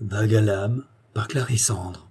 [0.00, 0.84] Vague à l'âme
[1.14, 2.10] par Clarissandre.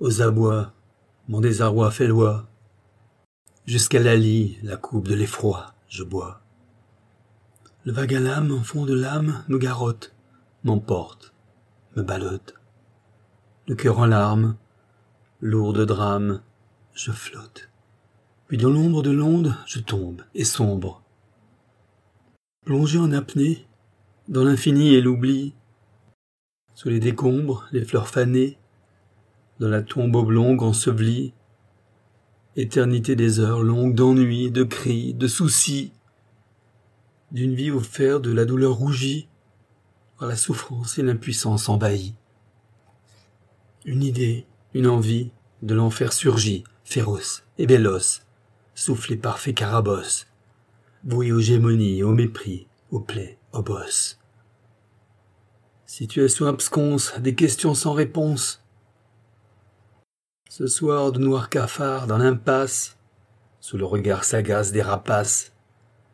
[0.00, 0.72] Aux abois,
[1.28, 2.48] mon désarroi fait loi.
[3.64, 6.40] Jusqu'à la lie, la coupe de l'effroi, je bois.
[7.84, 10.16] Le vague à l'âme, en fond de l'âme, me garotte,
[10.64, 11.32] m'emporte,
[11.94, 12.54] me ballotte.
[13.68, 14.56] Le cœur en larmes,
[15.40, 16.42] lourd de drame,
[16.92, 17.70] je flotte.
[18.48, 21.04] Puis dans l'ombre de l'onde, je tombe et sombre.
[22.64, 23.68] Plongé en apnée,
[24.30, 25.54] dans l'infini et l'oubli,
[26.74, 28.58] sous les décombres, les fleurs fanées,
[29.58, 31.34] dans la tombe oblongue ensevelie,
[32.54, 35.92] éternité des heures longues d'ennui, de cris, de soucis,
[37.32, 39.28] d'une vie fer de la douleur rougie,
[40.16, 42.14] par la souffrance et l'impuissance envahie.
[43.84, 48.22] Une idée, une envie de l'enfer surgit, féroce et véloce,
[48.76, 50.28] soufflée par fées carabosse,
[51.02, 54.19] vouée aux gémonies, au mépris, aux plaies, aux bosses.
[55.92, 58.62] Situation absconce, des questions sans réponse.
[60.48, 62.96] Ce soir de noir cafard dans l'impasse,
[63.58, 65.52] sous le regard sagace des rapaces,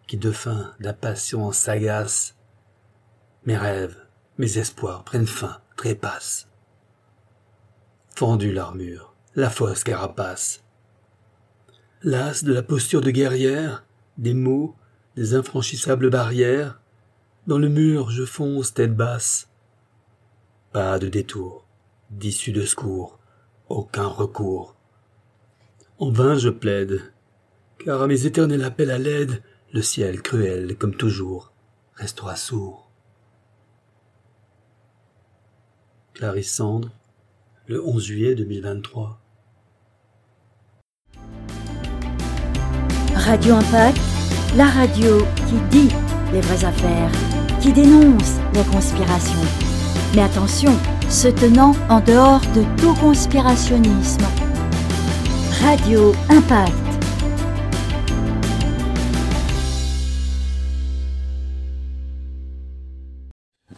[0.07, 2.39] qui de faim, d'impatience s'agacent,
[3.45, 3.99] mes rêves,
[4.39, 6.49] mes espoirs prennent fin, trépassent.
[8.15, 10.65] Fendue l'armure, la fausse carapace.
[12.03, 13.85] Las de la posture de guerrière,
[14.17, 14.75] des mots,
[15.17, 16.81] des infranchissables barrières,
[17.47, 19.51] dans le mur je fonce tête basse,
[20.77, 21.65] pas de détour,
[22.11, 23.19] d'issue de secours,
[23.71, 24.77] aucun recours.
[25.99, 27.01] En vain je plaide,
[27.83, 31.51] car à mes éternels appels à l'aide, le ciel cruel, comme toujours,
[31.95, 32.91] restera sourd.
[36.13, 36.91] Clarisse Cendre,
[37.69, 39.19] le 11 juillet 2023.
[43.15, 43.99] Radio Impact,
[44.59, 45.95] la radio qui dit
[46.35, 47.13] les vraies affaires,
[47.63, 49.66] qui dénonce les conspirations
[50.17, 50.73] mais attention,
[51.11, 54.25] se tenant en dehors de tout conspirationnisme.
[55.61, 56.73] Radio Impact.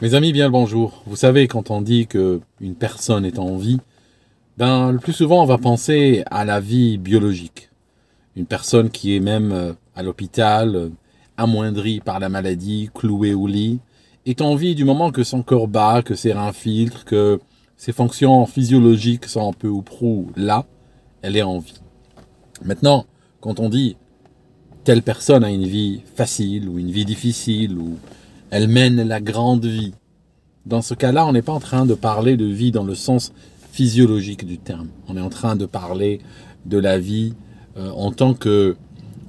[0.01, 1.03] Mes amis, bien le bonjour.
[1.07, 3.81] Vous savez, quand on dit que une personne est en vie,
[4.57, 7.69] ben, le plus souvent, on va penser à la vie biologique.
[8.37, 10.91] Une personne qui est même euh, à l'hôpital, euh,
[11.37, 13.81] amoindrie par la maladie, clouée au lit,
[14.31, 17.41] est en vie du moment que son corps bat, que ses reins filtrent, que
[17.77, 20.67] ses fonctions physiologiques sont peu ou prou là,
[21.23, 21.81] elle est en vie.
[22.65, 23.07] Maintenant,
[23.41, 23.97] quand on dit
[24.85, 27.99] telle personne a une vie facile ou une vie difficile ou
[28.51, 29.93] elle mène la grande vie,
[30.67, 33.33] dans ce cas-là, on n'est pas en train de parler de vie dans le sens
[33.73, 34.89] physiologique du terme.
[35.09, 36.21] On est en train de parler
[36.67, 37.35] de la vie
[37.77, 38.77] euh, en tant que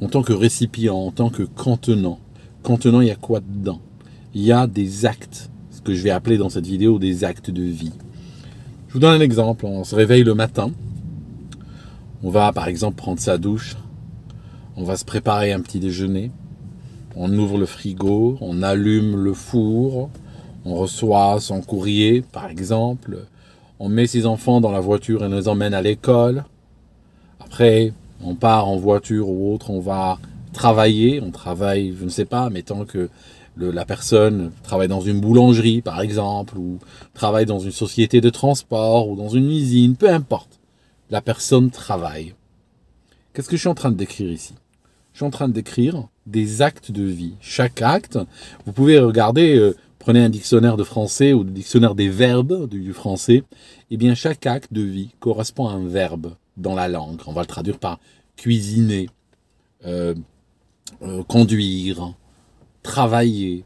[0.02, 2.20] en tant que récipient, en tant que contenant.
[2.64, 3.82] Contenant, il y a quoi dedans?
[4.34, 7.50] Il y a des actes, ce que je vais appeler dans cette vidéo des actes
[7.50, 7.94] de vie.
[8.90, 9.66] Je vous donne un exemple.
[9.66, 10.72] On se réveille le matin.
[12.24, 13.76] On va par exemple prendre sa douche.
[14.76, 16.32] On va se préparer un petit déjeuner.
[17.16, 18.38] On ouvre le frigo.
[18.42, 20.10] On allume le four.
[20.66, 23.20] On reçoit son courrier par exemple.
[23.80, 26.44] On met ses enfants dans la voiture et les emmène à l'école.
[27.40, 29.70] Après, on part en voiture ou autre.
[29.70, 30.18] On va
[30.52, 31.22] travailler.
[31.22, 33.10] On travaille, je ne sais pas, mais tant que
[33.66, 36.80] la personne travaille dans une boulangerie, par exemple, ou
[37.14, 40.60] travaille dans une société de transport, ou dans une usine, peu importe.
[41.10, 42.36] La personne travaille.
[43.34, 44.54] Qu'est-ce que je suis en train de décrire ici?
[45.14, 47.34] Je suis en train de décrire des actes de vie.
[47.42, 48.18] Chaque acte,
[48.66, 52.94] vous pouvez regarder, euh, prenez un dictionnaire de français ou le dictionnaire des verbes du,
[52.94, 53.44] français,
[53.92, 57.20] eh bien chaque acte de vie correspond à un verbe dans la langue.
[57.28, 58.00] On va le traduire par
[58.38, 59.10] cuisiner,
[59.86, 60.16] euh,
[61.02, 62.14] euh, conduire,
[62.84, 63.66] travailler,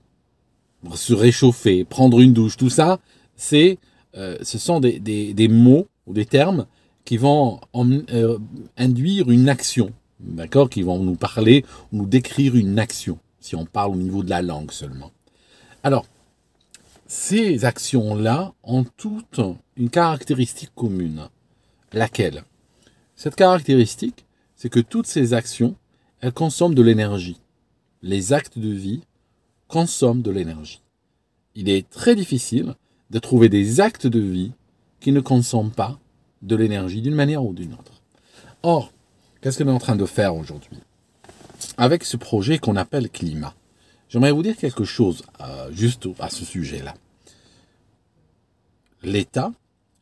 [0.96, 3.00] se réchauffer, prendre une douche, tout ça,
[3.36, 3.78] c'est,
[4.16, 6.66] euh, ce sont des, des, mots ou des termes
[7.06, 8.38] qui vont euh,
[8.78, 13.92] induire une action, d'accord, qui vont nous parler, nous décrire une action, si on parle
[13.92, 15.12] au niveau de la langue seulement.
[15.84, 16.06] Alors,
[17.08, 19.42] ces actions-là ont toutes
[19.76, 21.28] une caractéristique commune.
[21.92, 22.44] Laquelle?
[23.16, 25.76] Cette caractéristique, c'est que toutes ces actions,
[26.22, 27.38] elles consomment de l'énergie
[28.04, 29.02] les actes de vie
[29.74, 30.84] consomment de l'énergie.
[31.56, 32.76] Il est très difficile
[33.10, 34.52] de trouver des actes de vie
[35.00, 35.98] qui ne consomment pas
[36.44, 38.04] de l'énergie d'une manière ou d'une autre.
[38.62, 38.94] Or,
[39.42, 40.78] qu'est-ce que nous sommes en train de faire aujourd'hui?
[41.78, 43.56] Avec ce projet qu'on appelle climat,
[44.10, 46.94] j'aimerais vous dire quelque chose euh, juste à ce sujet-là.
[49.02, 49.54] L'État,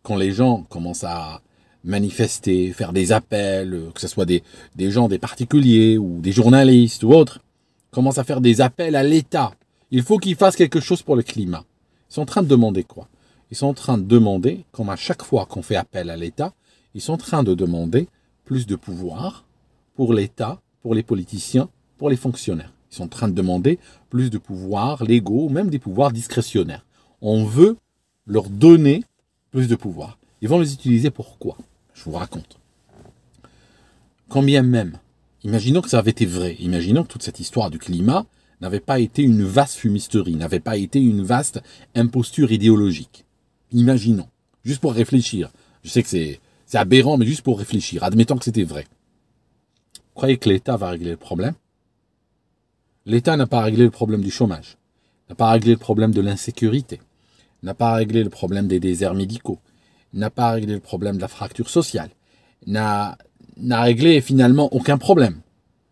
[0.04, 1.42] quand les gens commencent à
[1.86, 4.44] manifester, faire des appels, que ce soit des,
[4.76, 7.40] des gens, des particuliers ou des journalistes ou autres,
[7.90, 9.54] commence à faire des appels à l'État.
[9.92, 11.66] Il faut qu'il fasse quelque chose pour le climat.
[12.10, 13.10] Ils sont en train de demander quoi?
[13.52, 16.54] Ils sont en train de demander, comme à chaque fois qu'on fait appel à l'État,
[16.94, 18.08] ils sont en train de demander
[18.46, 19.44] plus de pouvoir
[19.96, 22.74] pour l'État, pour les politiciens, pour les fonctionnaires.
[22.92, 23.80] Ils sont en train de demander
[24.10, 26.86] plus de pouvoirs légaux, même des pouvoirs discrétionnaires.
[27.22, 27.78] On veut
[28.26, 29.04] leur donner
[29.52, 30.18] plus de pouvoir.
[30.42, 31.58] Ils vont les utiliser pour quoi?
[31.94, 32.58] Je vous raconte.
[34.30, 34.98] Combien même,
[35.44, 38.26] imaginons que ça avait été vrai, imaginons que toute cette histoire du climat
[38.62, 41.62] n'avait pas été une vaste fumisterie, n'avait pas été une vaste
[41.96, 43.26] imposture idéologique.
[43.72, 44.28] Imaginons,
[44.64, 45.52] juste pour réfléchir.
[45.84, 46.40] Je sais que c'est,
[46.74, 48.04] aberrant, mais juste pour réfléchir.
[48.04, 48.86] Admettons que c'était vrai.
[49.96, 51.54] Vous croyez que l'État va régler le problème?
[53.06, 54.78] L'État n'a pas réglé le problème du chômage,
[55.28, 57.02] n'a pas réglé le problème de l'insécurité,
[57.64, 59.60] n'a pas réglé le problème des déserts médicaux,
[60.14, 62.12] n'a pas réglé le problème de la fracture sociale,
[62.68, 63.18] n'a
[63.58, 65.42] réglé finalement aucun problème.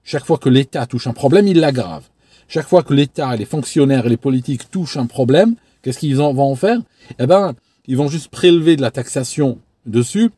[0.04, 2.08] Chaque fois que l'État touche un problème, il l'aggrave.
[2.52, 5.54] Chaque fois que l'État, les fonctionnaires et les politiques touchent un problème,
[5.84, 6.80] qu'est-ce qu'ils vont en faire?
[7.20, 7.54] Eh ben,
[7.86, 10.32] ils vont juste prélever de la taxation dessus,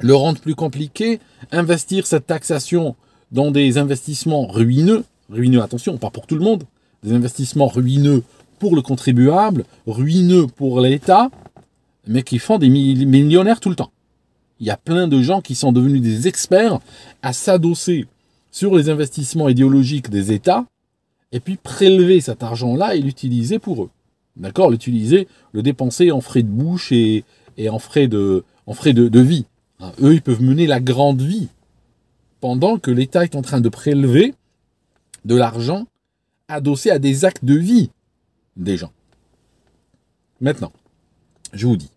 [0.00, 1.20] le rendre plus compliqué,
[1.52, 2.96] investir cette taxation
[3.30, 6.64] dans des investissements ruineux, ruineux, attention, pas pour tout le monde,
[7.02, 8.22] des investissements ruineux
[8.58, 11.28] pour le contribuable, ruineux pour l'État,
[12.06, 13.92] mais qui font des millionnaires tout le temps.
[14.60, 16.80] Il y a plein de gens qui sont devenus des experts
[17.20, 18.06] à s'adosser
[18.50, 20.64] sur les investissements idéologiques des États
[21.34, 23.90] et puis prélever cet argent-là et l'utiliser pour eux.
[24.36, 24.70] D'accord?
[24.70, 27.24] L'utiliser, le dépenser en frais de bouche et,
[27.68, 29.44] en frais de, en frais de, vie.
[29.80, 31.48] Hein, eux, ils peuvent mener la grande vie
[32.40, 34.32] pendant que l'État est en train de prélever
[35.24, 35.88] de l'argent
[36.46, 37.90] adossé à des actes de vie
[38.56, 38.92] des gens.
[40.40, 40.72] Maintenant,
[41.52, 41.90] je vous dis,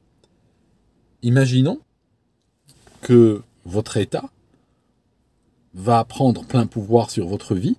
[1.22, 1.80] imaginons
[3.02, 4.32] que votre État
[5.76, 7.78] va prendre plein pouvoir sur votre vie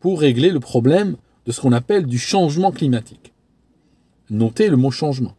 [0.00, 1.16] pour régler le problème
[1.46, 3.32] de ce qu'on appelle du changement climatique.
[4.30, 5.36] Notez le mot changement.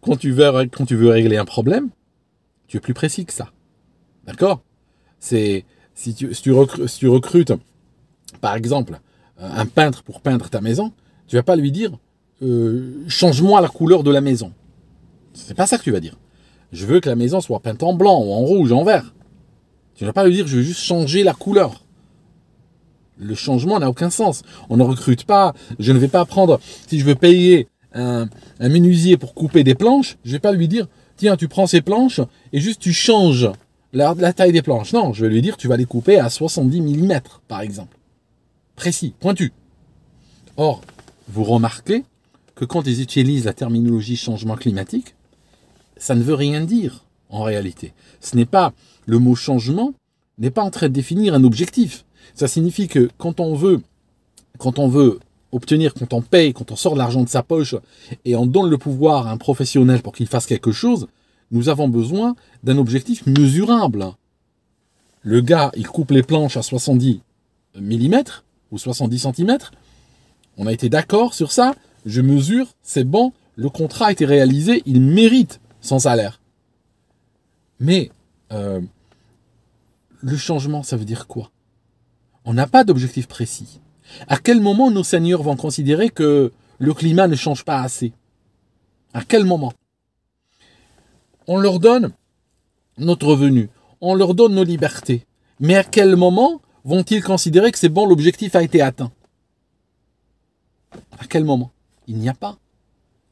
[0.00, 1.90] Quand tu veux, régler un problème,
[2.68, 3.50] tu es plus précis que ça.
[4.24, 4.62] D'accord?
[5.18, 5.64] Si
[6.14, 7.52] tu, recrutes,
[8.40, 9.00] par exemple,
[9.38, 10.92] un peintre pour peindre ta maison,
[11.26, 11.98] tu vas pas lui dire
[12.42, 14.52] euh, change-moi la couleur de la maison.
[15.32, 16.16] C'est pas ça que tu vas dire.
[16.72, 19.14] Je veux que la maison soit peinte en blanc en rouge, en vert.
[19.94, 21.85] Tu ne vas pas lui dire je veux juste changer la couleur.
[23.18, 24.42] Le changement n'a aucun sens.
[24.68, 25.54] On ne recrute pas.
[25.78, 28.28] Je ne vais pas prendre, si je veux payer un,
[28.60, 30.86] menuisier pour couper des planches, je ne vais pas lui dire,
[31.16, 32.20] tiens, tu prends ces planches
[32.52, 33.50] et juste tu changes
[33.92, 34.92] la, taille des planches.
[34.92, 37.96] Non, je vais lui dire, tu vas les couper à 70 mm, par exemple.
[38.74, 39.52] Précis, pointu.
[40.56, 40.82] Or,
[41.28, 42.04] vous remarquez
[42.54, 45.14] que quand ils utilisent la terminologie changement climatique,
[45.96, 47.92] ça ne veut rien dire en réalité.
[48.20, 48.72] Ce n'est pas
[49.06, 49.94] le mot changement
[50.38, 52.05] n'est pas en train de définir un objectif.
[52.34, 53.80] Ça signifie que quand on veut,
[55.52, 57.76] obtenir, quand on paye, quand on sort l'argent de sa poche
[58.24, 61.08] et on donne le pouvoir à un professionnel pour qu'il fasse quelque chose,
[61.50, 64.06] nous avons besoin d'un objectif mesurable.
[65.22, 67.20] Le gars, il coupe les planches à 70
[67.78, 68.22] mm
[68.70, 69.58] ou 70 cm.
[70.56, 71.74] On a été d'accord sur ça.
[72.04, 76.40] Je mesure, c'est bon, le contrat a été réalisé, il mérite son salaire.
[77.80, 78.10] Mais
[78.52, 78.80] euh,
[80.20, 81.50] le changement, ça veut dire quoi?
[82.46, 83.80] On n'a pas d'objectif précis.
[84.28, 88.12] À quel moment nos seigneurs vont considérer que le climat ne change pas assez?
[89.12, 89.72] À quel moment?
[91.48, 92.12] On leur donne
[92.98, 93.68] notre revenu,
[94.00, 95.26] on leur donne nos libertés.
[95.58, 99.10] Mais à quel moment vont-ils considérer que c'est bon, l'objectif a été atteint?
[101.18, 101.72] À quel moment?
[102.06, 102.58] Il n'y a pas.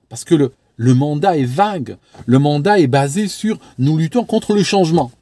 [0.09, 1.97] Parce que le, le mandat est vague.
[2.27, 5.13] Le mandat est basé sur nous luttons contre le changement.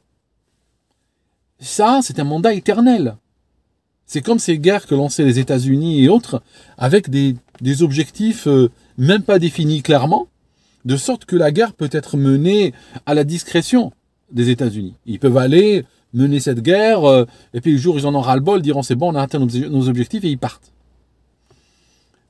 [1.59, 3.17] Ça, c'est un mandat éternel.
[4.13, 6.43] C'est comme ces guerres que lançaient les États-Unis et autres,
[6.77, 7.35] avec des,
[7.81, 10.27] objectifs euh, même pas définis clairement,
[10.85, 12.75] de sorte que la guerre peut être menée
[13.07, 13.91] à la discrétion
[14.31, 14.93] des États-Unis.
[15.07, 18.61] Ils peuvent aller mener cette guerre, euh, et puis le jour ils en ont ras-le-bol,
[18.61, 20.71] diront c'est bon, on a atteint nos objectifs, et ils partent.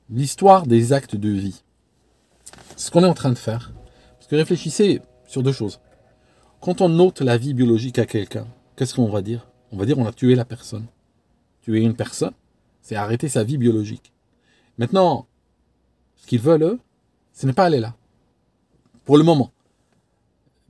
[0.08, 1.64] L'histoire des actes de vie.
[2.78, 3.74] Ce qu'on est en train de faire.
[4.16, 5.80] Parce que réfléchissez sur deux choses.
[6.62, 9.46] Quand on note la vie biologique à quelqu'un, qu'est-ce qu'on va dire?
[9.70, 10.86] On va dire on a tué la personne
[11.64, 12.32] tuer une personne,
[12.82, 14.12] c'est arrêter sa vie biologique.
[14.76, 15.26] Maintenant,
[16.16, 16.80] ce qu'ils veulent, eux,
[17.32, 17.94] ce n'est pas aller là.
[19.04, 19.50] Pour le moment.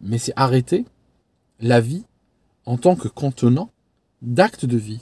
[0.00, 0.84] Mais c'est arrêter
[1.60, 2.04] la vie
[2.64, 3.70] en tant que contenant
[4.22, 5.00] d'actes de vie.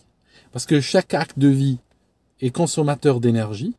[0.53, 1.79] Parce que chaque acte de vie
[2.41, 3.75] est consommateur d'énergie.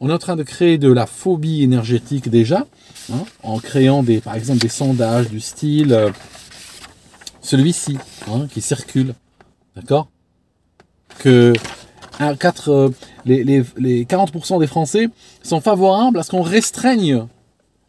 [0.00, 2.66] On est en train de créer de la phobie énergétique déjà,
[3.12, 6.10] hein, en créant des, par exemple des sondages du style euh,
[7.42, 7.98] celui-ci,
[8.28, 9.14] hein, qui circule.
[9.74, 10.08] D'accord?
[11.18, 11.52] Que
[12.18, 12.90] 4, euh,
[13.24, 13.62] les,
[14.04, 15.08] 40% des Français
[15.42, 17.26] sont favorables à ce qu'on restreigne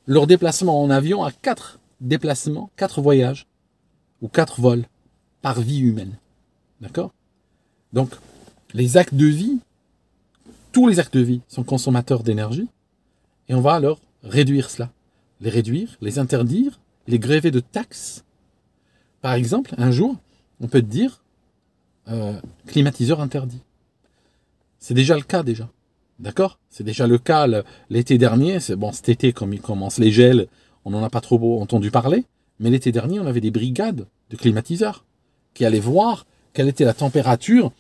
[0.06, 3.48] leur déplacement en avion à quatre déplacements, quatre voyages
[4.22, 4.86] ou quatre vols
[5.42, 6.18] par vie humaine.
[6.82, 7.12] D'accord?
[7.94, 8.12] Donc,
[8.74, 9.60] les actes de vie,
[10.72, 12.68] tous les actes de vie sont consommateurs d'énergie
[13.48, 14.90] et on va alors réduire cela.
[15.42, 18.24] Les réduire, les interdire, les gréver de taxes.
[19.22, 20.18] Par exemple, un jour,
[20.62, 21.24] on peut te dire
[22.10, 22.34] euh,
[22.68, 23.62] climatiseur interdit.
[24.80, 25.70] C'est déjà le cas déjà.
[26.20, 26.60] D'accord?
[26.70, 27.48] C'est déjà le cas
[27.90, 28.60] l'été dernier.
[28.60, 30.48] C'est bon, cet été, comme il commence les gels,
[30.86, 32.26] on n'en a pas trop entendu parler.
[32.60, 35.06] Mais l'été dernier, on avait des brigades de climatiseurs
[35.54, 37.72] qui allaient voir quelle était la température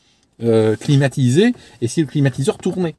[0.42, 2.96] euh, climatisée et si le climatiseur tournait.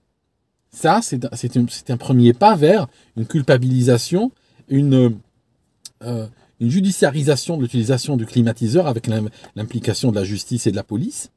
[0.73, 4.31] Ça, c'est un, premier pas vers une culpabilisation,
[4.69, 5.19] une,
[6.03, 6.27] euh,
[6.61, 9.09] une judiciarisation de l'utilisation du climatiseur avec
[9.57, 11.31] l'implication de la justice et de la police.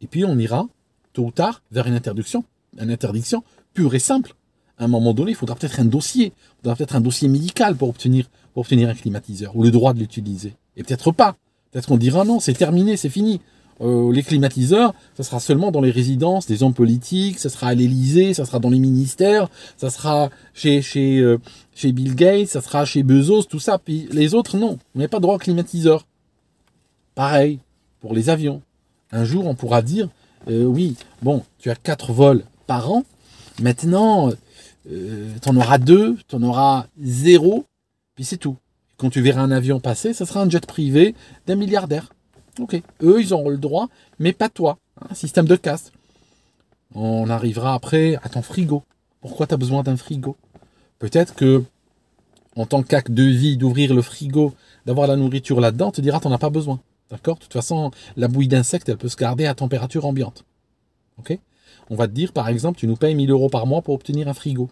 [0.00, 0.68] Et puis on ira,
[1.12, 2.44] tôt ou tard, vers une interdiction,
[2.78, 4.34] une interdiction pure et simple.
[4.76, 7.74] À un moment donné, il faudra peut-être un dossier, il faudra peut-être un dossier médical
[7.74, 10.54] pour obtenir, pour obtenir un climatiseur, ou le droit de l'utiliser.
[10.76, 11.36] Et peut-être pas.
[11.72, 13.40] Peut-être qu'on dira non, c'est terminé, c'est fini.
[13.80, 17.74] Euh, les climatiseurs, ça sera seulement dans les résidences des hommes politiques, ça sera à
[17.74, 21.38] l'Élysée, ça sera dans les ministères, ça sera chez, chez, euh,
[21.74, 23.78] chez Bill Gates, ça sera chez Bezos, tout ça.
[23.78, 26.06] Puis les autres, non, on n'a pas droit au climatiseur.
[27.14, 27.60] Pareil
[28.00, 28.62] pour les avions.
[29.12, 30.08] Un jour, on pourra dire,
[30.48, 33.04] euh, oui, bon, tu as quatre vols par an,
[33.60, 34.30] maintenant,
[34.88, 37.64] tu en auras deux, tu en auras zéro,
[38.16, 38.56] puis c'est tout.
[38.96, 41.14] Quand tu verras un avion passer, ça sera un jet privé
[41.46, 42.10] d'un milliardaire.
[42.58, 42.80] Ok.
[43.02, 43.88] Eux, ils auront le droit,
[44.18, 44.78] mais pas toi.
[45.10, 45.92] Un système de casse.
[46.94, 48.82] On arrivera après à ton frigo.
[49.20, 50.36] Pourquoi tu as besoin d'un frigo?
[50.98, 51.62] Peut-être que,
[52.56, 54.54] en tant qu'acte de vie, d'ouvrir le frigo,
[54.86, 56.80] d'avoir la nourriture là-dedans, tu diras, tu n'en as pas besoin.
[57.10, 57.36] D'accord?
[57.36, 60.44] De toute façon, la bouillie d'insectes, elle peut se garder à température ambiante.
[61.18, 61.38] Ok?
[61.90, 64.28] On va te dire, par exemple, tu nous payes 1000 euros par mois pour obtenir
[64.28, 64.68] un frigo.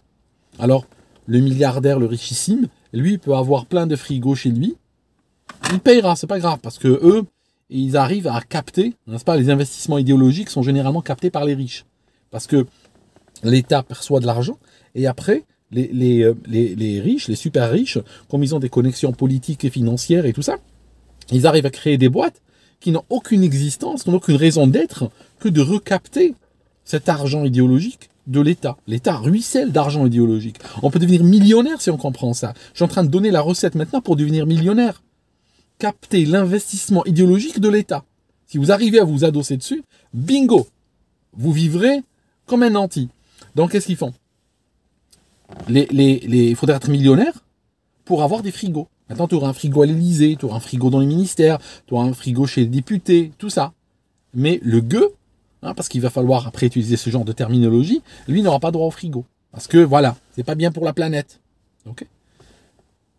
[0.59, 0.85] Alors,
[1.25, 4.75] le milliardaire, le richissime, lui, peut avoir plein de frigos chez lui.
[5.71, 7.25] Il payera, c'est pas grave, parce que eux,
[7.69, 11.85] ils arrivent à capter, n'est-ce pas, les investissements idéologiques sont généralement captés par les riches.
[12.31, 12.65] Parce que
[13.43, 14.57] l'État perçoit de l'argent,
[14.95, 15.43] et après,
[15.75, 20.33] euh, les, riches, les super riches, comme ils ont des connexions politiques et financières et
[20.33, 20.57] tout ça,
[21.31, 22.41] ils arrivent à créer des boîtes
[22.79, 25.09] qui n'ont aucune existence, n'ont aucune raison d'être
[25.39, 26.35] que de recapter
[26.85, 28.77] cet argent idéologique de l'État.
[28.87, 30.57] L'État ruisselle d'argent idéologique.
[30.83, 32.53] On peut devenir millionnaire si on comprend ça.
[32.71, 35.01] Je suis en train de donner la recette maintenant pour devenir millionnaire
[35.79, 38.03] capter l'investissement idéologique de l'État.
[38.45, 40.67] Si vous arrivez à vous adosser dessus, bingo,
[41.33, 42.03] vous vivrez
[42.45, 43.09] comme un anti.
[43.55, 44.13] Donc qu'est-ce qu'ils font?
[45.67, 47.43] Les, les, Il faudrait être millionnaire
[48.05, 48.87] pour avoir des frigos.
[49.09, 51.93] Maintenant, tu auras un frigo à l'Élysée, tu auras un frigo dans les ministères, tu
[51.93, 53.73] auras un frigo chez les députés, tout ça.
[54.33, 55.13] Mais le gueux,
[55.61, 58.87] hein, parce qu'il va falloir après utiliser ce genre de terminologie, lui n'aura pas droit
[58.87, 59.25] au frigo.
[59.51, 61.39] Parce que voilà, c'est pas bien pour la planète.
[61.85, 62.05] Ok?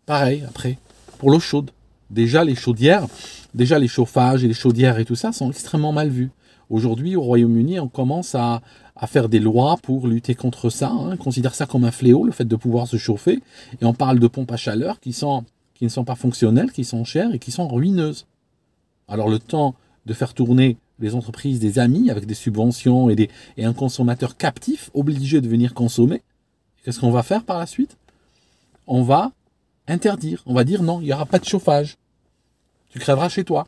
[0.05, 0.77] Pareil, après,
[1.17, 1.71] pour l'eau chaude
[2.09, 3.07] déjà les chaudières,
[3.53, 6.31] déjà les chauffages et les chaudières et tout ça sont extrêmement mal vus.
[6.69, 8.61] Aujourd'hui, au Royaume-Uni, on commence à,
[9.07, 10.89] faire des lois pour lutter contre ça.
[10.89, 11.11] Hein.
[11.13, 13.41] On considère ça comme un fléau, le fait de pouvoir se chauffer.
[13.81, 16.83] Et on parle de pompes à chaleur qui, sont, qui ne sont pas fonctionnelles, qui
[16.83, 18.27] sont chères et qui sont ruineuses.
[19.07, 19.73] Alors le temps
[20.05, 24.35] de faire tourner les entreprises des amis avec des subventions et, des, et un consommateur
[24.35, 26.21] captif obligé de venir consommer,
[26.83, 27.97] qu'est-ce qu'on va faire par la suite?
[28.85, 29.31] On va
[29.89, 30.41] interdire.
[30.45, 31.97] On va dire non, il n'y aura pas de chauffage.
[32.89, 33.65] Tu crèveras chez toi.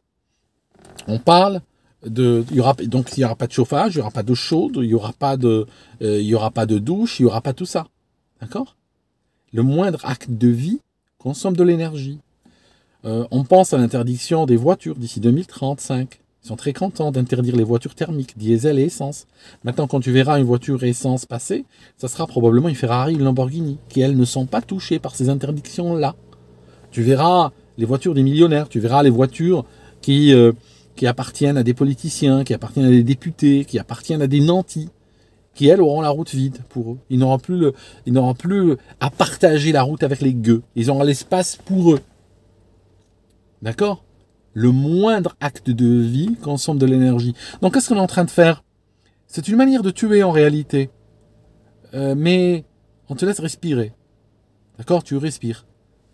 [1.08, 1.62] On parle
[2.06, 4.36] de, il y donc il n'y aura pas de chauffage, il n'y aura pas d'eau
[4.36, 5.68] chaude, il n'y aura pas de,
[6.02, 7.88] euh, il y aura pas de douche, il n'y aura pas tout ça.
[8.40, 8.76] D'accord?
[9.54, 10.80] Le moindre acte de vie
[11.18, 12.20] consomme de l'énergie.
[13.06, 16.21] Euh, on pense à l'interdiction des voitures d'ici 2035.
[16.44, 19.28] Ils sont très contents d'interdire les voitures thermiques, diesel et essence.
[19.64, 21.66] Maintenant, quand tu verras une voiture essence passer,
[21.98, 25.30] ça sera probablement une Ferrari, une Lamborghini, qui elles ne sont pas touchées par ces
[25.30, 26.16] interdictions-là.
[26.90, 29.66] Tu verras les voitures des millionnaires, tu verras les voitures
[30.02, 30.52] qui, euh,
[30.96, 34.90] qui appartiennent à des politiciens, qui appartiennent à des députés, qui appartiennent à des nantis,
[35.54, 36.98] qui elles auront la route vide pour eux.
[37.12, 37.68] Ils n'auront plus,
[38.08, 40.64] ils n'auront plus à partager la route avec les gueux.
[40.76, 42.00] Ils auront l'espace pour eux.
[43.62, 44.04] D'accord?
[44.54, 47.34] Le moindre acte de vie consomme de l'énergie.
[47.62, 48.64] Donc qu'est-ce qu'on est en train de faire?
[49.28, 50.90] C'est une manière de tuer en réalité.
[51.94, 52.66] Euh, mais
[53.10, 53.94] on te laisse respirer.
[54.78, 55.04] D'accord?
[55.04, 55.66] Tu respires.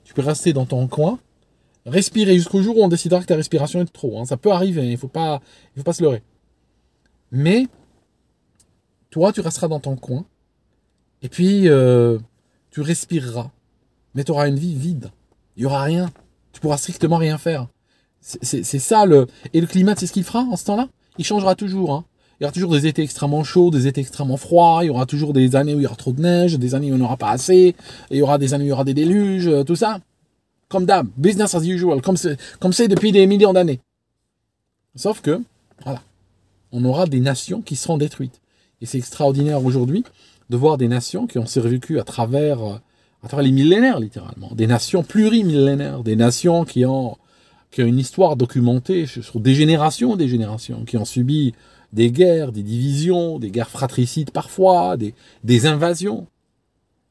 [0.03, 1.19] Tu peux rester dans ton coin,
[1.85, 4.19] respirer jusqu'au jour où on décidera que ta respiration est trop.
[4.19, 4.25] Hein.
[4.25, 5.41] Ça peut arriver, il ne faut, pas,
[5.75, 6.23] faut pas se leurrer.
[7.31, 7.67] Mais
[9.09, 10.25] toi, tu resteras dans ton coin.
[11.21, 12.19] Et puis, euh,
[12.71, 13.51] tu respireras.
[14.15, 15.11] Mais tu auras une vie vide.
[15.55, 16.09] Il n'y aura rien.
[16.53, 17.67] Tu pourras strictement rien faire.
[18.21, 19.27] C'est ça le.
[19.53, 20.89] Et le climat, c'est ce qu'il fera en ce temps-là?
[21.17, 21.93] Il changera toujours.
[21.93, 22.05] Hein.
[22.39, 25.07] Il y aura toujours des étés extrêmement chauds, des étés extrêmement froids, il y aura
[25.07, 27.01] toujours des années où il y aura trop de neige, des années où il n'y
[27.01, 27.75] en aura pas assez,
[28.11, 29.99] il y aura des années où il y aura des déluges, euh, tout ça.
[30.69, 33.79] Comme d'hab, business as usual, comme c'est, comme c'est depuis des millions d'années.
[34.95, 35.41] Sauf que,
[35.83, 36.01] voilà,
[36.71, 38.39] on aura des nations qui seront détruites.
[38.81, 40.03] Et c'est extraordinaire aujourd'hui
[40.51, 42.75] de voir des nations qui ont survécu à travers, euh,
[43.23, 44.51] à travers les millénaires, littéralement.
[44.53, 47.17] Des nations plurimillénaires, des nations qui ont,
[47.71, 51.53] qui ont une histoire documentée sur des générations des générations, qui ont subi
[51.93, 56.27] des guerres, des divisions, des guerres fratricides parfois, des, invasions,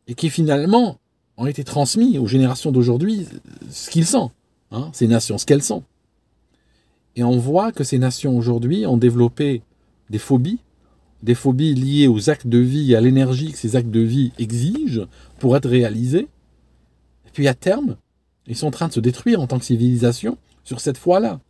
[0.07, 0.99] et qui finalement
[1.37, 3.27] ont été transmis aux générations d'aujourd'hui
[3.71, 4.31] ce qu'ils sont,
[4.71, 5.83] hein, ces nations, ce qu'elles sont.
[7.17, 9.63] Et on voit que ces nations aujourd'hui ont développé
[10.11, 10.61] des phobies,
[11.23, 15.07] des phobies liées aux actes de vie à l'énergie que ces actes de vie exigent
[15.39, 16.29] pour être réalisés.
[17.27, 17.97] Et puis à terme,
[18.47, 20.37] ils sont en train de se détruire en tant que civilisation
[20.67, 21.41] sur cette foi-là.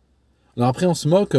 [0.55, 1.35] Alors après, on se moque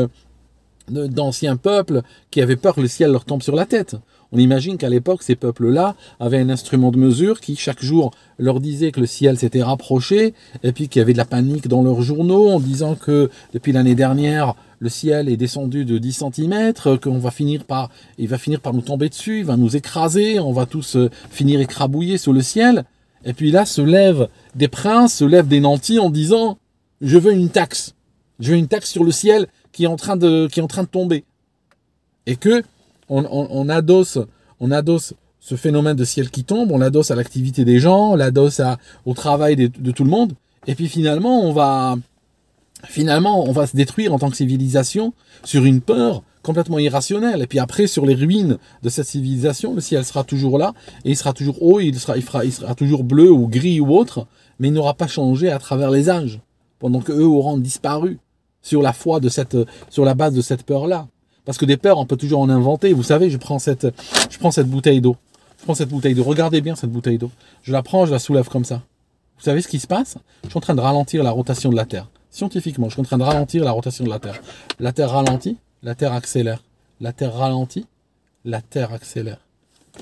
[0.90, 3.97] d'anciens peuples qui avaient peur que le ciel leur tombe sur la tête.
[4.30, 8.61] On imagine qu'à l'époque, ces peuples-là avaient un instrument de mesure qui, chaque jour, leur
[8.61, 11.82] disait que le ciel s'était rapproché, et puis qu'il y avait de la panique dans
[11.82, 16.73] leurs journaux en disant que depuis l'année dernière, le ciel est descendu de 10 cm,
[17.00, 20.38] qu'on va finir par, il va finir par nous tomber dessus, il va nous écraser,
[20.40, 22.85] on va tous euh, finir écrabouillés sous le ciel.
[23.25, 26.58] Et puis là, se lèvent des princes, se lèvent des nantis en disant,
[27.00, 27.95] je veux une taxe.
[28.40, 30.69] Je veux une taxe sur le ciel qui est en train de, qui est en
[30.69, 31.25] train de tomber.
[32.26, 32.62] Et que
[33.09, 34.19] on, adosse,
[34.61, 38.17] on adosse ce phénomène de ciel qui tombe, on l'adosse à l'activité des gens, on
[38.17, 38.61] l'adosse
[39.07, 40.35] au travail de, de, tout le monde,
[40.67, 41.97] et puis finalement on va,
[42.85, 47.43] finalement on va se détruire en tant que civilisation sur une peur complètement irrationnelle.
[47.43, 50.75] Et puis après sur les ruines de cette civilisation, le ciel sera toujours là
[51.05, 53.81] et il sera toujours haut, il sera, il fera, il sera toujours bleu ou gris
[53.81, 54.26] ou autre,
[54.59, 56.40] mais il n'aura pas changé à travers les âges,
[56.78, 58.18] pendant que eux auront disparu
[58.62, 59.56] sur la foi de cette,
[59.90, 61.06] sur la base de cette peur-là.
[61.44, 62.92] Parce que des peurs, on peut toujours en inventer.
[62.92, 63.87] Vous savez, je prends cette,
[64.30, 65.16] je prends cette bouteille d'eau.
[65.58, 66.25] Je prends cette bouteille d'eau.
[66.25, 67.30] Regardez bien cette bouteille d'eau.
[67.62, 68.82] Je la prends, je la soulève comme ça.
[69.38, 70.16] Vous savez ce qui se passe?
[70.44, 72.08] Je suis en train de ralentir la rotation de la Terre.
[72.30, 74.41] Scientifiquement, je suis en train de ralentir la rotation de la Terre.
[74.78, 76.62] La Terre ralentit, la Terre accélère.
[77.00, 77.86] La Terre ralentit,
[78.45, 79.38] la Terre accélère.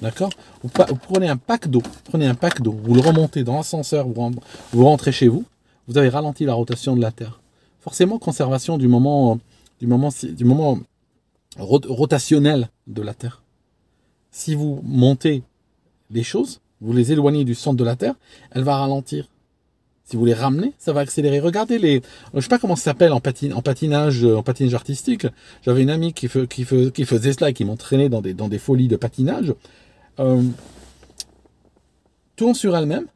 [0.03, 0.31] D'accord?
[0.62, 4.85] Vous, prenez un pack d'eau, prenez un pack d'eau, vous le remontez dans l'ascenseur, vous
[4.85, 5.45] rentrez chez vous,
[5.88, 7.40] vous avez ralenti la rotation de la Terre.
[7.81, 9.38] Forcément, conservation du moment,
[9.81, 10.79] du moment, du moment
[11.59, 13.42] rotationnel de la Terre.
[14.31, 15.42] Si vous montez
[16.11, 18.14] les choses, vous les éloignez du centre de la Terre,
[18.51, 19.29] elle va ralentir.
[20.05, 21.40] Si vous les ramenez, ça va accélérer.
[21.40, 22.01] Regardez les,
[22.33, 25.27] je sais pas comment ça s'appelle en, patinage, en patinage artistique.
[25.62, 28.94] J'avais une amie qui, faisait cela et qui m'entraînait dans des, dans des folies de
[28.94, 29.53] patinage.
[30.20, 30.42] Euh,
[32.37, 33.07] tourne sur elle-même.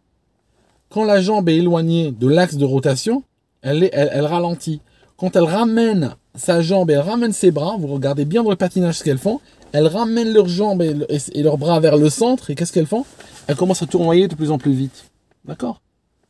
[0.91, 3.23] Quand la jambe est éloignée de l'axe de rotation,
[3.63, 4.81] elle, elle, elle ralentit.
[5.17, 8.99] Quand elle ramène sa jambe, elle ramène ses bras, vous regardez bien dans le patinage
[8.99, 9.41] ce qu'elles font,
[9.73, 13.07] elles ramènent leurs jambes et, leurs bras vers le centre, et qu'est-ce qu'elles font?
[13.47, 15.11] Elles commencent à tournoyer de plus en plus vite.
[15.45, 15.81] D'accord?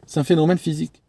[0.07, 1.03] C'est un phénomène physique.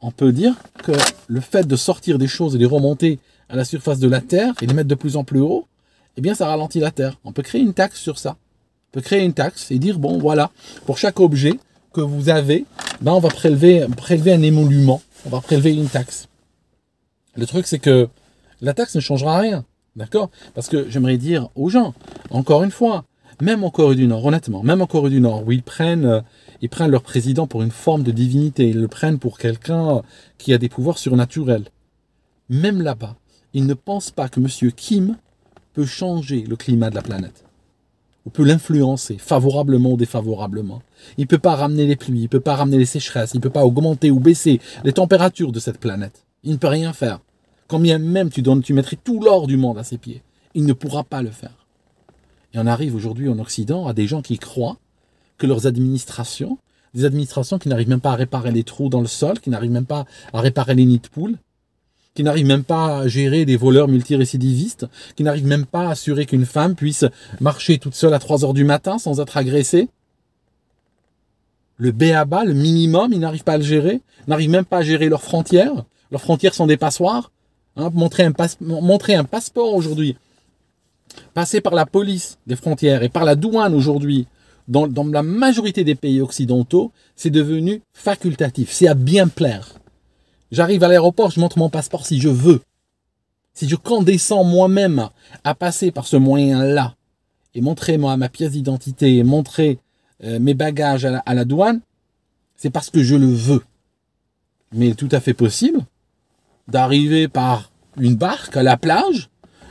[0.00, 0.92] On peut dire que
[1.28, 4.54] le fait de sortir des choses et les remonter à la surface de la Terre
[4.62, 5.66] et les mettre de plus en plus haut,
[6.16, 7.18] eh bien ça ralentit la Terre.
[7.24, 8.36] On peut créer une taxe sur ça.
[8.88, 10.50] On peut créer une taxe et dire, bon voilà,
[10.86, 11.58] pour chaque objet
[11.92, 12.64] que vous avez,
[13.00, 16.28] ben on va prélever, un émolument, on va prélever une taxe.
[17.36, 18.08] Le truc, c'est que
[18.60, 19.64] la taxe ne changera rien.
[19.96, 20.30] D'accord?
[20.54, 21.94] Parce que j'aimerais dire aux gens,
[22.30, 23.04] encore une fois,
[23.42, 26.20] même en Corée du Nord, honnêtement, même en Corée du Nord, où ils prennent, euh,
[26.60, 30.02] ils prennent leur président pour une forme de divinité, ils le prennent pour quelqu'un
[30.38, 31.64] qui a des pouvoirs surnaturels.
[32.48, 33.16] Même là-bas,
[33.52, 34.72] ils ne pensent pas que M.
[34.72, 35.16] Kim
[35.72, 37.44] peut changer le climat de la planète.
[38.26, 40.82] Ou peut l'influencer, favorablement ou défavorablement.
[41.16, 43.38] Il ne peut pas ramener les pluies, il ne peut pas ramener les sécheresses, il
[43.38, 46.24] ne peut pas augmenter ou baisser les températures de cette planète.
[46.42, 47.20] Il ne peut rien faire.
[47.66, 50.22] Quand bien même tu, donnes, tu mettrais tout l'or du monde à ses pieds,
[50.54, 51.66] il ne pourra pas le faire.
[52.52, 54.78] Et on arrive aujourd'hui en Occident à des gens qui croient
[55.38, 56.58] que leurs administrations,
[56.94, 59.70] des administrations qui n'arrivent même pas à réparer les trous dans le sol, qui n'arrivent
[59.70, 61.38] même pas à réparer les nids de poules,
[62.14, 66.26] qui n'arrivent même pas à gérer des voleurs multirécidivistes, qui n'arrivent même pas à assurer
[66.26, 67.04] qu'une femme puisse
[67.40, 69.88] marcher toute seule à 3 heures du matin sans être agressée.
[71.76, 75.08] Le BABA, le minimum, ils n'arrivent pas à le gérer, n'arrivent même pas à gérer
[75.08, 77.30] leurs frontières, leurs frontières sont des passoires.
[77.76, 78.24] Hein, montrer,
[79.14, 80.16] un passeport aujourd'hui,
[81.32, 84.26] passer par la police des frontières et par la douane aujourd'hui,
[84.68, 88.72] dans la majorité des pays occidentaux, c'est devenu facultatif.
[88.72, 89.79] C'est à bien plaire.
[90.50, 92.60] J'arrive à l'aéroport, je montre mon passeport si je veux.
[93.54, 95.08] Si je condescends moi-même
[95.44, 96.94] à passer par ce moyen-là
[97.54, 99.78] et montrer moi ma pièce d'identité et montrer
[100.24, 101.80] euh, mes bagages à la, à la douane,
[102.56, 103.62] c'est parce que je le veux.
[104.72, 105.80] Mais tout à fait possible
[106.68, 109.28] d'arriver par une barque à la plage,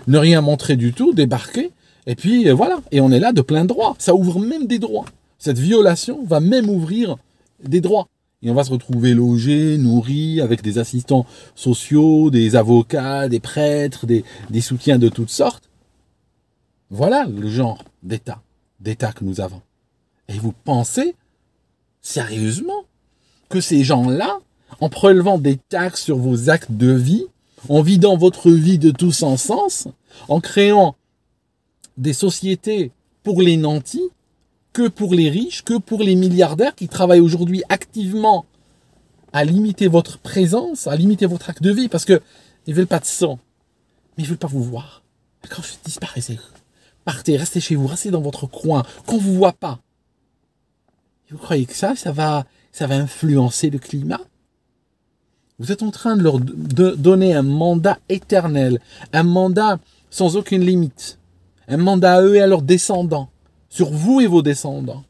[0.07, 1.71] ne rien montrer du tout, débarquer,
[2.05, 3.95] et puis voilà, et on est là de plein droit.
[3.99, 5.05] Ça ouvre même des droits.
[5.37, 7.17] Cette violation va même ouvrir
[7.63, 8.07] des droits.
[8.41, 11.25] Et on va se retrouver logé, nourri, avec des assistants
[11.55, 14.23] sociaux, des avocats, des prêtres, des,
[14.61, 15.69] soutiens de toutes sortes.
[16.89, 18.41] Voilà le genre d'État,
[18.79, 19.61] d'État que nous avons.
[20.29, 21.15] Et vous pensez
[22.01, 22.85] sérieusement
[23.49, 24.39] que ces gens-là,
[24.79, 27.25] en prélevant des taxes sur vos actes de vie,
[27.67, 29.89] en vidant votre vie de tout son sens,
[30.29, 30.95] en créant
[31.97, 32.91] des sociétés
[33.23, 34.09] pour les nantis,
[34.79, 38.45] que pour les riches, que pour les milliardaires qui travaillent aujourd'hui activement
[39.33, 42.21] à limiter votre présence, à limiter votre acte de vie, parce que
[42.65, 43.39] ils veulent pas de sang,
[44.15, 45.03] mais ils veulent pas vous voir.
[45.49, 46.39] Quand je disparaissez,
[47.03, 49.79] partez, restez chez vous, restez dans votre coin, qu'on vous voit pas.
[51.29, 54.21] vous croyez que ça, ça va, ça va influencer le climat?
[55.59, 58.79] Vous êtes en train de leur donner un mandat éternel,
[59.11, 59.77] un mandat
[60.09, 61.19] sans aucune limite,
[61.67, 63.29] un mandat à eux et à leurs descendants
[63.69, 65.03] sur vous et vos descendants.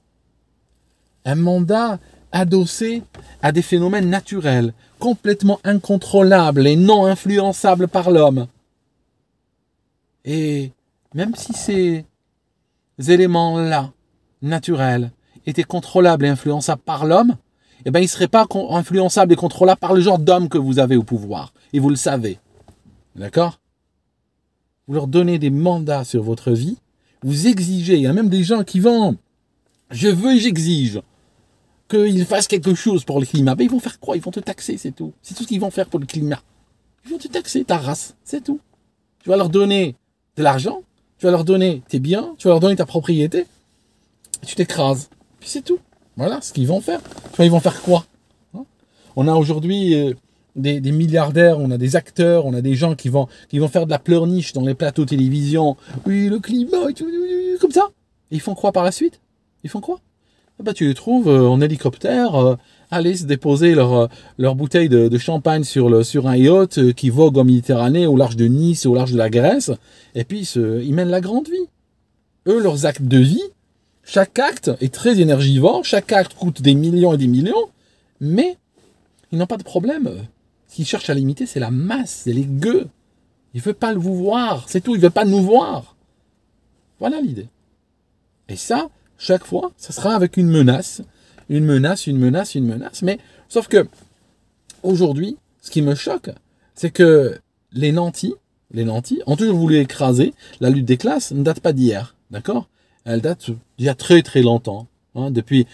[1.26, 2.00] Un mandat
[2.32, 3.04] adossé
[3.42, 8.48] à des phénomènes naturels, complètement incontrôlables et non influençables par l'homme.
[10.26, 10.72] Et
[11.14, 12.06] même si ces
[13.00, 13.92] éléments-là,
[14.42, 15.12] naturels,
[15.46, 17.36] étaient contrôlables et influençables par l'homme,
[17.86, 20.80] eh bien, ils ne seraient pas influençables et contrôlables par le genre d'homme que vous
[20.80, 21.54] avez au pouvoir.
[21.72, 22.40] Et vous le savez.
[23.16, 23.60] D'accord?
[24.88, 26.78] Vous leur donnez des mandats sur votre vie
[27.24, 29.18] vous exigez, il y a même des gens qui vont,
[29.92, 31.02] je veux et j'exige
[31.90, 33.56] qu'ils fassent quelque chose pour le climat.
[33.56, 34.16] Mais ils vont faire quoi?
[34.16, 35.14] Ils vont te taxer, c'est tout.
[35.22, 36.42] C'est tout ce qu'ils vont faire pour le climat.
[37.06, 38.60] Ils vont te taxer ta race, c'est tout.
[39.24, 39.96] Tu vas leur donner
[40.38, 40.84] de l'argent,
[41.18, 43.46] tu vas leur donner tes biens, tu vas leur donner ta propriété,
[44.44, 45.10] et tu t'écrases.
[45.40, 45.80] Puis c'est tout.
[46.16, 47.02] Voilà ce qu'ils vont faire.
[47.02, 48.06] Tu vois, ils vont faire quoi
[48.54, 48.66] hein?
[49.16, 50.16] On a aujourd'hui
[50.56, 53.86] des, milliardaires, on a des acteurs, on a des gens qui vont, qui vont faire
[53.86, 55.78] de la pleurniche dans les plateaux télévision.
[56.06, 57.08] Oui, le climat, et tout,
[57.60, 57.90] comme ça.
[58.32, 59.20] Et ils font quoi par la suite?
[59.64, 60.00] Ils font quoi?
[60.60, 62.56] Ah bah, Tu les trouves euh, en hélicoptère, euh,
[62.92, 64.08] aller se déposer leur, euh,
[64.38, 68.36] leur bouteille de, champagne sur, le, sur un yacht qui vogue en Méditerranée, au large
[68.36, 69.72] de Nice, au large de la Grèce,
[70.16, 71.68] et puis ils, ils mènent la grande vie.
[72.48, 73.44] Eux, leurs actes de vie,
[74.04, 77.70] chaque acte est très énergivore, chaque acte coûte des millions et des millions,
[78.20, 78.58] mais
[79.32, 80.10] ils n'ont pas de problème.
[80.70, 82.88] Ce qu'ils cherchent à limiter, c'est la masse, c'est les gueux.
[83.54, 85.96] Il ne veut pas vous voir, c'est tout, il ne veut pas nous voir.
[87.00, 87.48] Voilà l'idée.
[88.48, 91.02] Et ça, chaque fois, ça sera avec une menace,
[91.50, 93.02] une menace, une menace, une menace.
[93.02, 93.88] Mais sauf que
[94.84, 96.30] aujourd'hui, ce qui me choque,
[96.76, 97.40] c'est que
[97.72, 98.36] les nantis,
[98.72, 100.34] les nantis ont toujours voulu écraser.
[100.62, 102.70] La lutte des classes ne date pas d'hier, d'accord?
[103.06, 104.88] Elle date d'il y a très très longtemps.
[105.16, 105.66] Hein, depuis,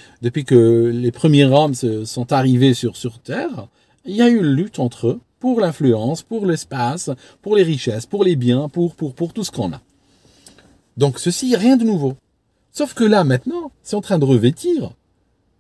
[0.46, 3.68] que les premiers hommes sont arrivés sur Terre,
[4.06, 8.06] il y a eu une lutte entre eux pour l'influence, pour l'espace, pour les richesses,
[8.06, 9.82] pour les biens, pour, tout ce qu'on a.
[10.98, 12.16] Donc ceci, rien de nouveau.
[12.72, 14.92] Sauf que là, maintenant, c'est en train de revêtir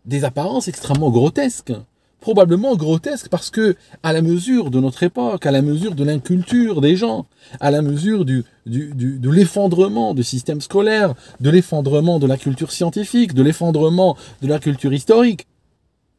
[0.05, 1.73] des apparences extrêmement grotesques.
[2.19, 6.81] Probablement grotesques parce que, à la mesure de notre époque, à la mesure de l'inculture
[6.81, 7.27] des gens,
[7.59, 13.35] à la mesure du de l'effondrement du système scolaire, de l'effondrement de la culture scientifique,
[13.35, 15.45] de l'effondrement de la culture historique,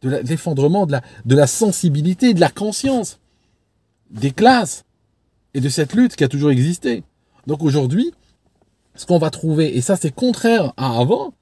[0.07, 3.19] de l'effondrement de la, de la sensibilité, de la conscience,
[4.11, 4.85] des classes
[5.55, 7.03] et de cette lutte qui a toujours existé.
[7.47, 8.13] Donc aujourd'hui,
[8.95, 11.35] ce qu'on va trouver, et ça c'est contraire à avant,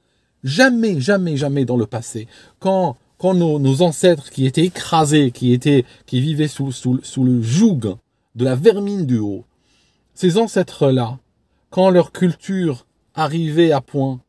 [0.42, 5.85] jamais, jamais, jamais dans le passé, quand, quand nos, ancêtres qui étaient écrasés, qui, étaient,
[6.07, 7.96] qui vivaient sous, sous, sous le joug
[8.35, 9.44] de la vermine du haut,
[10.14, 11.18] ces ancêtres-là,
[11.70, 14.20] quand leur culture arrivait à point,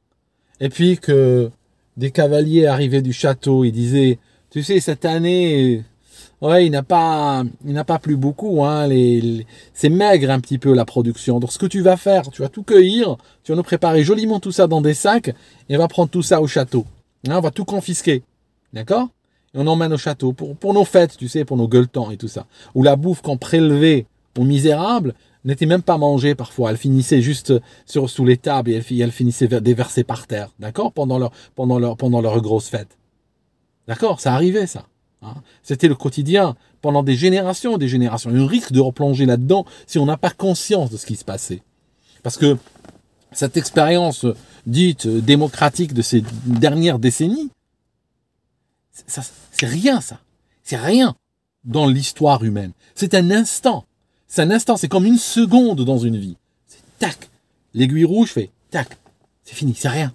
[0.60, 1.52] et puis que
[1.98, 5.84] des cavaliers arrivaient du château, ils disaient, tu sais, cette année,
[6.42, 10.58] ouais, il n'a pas, il n'a pas plu beaucoup, hein, les, c'est maigre un petit
[10.58, 11.40] peu la production.
[11.40, 14.40] Donc ce que tu vas faire, tu vas tout cueillir, tu vas nous préparer joliment
[14.40, 15.34] tout ça dans des sacs,
[15.70, 16.86] et on va prendre tout ça au château.
[17.28, 18.24] Hein, on va tout confisquer,
[18.74, 19.10] d'accord?
[19.54, 22.18] Et on emmène au château pour, pour nos fêtes, tu sais, pour nos gueuletons et
[22.18, 22.46] tout ça.
[22.76, 24.06] Ou la bouffe qu'on prélevait
[24.38, 25.14] aux misérables,
[25.46, 26.72] n'était même pas mangée parfois.
[26.72, 27.54] Elle finissait juste
[27.86, 30.50] sur, sous les tables et elle, elle finissait déversée par terre.
[30.60, 30.92] D'accord?
[30.92, 32.98] Pendant leur, pendant, leur, pendant grosse fête.
[33.88, 34.20] D'accord?
[34.20, 34.88] Ça arrivait, ça.
[35.22, 35.36] Hein?
[35.64, 38.32] C'était le quotidien pendant des générations et des générations.
[38.32, 41.06] Il y a un risque de replonger là-dedans si on n'a pas conscience de ce
[41.06, 41.62] qui se passait.
[42.24, 42.58] Parce que
[43.32, 44.26] cette expérience
[44.66, 47.52] dite démocratique de ces dernières décennies,
[48.92, 50.20] c'est rien, ça.
[50.64, 51.16] C'est rien
[51.64, 52.72] dans l'histoire humaine.
[52.96, 53.86] C'est un instant.
[54.36, 56.36] C'est un instant, c'est comme une seconde dans une vie.
[56.68, 57.30] C'est tac.
[57.74, 58.98] L'aiguille rouge fait tac.
[59.46, 60.14] C'est fini, c'est rien.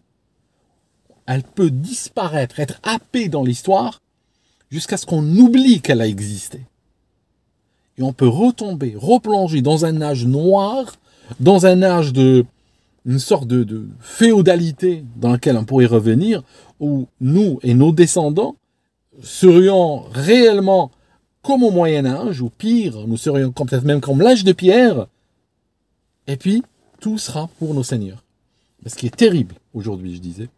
[1.24, 4.02] Elle peut disparaître, être happée dans l'histoire
[4.70, 6.60] jusqu'à ce qu'on oublie qu'elle a existé.
[7.96, 10.96] Et on peut retomber, replonger dans un âge noir
[11.38, 12.44] dans un âge de,
[13.06, 16.42] une sorte de, de féodalité dans laquelle on pourrait revenir,
[16.78, 18.56] où nous et nos descendants
[19.22, 20.90] serions réellement
[21.42, 25.06] comme au Moyen Âge, ou pire, nous serions peut-être même comme l'âge de pierre,
[26.26, 26.62] et puis
[27.00, 28.22] tout sera pour nos seigneurs.
[28.86, 30.48] ce qui est terrible aujourd'hui, je disais,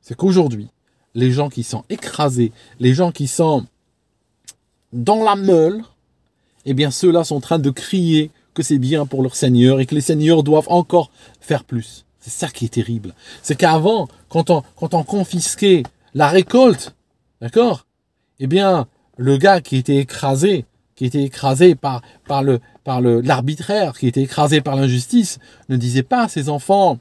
[0.00, 0.68] c'est qu'aujourd'hui,
[1.14, 3.66] les gens qui sont écrasés, les gens qui sont
[4.92, 5.82] dans la meule,
[6.64, 9.86] eh bien ceux-là sont en train de crier que c'est bien pour leur Seigneur et
[9.86, 12.04] que les seigneurs doivent encore faire plus.
[12.20, 13.14] C'est ça qui est terrible.
[13.42, 16.94] C'est qu'avant, quand on, quand on confisquait la récolte,
[17.40, 17.86] d'accord?
[18.40, 18.86] Eh bien,
[19.20, 20.64] le gars qui était écrasé,
[20.96, 22.00] qui était écrasé par,
[22.42, 26.98] le, par l'arbitraire, qui était écrasé par l'injustice, ne disait pas à ses enfants,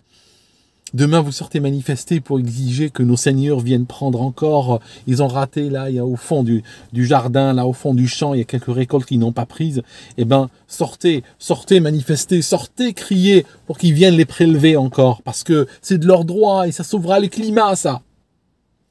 [0.95, 4.79] Demain, vous sortez manifester pour exiger que nos seigneurs viennent prendre encore.
[5.05, 7.93] Ils ont raté là, il y a au fond du, du jardin, là au fond
[7.93, 9.83] du champ, il y a quelques récoltes qu'ils n'ont pas prises.
[10.17, 15.67] Eh ben, sortez, sortez manifester, sortez crier pour qu'ils viennent les prélever encore, parce que
[15.83, 18.01] c'est de leur droit et ça sauvera le climat, ça.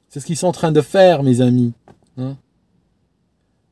[0.07, 1.73] C'est ce qu'ils sont en train de faire, mes amis.
[2.17, 2.37] Hein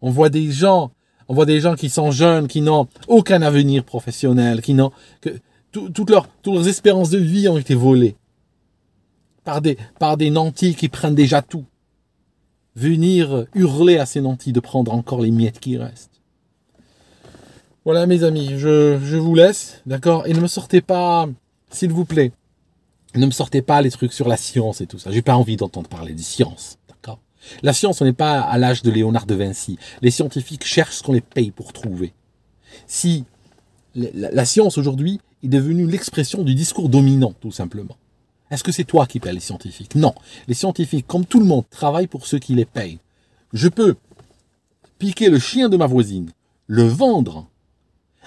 [0.01, 0.91] on voit des gens,
[1.27, 3.99] on voit des gens qui sont jeunes, qui n'ont aucun avenir tout,
[4.61, 5.39] qui n'ont que
[5.71, 6.27] toutes leurs,
[6.67, 8.15] espérances de vie ont été volées
[9.43, 11.65] par des, par des nantis qui prennent déjà tout.
[12.75, 16.21] Venir hurler à ces nantis de prendre encore les miettes qui restent.
[17.85, 20.27] Voilà mes amis, je, je vous laisse, d'accord?
[20.27, 21.27] Et ne me sortez pas,
[21.69, 22.33] s'il vous plaît,
[23.15, 25.11] ne me sortez pas les trucs sur la science et tout ça.
[25.11, 26.77] J'ai pas envie d'entendre parler de science.
[27.63, 29.77] La science, on n'est pas à l'âge de Léonard de Vinci.
[30.01, 32.13] Les scientifiques cherchent ce qu'on les paye pour trouver.
[32.85, 33.25] Si
[33.95, 37.97] la, science aujourd'hui est devenue l'expression du discours dominant, tout simplement.
[38.49, 39.95] Est-ce que c'est toi qui payes les scientifiques?
[39.95, 40.13] Non.
[40.47, 42.99] Les scientifiques, comme tout le monde, travaillent pour ceux qui les payent.
[43.53, 43.95] Je peux
[44.99, 46.31] piquer le chien de ma voisine,
[46.67, 47.47] le vendre,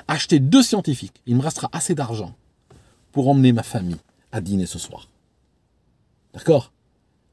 [0.09, 1.23] acheter deux scientifiques.
[1.27, 2.35] Il me restera assez d'argent
[3.13, 3.97] pour emmener ma famille
[4.33, 5.09] à dîner ce soir.
[6.35, 6.73] D'accord?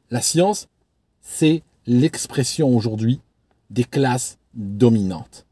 [0.09, 0.67] La science,
[1.21, 3.19] c'est l'expression aujourd'hui
[3.69, 5.45] des classes dominantes.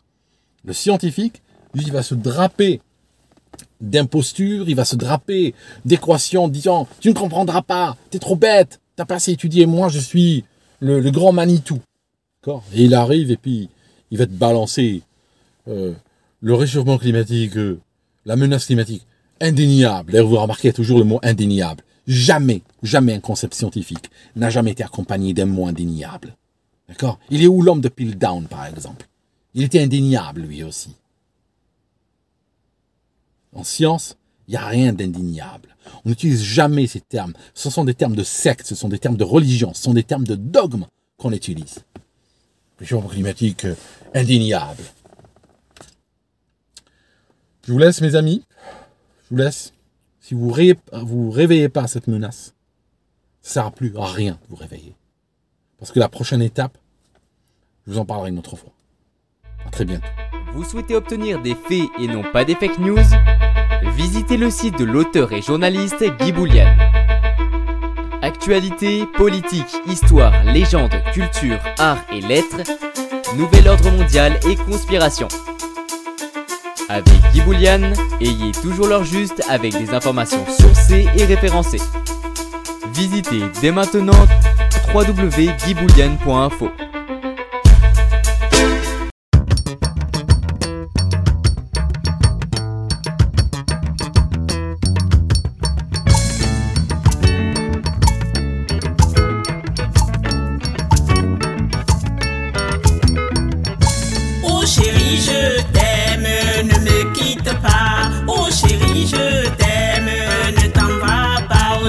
[0.64, 1.42] Le scientifique,
[1.74, 2.82] lui, il va se draper
[3.82, 5.54] d'imposture, il va se draper
[5.86, 9.90] d'équations disant Tu ne comprendras pas, tu es trop bête, t'as pas assez étudié, moi
[9.90, 10.44] je suis
[10.80, 11.80] le, grand Manitou.
[12.74, 13.70] Et il arrive et puis
[14.12, 15.02] il va te balancer
[15.68, 15.94] euh,
[16.42, 17.80] le réchauffement climatique, euh,
[18.26, 19.06] la menace climatique,
[19.42, 20.12] indéniable.
[20.12, 21.84] D'ailleurs, vous remarquez toujours le mot indéniable.
[22.08, 26.36] Jamais, jamais un concept scientifique n'a jamais été accompagné d'un mot indéniable.
[26.88, 27.20] D'accord?
[27.30, 29.08] Il est où l'homme de Piltdown, par exemple?
[29.54, 30.92] Il était indéniable, lui aussi.
[33.54, 35.76] En science, il n'y a rien d'indéniable.
[36.04, 37.34] On n'utilise jamais ces termes.
[37.54, 40.04] Ce sont des termes de secte, ce sont des termes de religion, ce sont des
[40.04, 40.86] termes de dogme
[41.18, 41.80] qu'on utilise.
[42.80, 43.76] Réchauffement climatique euh,
[44.14, 44.84] indéniable.
[47.66, 48.44] Je vous laisse, mes amis.
[49.24, 49.74] Je vous laisse.
[50.28, 52.56] Si vous ne vous réveillez pas à cette menace,
[53.44, 54.96] ça ne sert à plus à rien de vous réveiller.
[55.78, 56.80] Parce que la prochaine étape,
[57.86, 58.72] je vous en parlerai une autre fois.
[59.68, 60.08] A très bientôt.
[60.54, 63.06] Vous souhaitez obtenir des faits et non pas des fake news?
[63.96, 66.76] Visitez le site de l'auteur et journaliste Guy Boulian.
[68.24, 72.64] Actualité, politique, histoire, légende, culture, art et lettres,
[73.38, 75.28] nouvel ordre mondial et conspiration.
[76.88, 77.42] Avec Guy
[78.22, 81.82] ayez toujours l'heure juste avec des informations sourcées et référencées.
[82.94, 84.14] Visitez dès maintenant
[84.94, 86.70] www.guyboulian.info.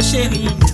[0.00, 0.65] shitty.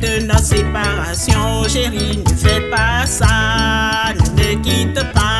[0.00, 5.39] de la séparation, chérie, ne fais pas ça, ne quitte pas.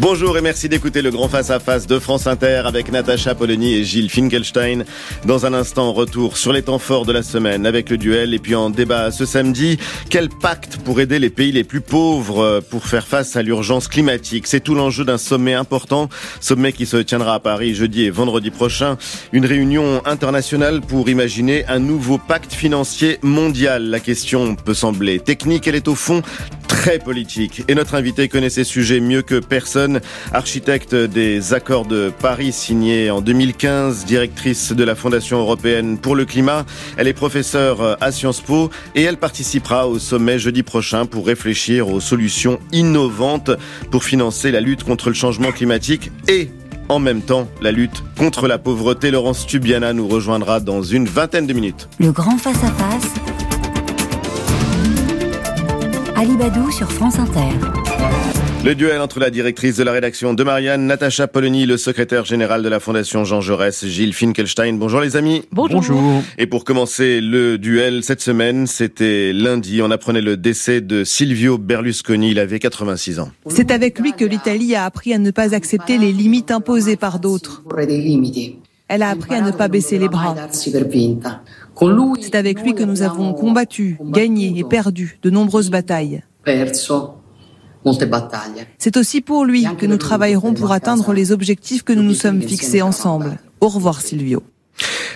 [0.00, 4.08] Bonjour et merci d'écouter le grand face-à-face de France Inter avec Natacha Polony et Gilles
[4.08, 4.84] Finkelstein.
[5.26, 8.38] Dans un instant, retour sur les temps forts de la semaine avec le duel et
[8.38, 9.76] puis en débat ce samedi.
[10.08, 14.46] Quel pacte pour aider les pays les plus pauvres pour faire face à l'urgence climatique?
[14.46, 16.08] C'est tout l'enjeu d'un sommet important,
[16.40, 18.96] sommet qui se tiendra à Paris jeudi et vendredi prochain.
[19.32, 23.90] Une réunion internationale pour imaginer un nouveau pacte financier mondial.
[23.90, 26.22] La question peut sembler technique, elle est au fond
[26.70, 27.64] très politique.
[27.66, 30.00] Et notre invité connaît ces sujets mieux que personne.
[30.32, 36.24] Architecte des accords de Paris signés en 2015, directrice de la Fondation européenne pour le
[36.24, 36.64] climat.
[36.96, 41.88] Elle est professeure à Sciences Po et elle participera au sommet jeudi prochain pour réfléchir
[41.88, 43.50] aux solutions innovantes
[43.90, 46.50] pour financer la lutte contre le changement climatique et
[46.88, 49.10] en même temps la lutte contre la pauvreté.
[49.10, 51.88] Laurence Tubiana nous rejoindra dans une vingtaine de minutes.
[51.98, 53.12] Le grand face-à-face
[56.20, 57.48] Ali Badou sur France Inter.
[58.62, 62.62] Le duel entre la directrice de la rédaction de Marianne, Natacha Polony, le secrétaire général
[62.62, 64.74] de la Fondation Jean Jaurès, Gilles Finkelstein.
[64.74, 65.44] Bonjour les amis.
[65.50, 66.22] Bonjour.
[66.36, 71.56] Et pour commencer le duel cette semaine, c'était lundi, on apprenait le décès de Silvio
[71.56, 73.30] Berlusconi, il avait 86 ans.
[73.46, 77.18] C'est avec lui que l'Italie a appris à ne pas accepter les limites imposées par
[77.18, 77.62] d'autres.
[78.92, 80.34] Elle a appris à ne pas baisser les bras.
[82.20, 86.22] C'est avec lui que nous avons combattu, gagné et perdu de nombreuses batailles.
[88.78, 92.42] C'est aussi pour lui que nous travaillerons pour atteindre les objectifs que nous nous sommes
[92.42, 93.38] fixés ensemble.
[93.60, 94.42] Au revoir Silvio.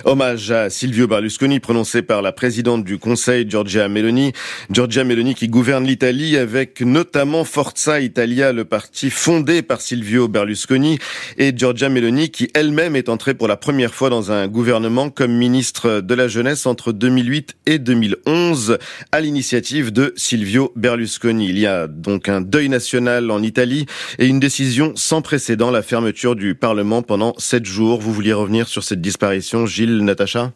[0.05, 4.33] Hommage à Silvio Berlusconi prononcé par la présidente du Conseil, Giorgia Meloni.
[4.71, 10.99] Giorgia Meloni qui gouverne l'Italie avec notamment Forza Italia, le parti fondé par Silvio Berlusconi,
[11.39, 15.33] et Giorgia Meloni qui elle-même est entrée pour la première fois dans un gouvernement comme
[15.33, 18.79] ministre de la Jeunesse entre 2008 et 2011
[19.11, 21.49] à l'initiative de Silvio Berlusconi.
[21.49, 23.87] Il y a donc un deuil national en Italie
[24.19, 28.01] et une décision sans précédent, la fermeture du Parlement pendant sept jours.
[28.01, 30.53] Vous vouliez revenir sur cette disparition, Gilles, Natacha?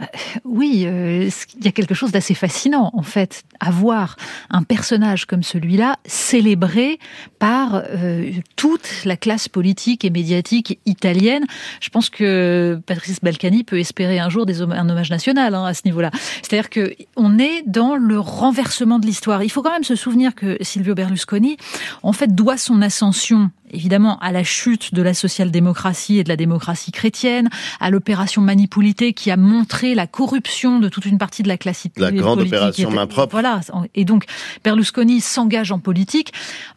[0.00, 0.06] Bah,
[0.44, 4.16] oui, euh, il y a quelque chose d'assez fascinant en fait, à voir
[4.48, 6.98] un personnage comme celui-là célébré
[7.38, 11.44] par euh, toute la classe politique et médiatique italienne.
[11.80, 15.74] Je pense que Patrice Balkany peut espérer un jour des un hommage national hein, à
[15.74, 16.10] ce niveau-là.
[16.42, 19.42] C'est-à-dire que on est dans le renversement de l'histoire.
[19.42, 21.58] Il faut quand même se souvenir que Silvio Berlusconi,
[22.02, 26.36] en fait, doit son ascension évidemment à la chute de la social-démocratie et de la
[26.36, 27.50] démocratie chrétienne,
[27.80, 31.72] à l'opération Manipulité qui a montré la corruption de toute une partie de la classe
[31.96, 33.32] La grande opération main propre.
[33.32, 33.60] Voilà.
[33.94, 34.24] Et donc,
[34.64, 36.32] Berlusconi s'engage en politique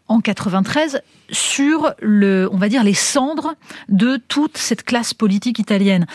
[0.08, 3.56] en 93 sur le, on va dire, les cendres
[3.90, 6.06] de toute cette classe politique italienne.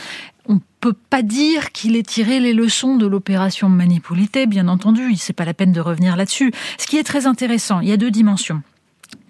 [0.49, 5.33] On peut pas dire qu'il ait tiré les leçons de l'opération Manipulité, bien entendu, c'est
[5.33, 6.53] pas la peine de revenir là-dessus.
[6.79, 8.63] Ce qui est très intéressant, il y a deux dimensions.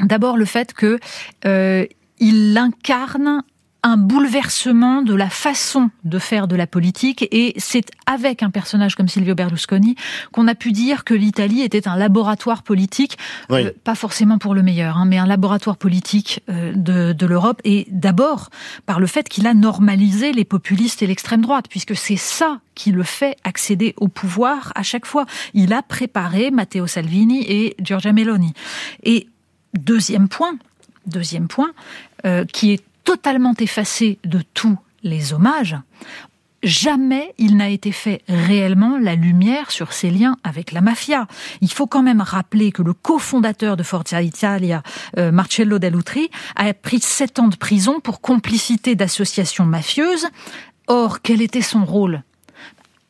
[0.02, 0.98] D'abord le fait que
[1.44, 1.86] euh,
[2.18, 3.42] il incarne
[3.82, 8.94] un bouleversement de la façon de faire de la politique et c'est avec un personnage
[8.94, 9.96] comme Silvio Berlusconi
[10.32, 13.16] qu'on a pu dire que l'Italie était un laboratoire politique,
[13.50, 17.60] euh, pas forcément pour le meilleur, hein, mais un laboratoire politique euh, de, de l'Europe
[17.64, 18.50] et d'abord
[18.84, 22.92] par le fait qu'il a normalisé les populistes et l'extrême droite puisque c'est ça qui
[22.92, 25.24] le fait accéder au pouvoir à chaque fois.
[25.54, 28.52] Il a préparé Matteo Salvini et Giorgia Meloni
[29.04, 29.26] et
[29.74, 30.56] Deuxième point,
[31.06, 31.72] deuxième point,
[32.24, 35.76] euh, qui est totalement effacé de tous les hommages,
[36.62, 41.26] jamais il n'a été fait réellement la lumière sur ses liens avec la mafia.
[41.60, 44.82] Il faut quand même rappeler que le cofondateur de Forza Italia,
[45.18, 50.26] euh, Marcello Dell'Utri, a pris sept ans de prison pour complicité d'associations mafieuses.
[50.86, 52.22] Or, quel était son rôle?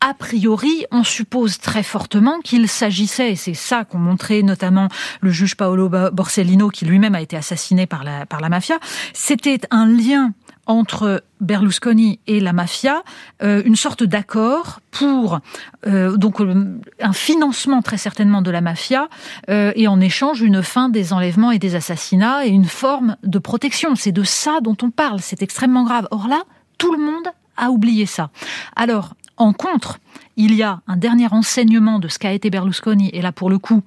[0.00, 4.88] A priori, on suppose très fortement qu'il s'agissait, et c'est ça qu'ont montré notamment
[5.20, 8.78] le juge Paolo Borsellino, qui lui-même a été assassiné par la, par la mafia,
[9.12, 10.32] c'était un lien
[10.66, 13.02] entre Berlusconi et la mafia,
[13.42, 15.40] euh, une sorte d'accord pour
[15.86, 19.08] euh, donc euh, un financement très certainement de la mafia
[19.48, 23.96] et en échange une fin des enlèvements et des assassinats et une forme de protection.
[23.96, 25.20] C'est de ça dont on parle.
[25.20, 26.06] C'est extrêmement grave.
[26.12, 26.42] Or là,
[26.78, 27.26] tout le monde
[27.56, 28.30] a oublié ça.
[28.76, 29.98] Alors, en contre,
[30.36, 33.58] il y a un dernier enseignement de ce qu'a été Berlusconi, et là pour le
[33.58, 33.82] coup,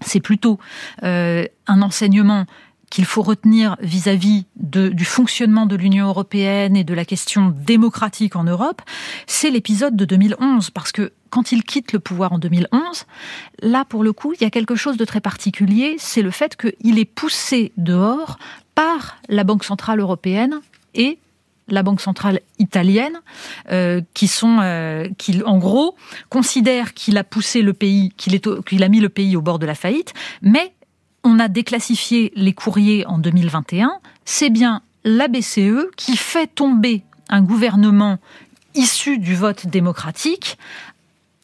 [0.00, 0.58] c'est plutôt
[1.02, 2.46] euh, un enseignement
[2.88, 8.42] qu'il faut retenir vis-à-vis du fonctionnement de l'Union européenne et de la question démocratique en
[8.42, 8.82] Europe,
[9.26, 13.04] c'est l'épisode de 2011, parce que quand il quitte le pouvoir en 2011,
[13.62, 16.56] là pour le coup, il y a quelque chose de très particulier, c'est le fait
[16.56, 18.38] qu'il est poussé dehors
[18.74, 20.60] par la Banque centrale européenne
[20.94, 21.18] et
[21.70, 23.20] la Banque centrale italienne,
[23.70, 24.00] euh,
[24.42, 25.96] euh, qui en gros
[26.28, 28.12] considèrent qu'il a poussé le pays,
[28.80, 30.12] a mis le pays au bord de la faillite,
[30.42, 30.72] mais
[31.24, 33.92] on a déclassifié les courriers en 2021.
[34.24, 38.18] C'est bien la BCE qui fait tomber un gouvernement
[38.74, 40.58] issu du vote démocratique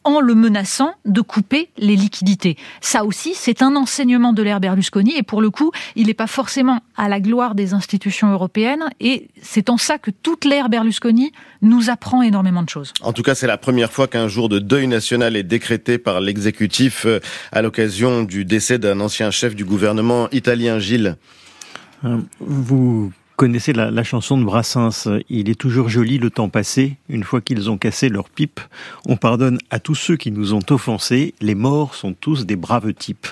[0.07, 2.57] en le menaçant de couper les liquidités.
[2.81, 6.29] Ça aussi, c'est un enseignement de l'ère Berlusconi et pour le coup, il n'est pas
[6.29, 11.33] forcément à la gloire des institutions européennes et c'est en ça que toute l'ère Berlusconi
[11.61, 12.93] nous apprend énormément de choses.
[13.03, 16.21] En tout cas, c'est la première fois qu'un jour de deuil national est décrété par
[16.21, 17.19] l'exécutif euh,
[17.51, 21.17] à l'occasion du décès d'un ancien chef du gouvernement italien, Gilles.
[22.05, 26.97] Euh, vous connaissez la, la, chanson de Brassens, Il est toujours joli le temps passé,
[27.09, 28.61] une fois qu'ils ont cassé leur pipe,
[29.07, 32.93] on pardonne à tous ceux qui nous ont offensés, les morts sont tous des braves
[32.95, 33.29] types.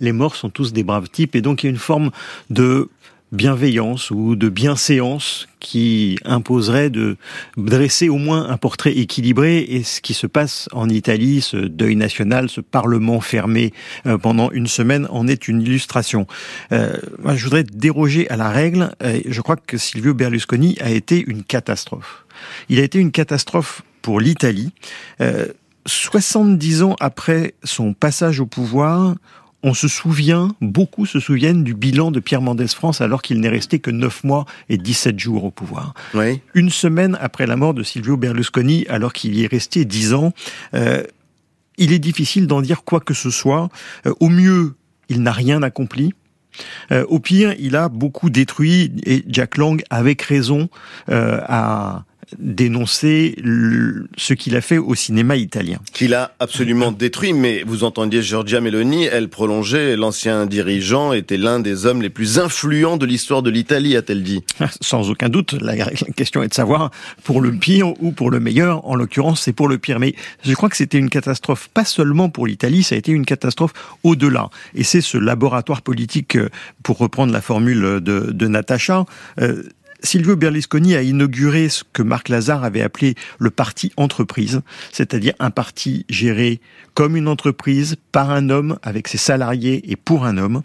[0.00, 2.10] Les morts sont tous des braves types, et donc il y a une forme
[2.50, 2.88] de
[3.34, 7.16] bienveillance ou de bienséance qui imposerait de
[7.56, 11.96] dresser au moins un portrait équilibré et ce qui se passe en Italie, ce deuil
[11.96, 13.72] national, ce parlement fermé
[14.06, 16.26] euh, pendant une semaine en est une illustration.
[16.72, 16.96] Euh,
[17.34, 18.92] je voudrais déroger à la règle.
[19.00, 22.24] Je crois que Silvio Berlusconi a été une catastrophe.
[22.68, 24.72] Il a été une catastrophe pour l'Italie.
[25.20, 25.46] Euh,
[25.86, 29.14] 70 ans après son passage au pouvoir,
[29.64, 33.48] on se souvient, beaucoup se souviennent du bilan de Pierre Mendès France alors qu'il n'est
[33.48, 35.94] resté que 9 mois et 17 jours au pouvoir.
[36.52, 40.34] Une semaine après la mort de Silvio Berlusconi, alors qu'il y est resté 10 ans,
[40.74, 41.02] euh,
[41.78, 43.70] il est difficile d'en dire quoi que ce soit.
[44.06, 44.74] Euh, au mieux,
[45.08, 46.12] il n'a rien accompli.
[46.92, 50.68] Euh, au pire, il a beaucoup détruit et Jack Lang, avec raison,
[51.08, 52.04] a
[52.38, 53.36] dénoncer
[54.16, 55.78] ce qu'il a fait au cinéma italien.
[55.92, 61.60] Qu'il a absolument détruit, mais vous entendiez Giorgia Meloni, elle prolongeait, l'ancien dirigeant était l'un
[61.60, 64.42] des hommes les plus influents de l'histoire de l'Italie, a-t-elle dit
[64.80, 65.76] Sans aucun doute, la
[66.16, 66.90] question est de savoir
[67.22, 69.98] pour le pire ou pour le meilleur, en l'occurrence c'est pour le pire.
[69.98, 70.14] Mais
[70.44, 73.72] je crois que c'était une catastrophe pas seulement pour l'Italie, ça a été une catastrophe
[74.02, 74.50] au-delà.
[74.74, 76.48] Et c'est ce laboratoire politique, euh,
[76.82, 79.04] pour reprendre la formule de, de Natacha,
[79.40, 79.62] euh,
[80.04, 84.60] Silvio Berlusconi a inauguré ce que Marc Lazare avait appelé le parti entreprise,
[84.92, 86.60] c'est-à-dire un parti géré
[86.92, 90.62] comme une entreprise par un homme avec ses salariés et pour un homme.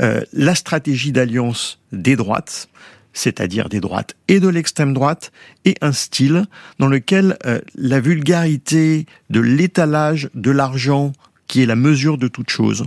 [0.00, 2.68] Euh, la stratégie d'alliance des droites,
[3.12, 5.30] c'est-à-dire des droites et de l'extrême droite,
[5.64, 6.46] et un style
[6.80, 11.12] dans lequel euh, la vulgarité de l'étalage de l'argent
[11.50, 12.84] qui est la mesure de toute chose,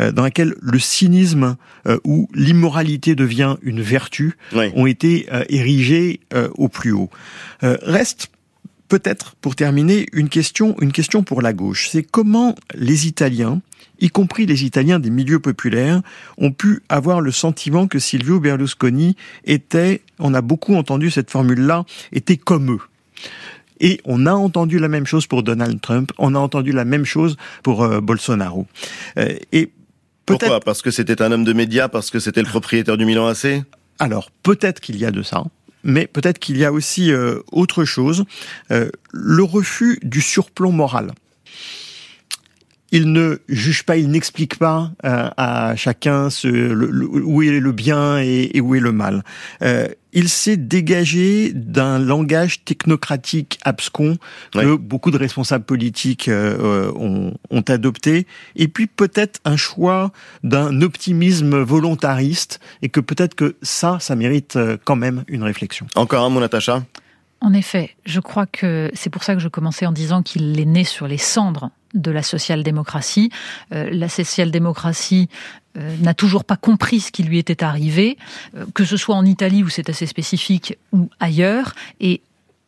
[0.00, 1.56] euh, dans laquelle le cynisme
[1.86, 4.38] euh, ou l'immoralité devient une vertu,
[4.74, 6.20] ont été euh, érigés
[6.54, 7.10] au plus haut.
[7.60, 8.30] reste
[8.88, 11.88] peut-être, pour terminer, une question, une question pour la gauche.
[11.90, 13.60] C'est comment les Italiens,
[14.00, 16.00] y compris les Italiens des milieux populaires,
[16.38, 21.84] ont pu avoir le sentiment que Silvio Berlusconi était, on a beaucoup entendu cette formule-là,
[22.12, 22.80] était comme eux?
[23.80, 27.04] Et on a entendu la même chose pour Donald Trump, on a entendu la même
[27.04, 28.66] chose pour euh, Bolsonaro.
[29.18, 29.70] Euh, et
[30.26, 30.60] Pourquoi?
[30.60, 33.62] Parce que c'était un homme de médias, parce que c'était le propriétaire du Milan AC
[33.98, 35.44] Alors, peut-être qu'il y a de ça.
[35.84, 38.24] Mais peut-être qu'il y a aussi euh, autre chose,
[38.68, 41.12] le refus du surplomb moral
[42.90, 48.62] il ne juge pas, il n'explique pas à chacun ce, où est le bien et,
[48.62, 49.24] où est le mal
[50.12, 54.16] il s'est dégagé d'un langage technocratique abscon
[54.52, 60.80] que beaucoup de responsables politiques euh, ont, ont, adopté, et puis peut-être un choix d'un
[60.80, 65.86] optimisme volontariste, et que peut-être que ça, ça mérite euh, quand même une réflexion.
[65.94, 66.82] Encore un mot, Natacha
[67.40, 70.64] en effet, je crois que c'est pour ça que je commençais en disant qu'il est
[70.64, 73.30] né sur les cendres de la social-démocratie.
[73.72, 75.28] Euh, la social-démocratie
[75.76, 78.18] euh, n'a toujours pas compris ce qui lui était arrivé,
[78.56, 81.74] euh, que ce soit en Italie où c'est assez spécifique ou ailleurs.
[82.00, 82.20] Et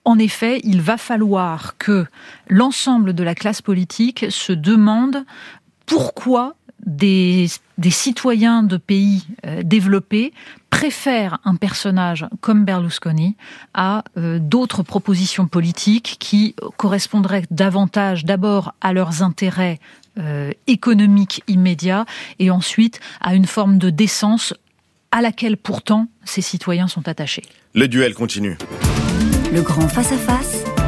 [0.04, 2.06] en effet, il va falloir que
[2.48, 5.24] l'ensemble de la classe politique se demande
[5.86, 6.54] pourquoi
[6.86, 7.48] des,
[7.90, 9.26] citoyens de pays
[9.62, 10.32] développés
[10.70, 13.36] préfèrent un personnage comme Berlusconi
[13.74, 19.78] à euh, d'autres propositions politiques qui correspondraient davantage d'abord à leurs intérêts
[20.18, 22.06] euh, économiques immédiats
[22.38, 24.54] et ensuite à une forme de décence
[25.12, 27.42] à laquelle pourtant ces citoyens sont attachés.
[27.74, 28.56] Le duel continue.
[29.52, 30.64] Le grand face-à-face.
[30.64, 30.80] -face.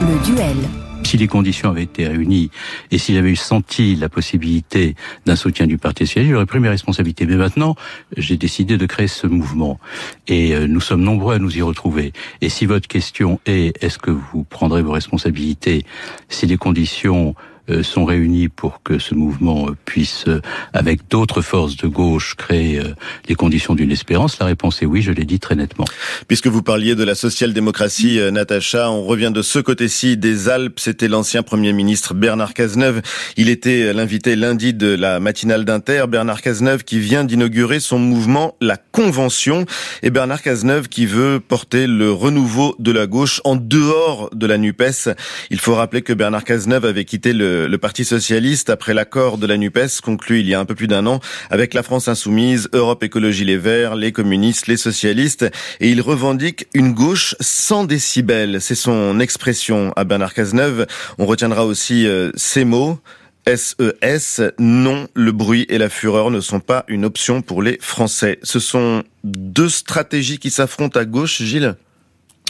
[0.00, 2.50] Le duel si les conditions avaient été réunies
[2.90, 7.26] et si j'avais senti la possibilité d'un soutien du Parti socialiste, j'aurais pris mes responsabilités.
[7.26, 7.76] Mais maintenant,
[8.16, 9.78] j'ai décidé de créer ce mouvement
[10.26, 12.12] et euh, nous sommes nombreux à nous y retrouver.
[12.40, 15.84] Et si votre question est est-ce que vous prendrez vos responsabilités
[16.28, 17.36] si les conditions
[17.82, 20.40] sont réunis pour que ce mouvement puisse, euh,
[20.72, 22.94] avec d'autres forces de gauche, créer euh,
[23.28, 25.84] les conditions d'une espérance La réponse est oui, je l'ai dit très nettement.
[26.28, 30.78] Puisque vous parliez de la social-démocratie, Natacha, on revient de ce côté-ci des Alpes.
[30.78, 33.02] C'était l'ancien Premier ministre Bernard Cazeneuve.
[33.36, 36.04] Il était l'invité lundi de la matinale d'Inter.
[36.08, 39.64] Bernard Cazeneuve qui vient d'inaugurer son mouvement La Convention.
[40.02, 44.58] Et Bernard Cazeneuve qui veut porter le renouveau de la gauche en dehors de la
[44.58, 45.10] NUPES.
[45.50, 49.46] Il faut rappeler que Bernard Cazeneuve avait quitté le le, Parti socialiste après l'accord de
[49.46, 52.68] la NUPES conclu il y a un peu plus d'un an avec la France insoumise,
[52.72, 55.46] Europe Écologie Les Verts, les communistes, les socialistes,
[55.80, 58.60] et il revendique une gauche sans décibels.
[58.60, 60.86] C'est son expression à Bernard Cazeneuve.
[61.18, 62.98] On retiendra aussi euh, ces mots.
[63.46, 67.78] SES, e non, le bruit et la fureur ne sont pas une option pour les
[67.80, 68.40] Français.
[68.42, 71.76] Ce sont deux stratégies qui s'affrontent à gauche, Gilles?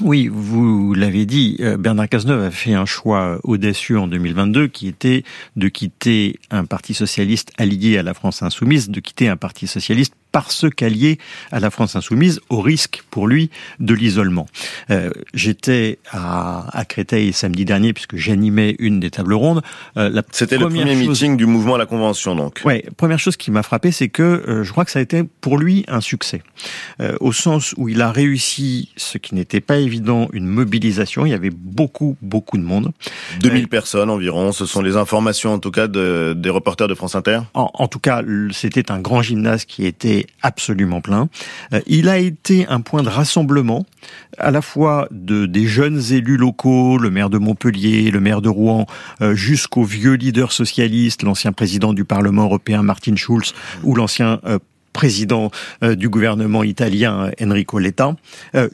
[0.02, 4.88] Oui, vous l'avez dit, euh, Bernard Cazeneuve a fait un choix audacieux en 2022 qui
[4.88, 5.24] était
[5.56, 10.12] de quitter un parti socialiste allié à la France insoumise, de quitter un parti socialiste
[10.36, 11.16] parce qu'allié
[11.50, 13.48] à la France insoumise, au risque pour lui
[13.80, 14.46] de l'isolement.
[14.90, 19.62] Euh, J'étais à, à Créteil samedi dernier puisque j'animais une des tables rondes.
[19.96, 22.60] Euh, C'était le premier meeting du mouvement à la Convention, donc.
[22.66, 25.22] Ouais, première chose qui m'a frappé, c'est que euh, je crois que ça a été
[25.40, 26.42] pour lui un succès,
[27.20, 31.24] au sens où il a réussi ce qui n'était pas évident, une mobilisation.
[31.24, 32.92] Il y avait beaucoup, beaucoup de monde.
[33.40, 34.52] 2000 personnes environ.
[34.52, 37.40] Ce sont les informations, en tout cas, de, des reporters de France Inter?
[37.54, 38.22] En, en tout cas,
[38.52, 41.28] c'était un grand gymnase qui était absolument plein.
[41.72, 43.86] Euh, il a été un point de rassemblement
[44.38, 48.48] à la fois de des jeunes élus locaux, le maire de Montpellier, le maire de
[48.48, 48.86] Rouen,
[49.20, 54.58] euh, jusqu'au vieux leader socialiste, l'ancien président du Parlement européen Martin Schulz ou l'ancien euh,
[54.92, 55.50] président
[55.82, 58.16] du gouvernement italien Enrico Letta,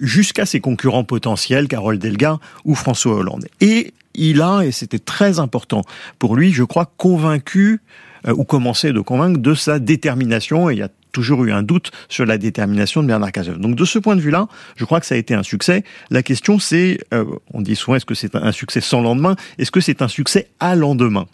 [0.01, 3.49] jusqu'à ses concurrents potentiels, Carole Delga ou François Hollande.
[3.61, 5.83] Et il a, et c'était très important
[6.21, 7.81] pour lui, je crois, convaincu
[8.27, 10.71] ou commencé de convaincre de sa détermination.
[10.71, 13.61] Et il y a toujours eu un doute sur la détermination de Bernard Cazeneuve.
[13.61, 15.85] Donc de ce point de vue-là, je crois que ça a été un succès.
[16.11, 19.37] La question c'est, euh, on dit souvent, est-ce que c'est un succès sans lendemain?
[19.59, 21.27] Est-ce que c'est un succès à lendemain?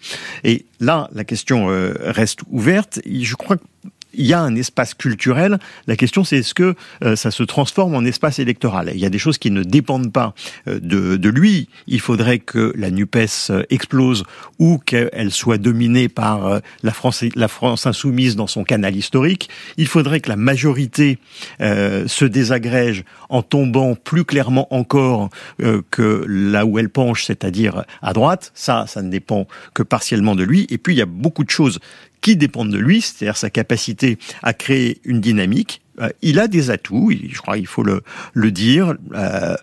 [0.44, 3.00] Et là, la question euh, reste ouverte.
[3.06, 3.62] Je crois que
[4.14, 5.58] il y a un espace culturel.
[5.86, 8.90] La question, c'est est-ce que euh, ça se transforme en espace électoral?
[8.94, 10.34] Il y a des choses qui ne dépendent pas
[10.66, 11.68] euh, de, de, lui.
[11.86, 14.24] Il faudrait que la NUPES euh, explose
[14.58, 19.48] ou qu'elle soit dominée par la France, la France insoumise dans son canal historique.
[19.76, 21.18] Il faudrait que la majorité
[21.60, 25.30] se désagrège en tombant plus clairement encore
[25.90, 28.52] que là où elle penche, c'est-à-dire à droite.
[28.54, 30.66] Ça, ça ne dépend que partiellement de lui.
[30.70, 31.78] Et puis, il y a beaucoup de choses
[32.20, 35.82] qui dépendent de lui, c'est-à-dire sa capacité à créer une dynamique.
[36.00, 38.02] Euh, il a des atouts, je crois qu'il faut le,
[38.32, 38.94] le dire.
[39.14, 39.56] Euh,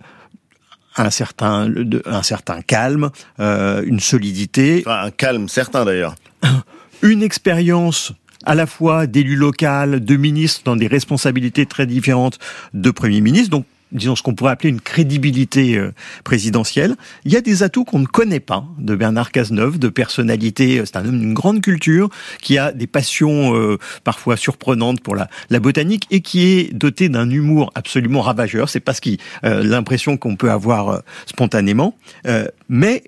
[0.97, 1.70] un certain,
[2.05, 3.09] un certain calme,
[3.39, 4.84] euh, une solidité.
[4.86, 6.16] un calme certain d'ailleurs.
[7.01, 8.13] Une expérience
[8.46, 12.39] à la fois d'élu local, de ministre dans des responsabilités très différentes
[12.74, 13.50] de Premier ministre.
[13.50, 15.91] Donc disons ce qu'on pourrait appeler une crédibilité euh,
[16.24, 16.96] présidentielle.
[17.24, 20.80] Il y a des atouts qu'on ne connaît pas de Bernard Cazeneuve, de personnalité.
[20.80, 22.10] Euh, c'est un homme d'une grande culture
[22.41, 27.10] qui a des passions euh, parfois surprenantes pour la, la, botanique et qui est doté
[27.10, 28.70] d'un humour absolument ravageur.
[28.70, 31.98] C'est pas ce qui l'impression qu'on peut avoir spontanément,
[32.70, 33.04] mais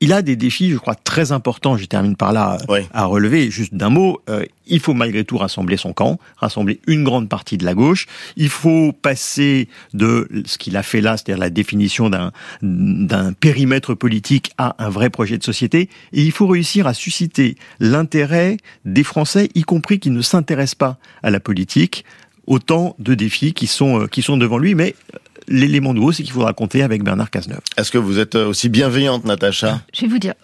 [0.00, 2.56] il a des défis, je crois, très importants, je termine par là,
[2.92, 3.50] à relever.
[3.50, 7.58] Juste d'un mot, euh, il faut malgré tout rassembler son camp, rassembler une grande partie
[7.58, 8.06] de la gauche.
[8.36, 12.32] Il faut passer de ce qu'il a fait là, c'est-à-dire la définition d'un,
[12.62, 15.90] d'un périmètre politique à un vrai projet de société.
[16.14, 20.98] Et il faut réussir à susciter l'intérêt des Français, y compris qui ne s'intéressent pas
[21.22, 22.06] à la politique,
[22.46, 24.94] autant de défis qui sont, euh, qui sont devant lui, mais
[25.50, 27.60] l'élément nouveau, c'est qu'il faudra compter avec Bernard Cazeneuve.
[27.76, 29.82] Est-ce que vous êtes euh, aussi bienveillante, Natacha?
[29.92, 30.34] Je vais vous dire,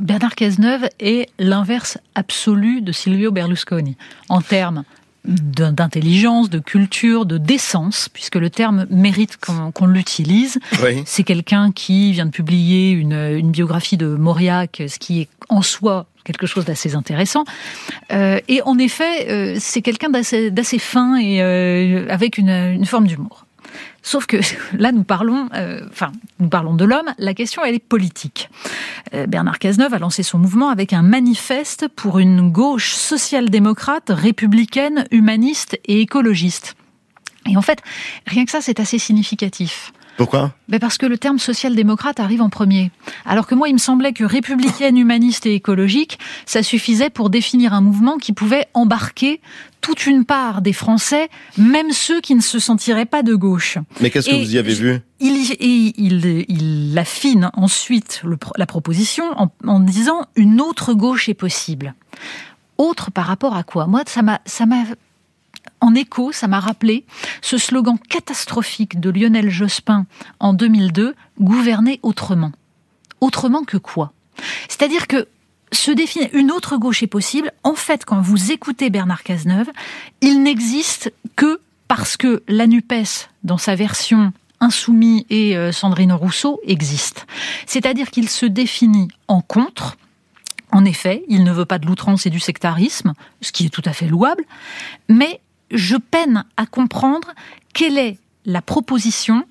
[0.00, 3.96] Bernard Cazeneuve est l'inverse absolu de Silvio Berlusconi
[4.28, 4.84] en termes
[5.24, 10.60] d'intelligence, de culture, de décence, puisque le terme mérite qu'on l'utilise.
[11.04, 16.06] C'est quelqu'un qui vient de publier une, biographie de Mauriac, ce qui est en soi
[16.22, 17.44] quelque chose d'assez intéressant.
[18.12, 21.40] Euh, et en effet, euh, c'est quelqu'un d'assez fin et
[22.08, 23.45] avec une forme d'humour.
[24.02, 24.38] Sauf que
[24.78, 27.12] là, nous parlons, euh, enfin, nous parlons de l'homme.
[27.18, 28.48] La question, elle est politique.
[29.14, 35.06] Euh, Bernard Cazeneuve a lancé son mouvement avec un manifeste pour une gauche social-démocrate, républicaine,
[35.10, 36.74] humaniste et écologiste.
[37.48, 37.78] Et en fait,
[38.26, 39.92] rien que ça, c'est assez significatif.
[40.16, 40.52] Pourquoi?
[40.68, 42.90] Ben Parce que le terme social-démocrate arrive en premier.
[43.26, 47.74] Alors que moi, il me semblait que républicaine, humaniste et écologique, ça suffisait pour définir
[47.74, 49.40] un mouvement qui pouvait embarquer
[49.86, 53.78] toute une part des Français, même ceux qui ne se sentiraient pas de gauche.
[54.00, 55.00] Mais qu'est-ce que vous y avez vu?
[55.20, 58.22] il, il, il, affine ensuite
[58.56, 61.94] la proposition en, en disant une autre gauche est possible.
[62.78, 63.86] Autre par rapport à quoi?
[63.86, 64.40] Moi, ça m'a
[65.80, 67.04] en écho, ça m'a rappelé
[67.40, 70.06] ce slogan catastrophique de Lionel Jospin
[70.40, 72.50] en 2002, gouverner autrement.
[73.20, 74.12] Autrement que quoi?
[74.68, 75.28] C'est-à-dire que
[76.32, 77.52] une autre gauche est possible.
[77.62, 79.70] En fait, quand vous écoutez Bernard Cazeneuve,
[80.20, 86.60] il n'existe que parce que la NUPES, dans sa version insoumis et euh, Sandrine Rousseau,
[86.64, 87.26] existe.
[87.66, 89.96] C'est-à-dire qu'il se définit en contre,
[90.72, 93.82] en effet, il ne veut pas de l'outrance et du sectarisme, ce qui est tout
[93.84, 94.44] à fait louable,
[95.08, 95.40] mais
[95.70, 97.32] je peine à comprendre
[97.74, 99.44] quelle est la proposition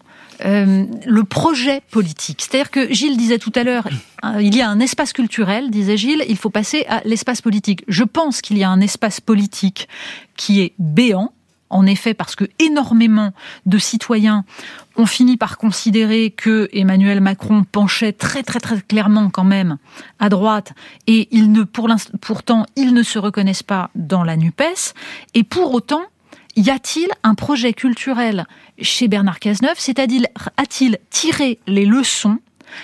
[0.43, 2.41] euh, le projet politique.
[2.41, 3.88] C'est-à-dire que Gilles disait tout à l'heure,
[4.23, 7.83] euh, il y a un espace culturel, disait Gilles, il faut passer à l'espace politique.
[7.88, 9.88] Je pense qu'il y a un espace politique
[10.36, 11.31] qui est béant,
[11.69, 13.31] en effet, parce que énormément
[13.65, 14.45] de citoyens
[14.97, 19.77] ont fini par considérer que Emmanuel Macron penchait très très très clairement quand même
[20.19, 20.73] à droite
[21.07, 21.89] et ils ne, pour
[22.21, 24.93] pourtant, ils ne se reconnaissent pas dans la NUPES.
[25.33, 26.01] Et pour autant,
[26.56, 28.45] y a-t-il un projet culturel
[28.82, 30.24] chez Bernard Cazeneuve C'est-à-dire,
[30.58, 32.39] a-t-il tiré les leçons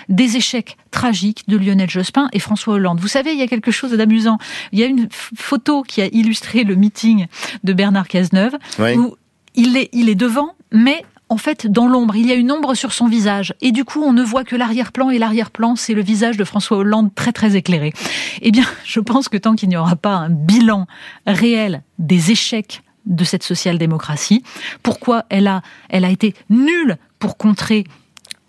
[0.08, 3.00] des échecs tragiques de Lionel Jospin et François Hollande?
[3.00, 4.38] Vous savez, il y a quelque chose d'amusant.
[4.72, 7.26] Il y a une photo qui a illustré le meeting
[7.64, 9.16] de Bernard Cazeneuve où
[9.54, 12.74] il est, il est devant, mais en fait, dans l'ombre, il y a une ombre
[12.74, 13.54] sur son visage.
[13.62, 15.08] Et du coup, on ne voit que l'arrière-plan.
[15.08, 17.94] Et l'arrière-plan, c'est le visage de François Hollande très, très éclairé.
[18.42, 20.86] Eh bien, je pense que tant qu'il n'y aura pas un bilan
[21.26, 24.42] réel des échecs de cette social-démocratie.
[24.82, 27.84] Pourquoi elle a, elle a été nulle pour contrer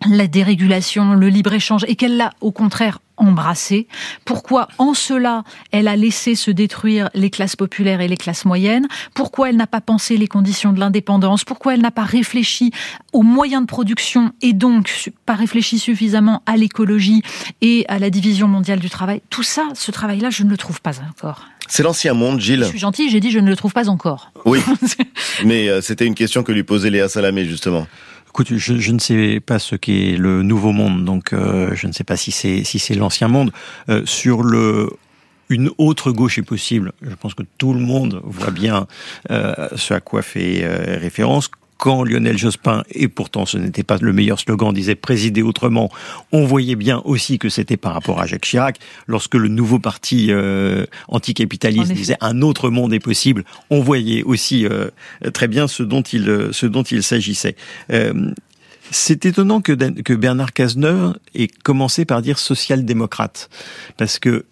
[0.10, 3.88] la dérégulation, le libre-échange, et qu'elle l'a au contraire embrassé
[4.26, 8.88] Pourquoi en cela elle a laissé se détruire les classes populaires et les classes moyennes?
[9.14, 11.44] Pourquoi elle n'a pas pensé les conditions de l'indépendance?
[11.44, 12.72] Pourquoi elle n'a pas réfléchi
[13.14, 17.22] aux moyens de production et donc pas réfléchi suffisamment à l'écologie
[17.62, 19.22] et à la division mondiale du travail?
[19.30, 21.46] Tout ça, ce travail-là, je ne le trouve pas encore.
[21.68, 22.64] C'est l'ancien monde, Gilles.
[22.64, 24.32] Je suis gentil, j'ai dit je ne le trouve pas encore.
[24.46, 24.60] Oui,
[25.46, 27.88] mais euh, c'était une question que lui posait Léa Salamé, justement.
[28.34, 32.04] Écoute, je, ne sais pas ce qu'est le nouveau monde, donc euh, je ne sais
[32.04, 33.52] pas si c'est si c'est l'ancien monde.
[33.90, 34.90] Euh, sur le
[35.50, 36.94] une autre gauche est possible.
[37.04, 38.88] Je pense que tout le monde voit bien
[39.30, 40.66] euh, ce à quoi fait
[40.98, 41.52] référence
[41.84, 45.92] quand Lionel Jospin, et pourtant ce n'était pas le meilleur slogan, disait présider autrement,
[46.32, 48.80] on voyait bien aussi que c'était par rapport à Jacques Chirac.
[49.06, 54.66] Lorsque le nouveau parti euh, anticapitaliste disait un autre monde est possible, on voyait aussi
[54.66, 54.92] euh,
[55.34, 57.58] très bien ce dont il, ce dont il s'agissait.
[57.92, 58.32] Euh,
[58.90, 63.50] c'est étonnant que, que Bernard Cazeneuve ait commencé par dire social-démocrate,
[63.98, 64.46] parce que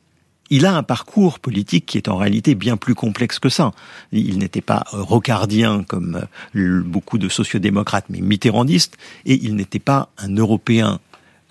[0.51, 3.71] il a un parcours politique qui est en réalité bien plus complexe que ça.
[4.11, 10.09] Il n'était pas rocardien comme euh, beaucoup de sociodémocrates, mais mitterrandiste, et il n'était pas
[10.17, 10.99] un Européen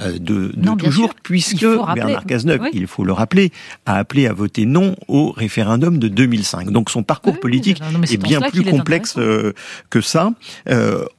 [0.03, 3.53] euh, de, toujours, puisque Bernard Cazeneuve, il faut le rappeler,
[3.87, 6.71] a appelé à voter non au référendum de 2005.
[6.71, 7.81] Donc son parcours politique
[8.11, 9.55] est, bien plus complexe euh,
[9.89, 10.33] que ça.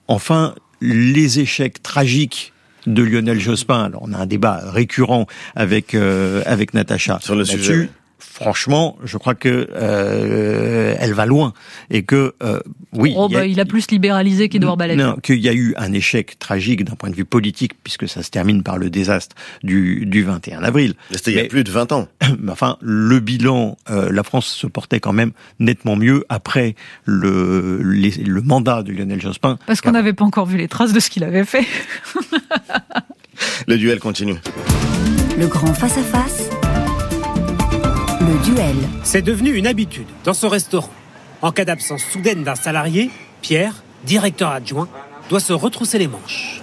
[0.07, 2.53] enfin, les échecs tragiques
[2.87, 3.83] de Lionel Jospin.
[3.83, 7.89] Alors on a un débat récurrent avec euh, avec Natacha sur le sujet
[8.31, 11.53] franchement, je crois que euh, elle va loin
[11.89, 12.59] et que euh,
[12.93, 15.05] oui, oh, bah, il a plus libéralisé qu'Edouard Balladur.
[15.05, 18.23] Non, qu'il y a eu un échec tragique d'un point de vue politique puisque ça
[18.23, 20.93] se termine par le désastre du, du 21 avril.
[21.11, 22.07] C'était il y a plus de 20 ans.
[22.39, 26.75] Mais enfin, le bilan, euh, la France se portait quand même nettement mieux après
[27.05, 29.59] le le mandat de Lionel Jospin.
[29.67, 31.65] Parce qu'on n'avait pas encore vu les traces de ce qu'il avait fait.
[33.67, 34.37] le duel continue.
[35.37, 36.49] Le grand face à face
[38.31, 38.75] le duel.
[39.03, 40.89] C'est devenu une habitude dans ce restaurant.
[41.41, 43.09] En cas d'absence soudaine d'un salarié,
[43.41, 44.87] Pierre, directeur adjoint,
[45.29, 46.61] doit se retrousser les manches.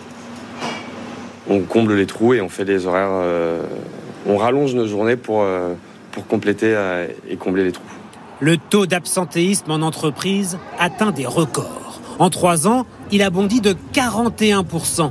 [1.48, 3.10] On comble les trous et on fait des horaires.
[3.10, 3.62] Euh,
[4.26, 5.74] on rallonge nos journées pour, euh,
[6.12, 7.84] pour compléter euh, et combler les trous.
[8.40, 12.00] Le taux d'absentéisme en entreprise atteint des records.
[12.18, 15.10] En trois ans, il a bondi de 41%.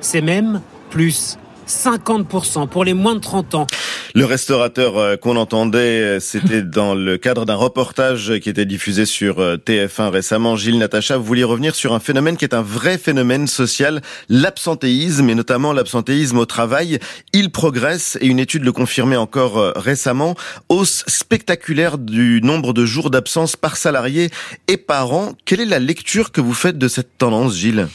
[0.00, 1.36] C'est même plus
[1.70, 3.66] 50% pour les moins de 30 ans.
[4.14, 9.06] Le restaurateur euh, qu'on entendait, euh, c'était dans le cadre d'un reportage qui était diffusé
[9.06, 10.56] sur euh, TF1 récemment.
[10.56, 15.30] Gilles Natacha, vous vouliez revenir sur un phénomène qui est un vrai phénomène social, l'absentéisme,
[15.30, 16.98] et notamment l'absentéisme au travail.
[17.32, 20.34] Il progresse, et une étude le confirmait encore récemment,
[20.68, 24.30] hausse spectaculaire du nombre de jours d'absence par salarié
[24.66, 25.32] et par an.
[25.44, 27.86] Quelle est la lecture que vous faites de cette tendance, Gilles?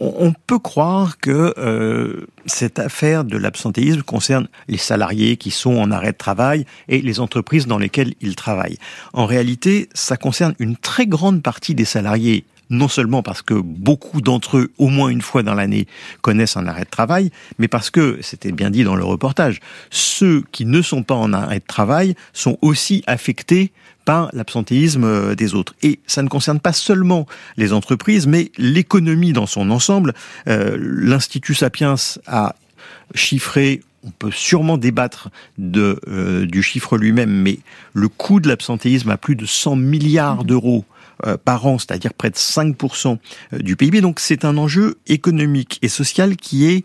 [0.00, 5.90] On peut croire que euh, cette affaire de l'absentéisme concerne les salariés qui sont en
[5.90, 8.78] arrêt de travail et les entreprises dans lesquelles ils travaillent.
[9.12, 14.20] En réalité, ça concerne une très grande partie des salariés non seulement parce que beaucoup
[14.20, 15.86] d'entre eux, au moins une fois dans l'année,
[16.20, 19.60] connaissent un arrêt de travail, mais parce que, c'était bien dit dans le reportage,
[19.90, 23.72] ceux qui ne sont pas en arrêt de travail sont aussi affectés
[24.04, 25.74] par l'absentéisme euh, des autres.
[25.82, 30.14] Et ça ne concerne pas seulement les entreprises, mais l'économie dans son ensemble.
[30.48, 31.94] Euh, L'Institut Sapiens
[32.26, 32.56] a
[33.14, 35.28] chiffré on peut sûrement débattre
[35.60, 37.60] euh, du chiffre lui-même, mais
[37.92, 40.84] le coût de l'absentéisme à plus de 100 milliards d'euros
[41.44, 43.18] par an, c'est-à-dire près de 5%
[43.52, 44.00] du PIB.
[44.00, 46.84] Donc c'est un enjeu économique et social qui est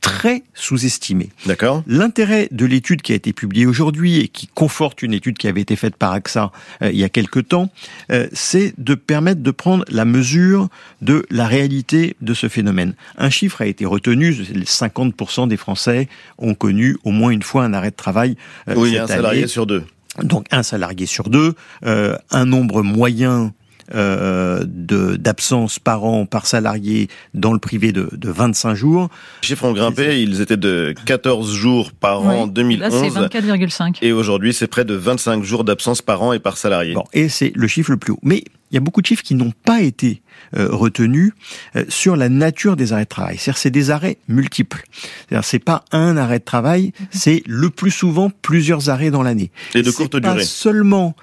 [0.00, 1.30] très sous-estimé.
[1.46, 1.82] D'accord.
[1.86, 5.60] L'intérêt de l'étude qui a été publiée aujourd'hui et qui conforte une étude qui avait
[5.60, 6.50] été faite par AXA
[6.82, 7.70] euh, il y a quelque temps,
[8.10, 10.68] euh, c'est de permettre de prendre la mesure
[11.02, 12.94] de la réalité de ce phénomène.
[13.18, 16.08] Un chiffre a été retenu, 50% des Français
[16.38, 18.36] ont connu au moins une fois un arrêt de travail.
[18.68, 19.84] Euh, oui, un salarié sur deux.
[20.22, 23.52] Donc un salarié sur deux, un nombre moyen
[23.94, 29.08] euh, d'absence par an par salarié dans le privé de, de 25 jours.
[29.42, 32.80] Les chiffres ont grimpé, ils étaient de 14 jours par an en 2011.
[32.80, 33.98] Là, c'est 24,5.
[34.02, 36.94] Et aujourd'hui, c'est près de 25 jours d'absence par an et par salarié.
[36.94, 38.20] Bon, et c'est le chiffre le plus haut.
[38.22, 40.22] Mais il y a beaucoup de chiffres qui n'ont pas été
[40.56, 41.32] euh, retenus
[41.74, 43.36] euh, sur la nature des arrêts de travail.
[43.36, 44.84] C'est-à-dire c'est des arrêts multiples.
[45.28, 47.06] C'est-à-dire c'est pas un arrêt de travail, mhm.
[47.10, 49.50] c'est le plus souvent plusieurs arrêts dans l'année.
[49.74, 50.36] Et de courte durée.
[50.36, 51.16] Pas seulement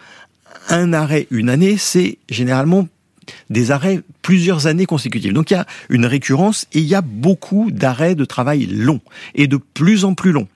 [0.67, 2.87] un arrêt une année, c'est généralement
[3.49, 5.33] des arrêts plusieurs années consécutives.
[5.33, 9.01] Donc il y a une récurrence et il y a beaucoup d'arrêts de travail longs
[9.35, 10.47] et de plus en plus longs.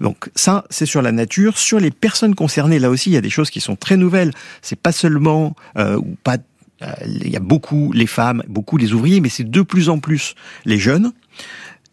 [0.00, 1.58] Donc ça, c'est sur la nature.
[1.58, 4.32] Sur les personnes concernées, là aussi, il y a des choses qui sont très nouvelles.
[4.62, 6.38] C'est pas seulement euh, ou pas.
[6.82, 9.98] Euh, il y a beaucoup les femmes, beaucoup les ouvriers, mais c'est de plus en
[9.98, 11.12] plus les jeunes.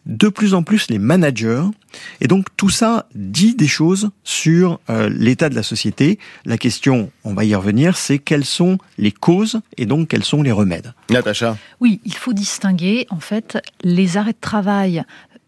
[0.05, 1.63] De plus en plus les managers.
[2.21, 6.19] Et donc tout ça dit des choses sur euh, l'état de la société.
[6.45, 10.41] La question, on va y revenir, c'est quelles sont les causes et donc quels sont
[10.41, 10.93] les remèdes.
[11.09, 15.03] Natacha Oui, il faut distinguer en fait les arrêts de travail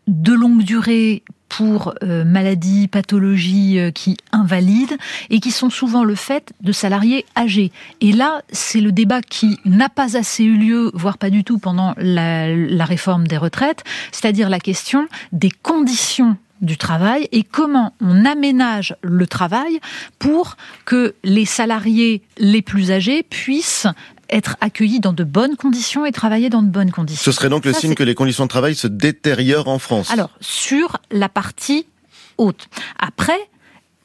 [0.08, 4.98] de longue durée pour euh, maladies, pathologies euh, qui invalident
[5.30, 7.72] et qui sont souvent le fait de salariés âgés.
[8.02, 11.58] Et là, c'est le débat qui n'a pas assez eu lieu, voire pas du tout
[11.58, 17.94] pendant la, la réforme des retraites, c'est-à-dire la question des conditions du travail et comment
[18.02, 19.80] on aménage le travail
[20.20, 23.88] pour que les salariés les plus âgés puissent
[24.30, 27.24] être accueillis dans de bonnes conditions et travailler dans de bonnes conditions.
[27.24, 30.12] Ce serait donc le signe que les conditions de travail se détériorent en France.
[30.12, 31.88] Alors, sur la partie
[32.38, 32.68] haute.
[33.00, 33.40] Après,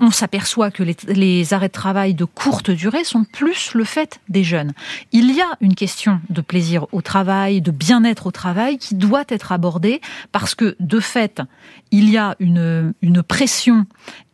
[0.01, 4.21] on s'aperçoit que les, les, arrêts de travail de courte durée sont plus le fait
[4.29, 4.73] des jeunes.
[5.13, 9.25] Il y a une question de plaisir au travail, de bien-être au travail qui doit
[9.29, 10.01] être abordée
[10.33, 11.43] parce que, de fait,
[11.91, 13.85] il y a une, une pression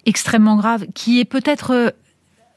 [0.05, 1.95] extrêmement grave qui est peut-être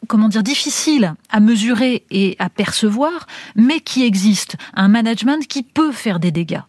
[0.08, 4.56] comment dire, difficile à mesurer et à percevoir, mais qui existe.
[4.74, 6.62] Un management qui peut faire des dégâts.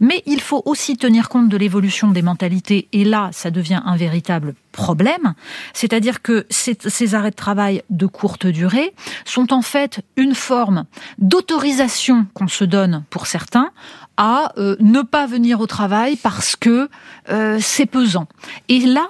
[0.00, 3.96] Mais il faut aussi tenir compte de l'évolution des mentalités, et là, ça devient un
[3.96, 5.34] véritable problème.
[5.72, 8.92] C'est-à-dire que ces arrêts de travail de courte durée
[9.24, 10.84] sont en fait une forme
[11.18, 13.70] d'autorisation qu'on se donne pour certains
[14.16, 16.88] à euh, ne pas venir au travail parce que
[17.30, 18.26] euh, c'est pesant.
[18.68, 19.06] Et là,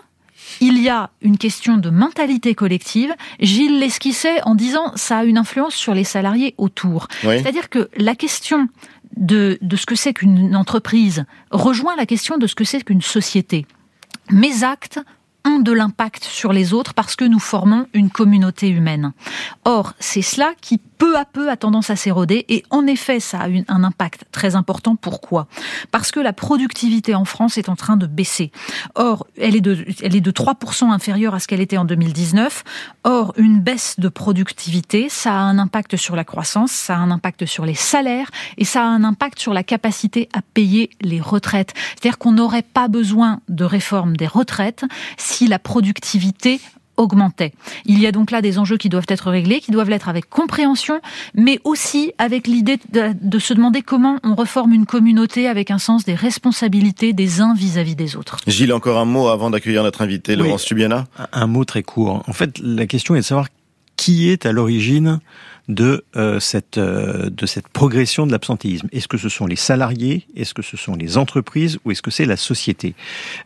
[0.63, 3.13] il y a une question de mentalité collective.
[3.41, 7.09] Gilles l'esquissait en disant ça a une influence sur les salariés autour.
[7.23, 8.69] C'est-à-dire que la question
[9.17, 13.03] de, de ce que c'est qu'une entreprise rejoint la question de ce que c'est qu'une
[13.03, 13.67] société.
[14.31, 15.01] Mes actes
[15.45, 19.13] ont de l'impact sur les autres parce que nous formons une communauté humaine.
[19.65, 23.41] Or, c'est cela qui peu à peu a tendance à s'éroder et en effet, ça
[23.41, 24.95] a un impact très important.
[24.95, 25.49] Pourquoi?
[25.91, 28.53] Parce que la productivité en France est en train de baisser.
[28.95, 32.63] Or, elle est de, elle est de 3% inférieure à ce qu'elle était en 2019.
[33.03, 37.11] Or, une baisse de productivité, ça a un impact sur la croissance, ça a un
[37.11, 41.21] impact sur les salaires et ça a un impact sur la capacité à payer les
[41.21, 41.75] retraites.
[41.97, 44.85] C'est-à-dire qu'on n'aurait pas besoin de réforme des retraites
[45.17, 46.61] si la productivité
[47.03, 47.53] augmentait.
[47.85, 50.29] Il y a donc là des enjeux qui doivent être réglés, qui doivent l'être avec
[50.29, 51.01] compréhension,
[51.35, 56.05] mais aussi avec l'idée de, se demander comment on reforme une communauté avec un sens
[56.05, 58.37] des responsabilités des uns vis-à-vis des autres.
[58.47, 62.23] Gilles, encore un mot avant d'accueillir notre invité, Laurence Tubiana Un mot très court.
[62.27, 63.49] En fait, la question est de savoir
[63.97, 65.21] qui est à l'origine
[65.69, 68.89] de euh, cette euh, de cette progression de l'absentéisme.
[68.93, 70.27] Est-ce que ce sont les salariés?
[70.37, 71.79] Est-ce que ce sont les entreprises?
[71.85, 72.95] Ou est-ce que c'est la société?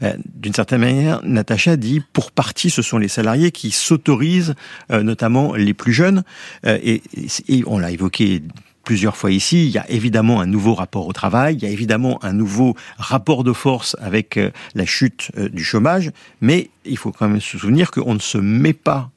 [0.02, 4.54] Euh, D'une certaine manière, Natacha dit pour partie, ce sont les salariés qui s'autorisent,
[4.90, 6.22] notamment les plus jeunes.
[6.64, 7.02] Et,
[7.48, 8.42] et, on l'a évoqué
[8.84, 11.70] plusieurs fois ici, il y a évidemment un nouveau rapport au travail, il y a
[11.70, 14.38] évidemment un nouveau rapport de force avec
[14.74, 16.10] la chute du chômage,
[16.40, 19.10] mais il faut quand même se souvenir qu'on ne se met pas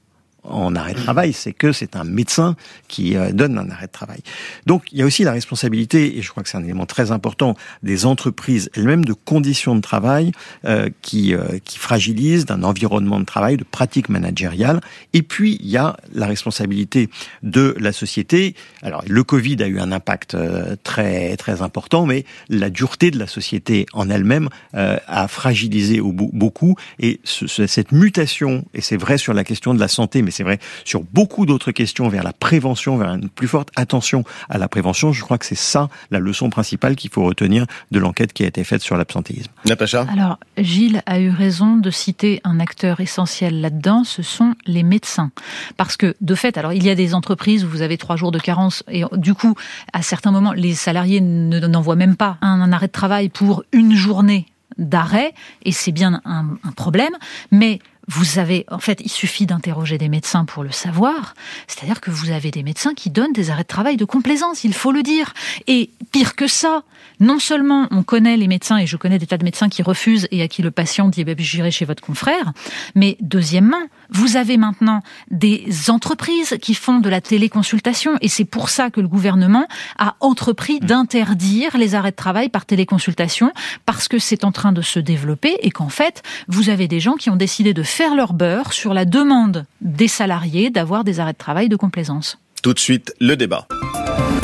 [0.43, 2.55] en arrêt de travail, c'est que c'est un médecin
[2.87, 4.19] qui euh, donne un arrêt de travail.
[4.65, 7.11] Donc il y a aussi la responsabilité, et je crois que c'est un élément très
[7.11, 10.31] important, des entreprises elles-mêmes de conditions de travail
[10.65, 14.81] euh, qui, euh, qui fragilisent d'un environnement de travail, de pratiques managériales.
[15.13, 17.09] Et puis il y a la responsabilité
[17.43, 18.55] de la société.
[18.81, 20.37] Alors le Covid a eu un impact
[20.83, 26.75] très très important, mais la dureté de la société en elle-même a fragilisé beaucoup.
[26.99, 30.59] Et cette mutation, et c'est vrai sur la question de la santé, mais c'est vrai
[30.85, 35.11] sur beaucoup d'autres questions vers la prévention, vers une plus forte attention à la prévention.
[35.11, 38.47] Je crois que c'est ça la leçon principale qu'il faut retenir de l'enquête qui a
[38.47, 39.51] été faite sur l'absentéisme.
[39.65, 40.05] Natacha?
[40.13, 45.31] Alors, Gilles a eu raison de citer un acteur essentiel là-dedans, ce sont les médecins.
[45.77, 48.31] Parce que, de fait, alors il y a des entreprises où vous avez trois jours
[48.31, 49.55] de carence et du coup,
[49.93, 54.45] à certains moments, les salariés n'envoient même pas un, arrêt de travail pour une journée
[54.77, 55.33] d'arrêt,
[55.63, 57.13] et c'est bien un, un problème,
[57.51, 61.35] mais vous avez, en fait, il suffit d'interroger des médecins pour le savoir.
[61.67, 64.73] C'est-à-dire que vous avez des médecins qui donnent des arrêts de travail de complaisance, il
[64.73, 65.33] faut le dire.
[65.67, 66.83] Et pire que ça,
[67.19, 70.27] non seulement on connaît les médecins, et je connais des tas de médecins qui refusent
[70.31, 72.51] et à qui le patient dit, eh ben, j'irai chez votre confrère,
[72.95, 73.77] mais deuxièmement,
[74.09, 79.01] vous avez maintenant des entreprises qui font de la téléconsultation, et c'est pour ça que
[79.01, 79.67] le gouvernement
[79.97, 83.51] a entrepris d'interdire les arrêts de travail par téléconsultation,
[83.85, 87.15] parce que c'est en train de se développer, et qu'en fait, vous avez des gens
[87.15, 91.33] qui ont décidé de faire leur beurre sur la demande des salariés d'avoir des arrêts
[91.33, 92.37] de travail de complaisance.
[92.61, 93.67] Tout de suite, le débat.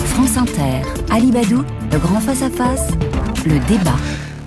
[0.05, 0.81] France Inter,
[1.11, 2.91] Alibadou, le grand face-à-face,
[3.45, 3.97] le débat.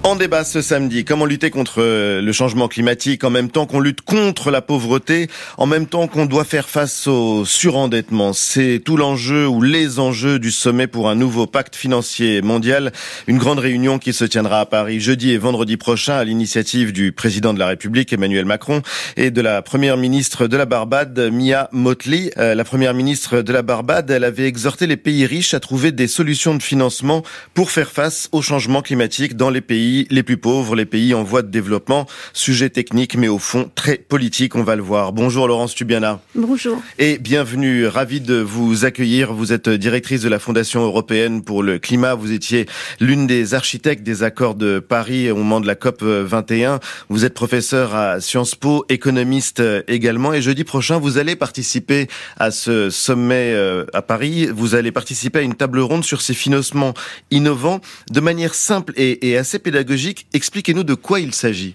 [0.09, 3.79] En débat ce samedi, comment lutter contre euh, le changement climatique en même temps qu'on
[3.79, 5.29] lutte contre la pauvreté,
[5.59, 8.33] en même temps qu'on doit faire face au surendettement?
[8.33, 12.91] C'est tout l'enjeu ou les enjeux du sommet pour un nouveau pacte financier mondial,
[13.27, 17.13] une grande réunion qui se tiendra à Paris jeudi et vendredi prochain à l'initiative du
[17.13, 18.81] président de la République Emmanuel Macron
[19.19, 22.31] et de la première ministre de la Barbade Mia Motley.
[22.39, 25.93] Euh, la première ministre de la Barbade, elle avait exhorté les pays riches à trouver
[25.93, 27.23] des solutions de financement
[27.53, 31.23] pour faire face au changement climatique dans les pays les plus pauvres, les pays en
[31.23, 32.07] voie de développement.
[32.33, 35.13] Sujet technique, mais au fond très politique, on va le voir.
[35.13, 36.21] Bonjour Laurence Tubiana.
[36.35, 36.81] Bonjour.
[36.99, 39.33] Et bienvenue, ravi de vous accueillir.
[39.33, 42.15] Vous êtes directrice de la Fondation européenne pour le climat.
[42.15, 42.67] Vous étiez
[43.01, 46.81] l'une des architectes des accords de Paris au moment de la COP 21.
[47.09, 50.33] Vous êtes professeur à Sciences Po, économiste également.
[50.33, 52.07] Et jeudi prochain, vous allez participer
[52.39, 54.47] à ce sommet euh, à Paris.
[54.47, 56.95] Vous allez participer à une table ronde sur ces financements
[57.31, 57.81] innovants
[58.11, 59.88] de manière simple et assez pédagogique
[60.33, 61.75] Expliquez-nous de quoi il s'agit.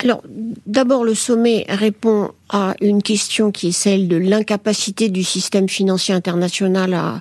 [0.00, 0.22] Alors,
[0.66, 6.14] d'abord, le sommet répond à une question qui est celle de l'incapacité du système financier
[6.14, 7.20] international à,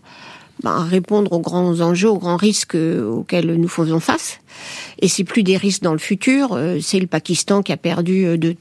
[0.66, 4.40] bah, répondre aux grands enjeux, aux grands risques auxquels nous faisons face.
[5.00, 6.54] Et c'est plus des risques dans le futur.
[6.54, 8.56] Euh, c'est le Pakistan qui a perdu euh, de,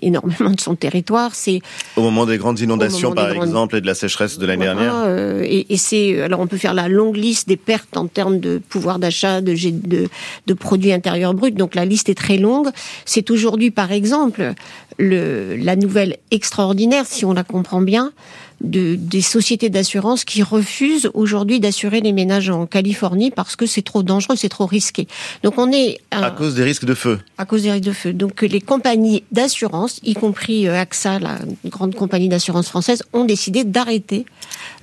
[0.00, 1.34] énormément de son territoire.
[1.34, 1.60] C'est
[1.96, 4.94] au moment des grandes inondations, par exemple, et de la sécheresse de l'année dernière.
[4.94, 8.38] Euh, et, et c'est alors on peut faire la longue liste des pertes en termes
[8.38, 10.08] de pouvoir d'achat, de, de,
[10.46, 11.50] de produits intérieurs bruts.
[11.50, 12.68] Donc la liste est très longue.
[13.06, 14.54] C'est aujourd'hui, par exemple,
[14.98, 18.12] le, la nouvelle extraordinaire, si on la comprend bien,
[18.64, 23.82] de, des sociétés d'assurance qui refusent aujourd'hui d'assurer les ménages en Californie parce que c'est
[23.82, 25.06] trop dangereux, c'est trop risqué.
[25.42, 27.20] Donc on est à, cause des risques de feu.
[27.38, 28.12] À cause des risques de feu.
[28.12, 33.64] Donc les compagnies d'assurance, y compris euh, AXA, la grande compagnie d'assurance française, ont décidé
[33.64, 34.26] d'arrêter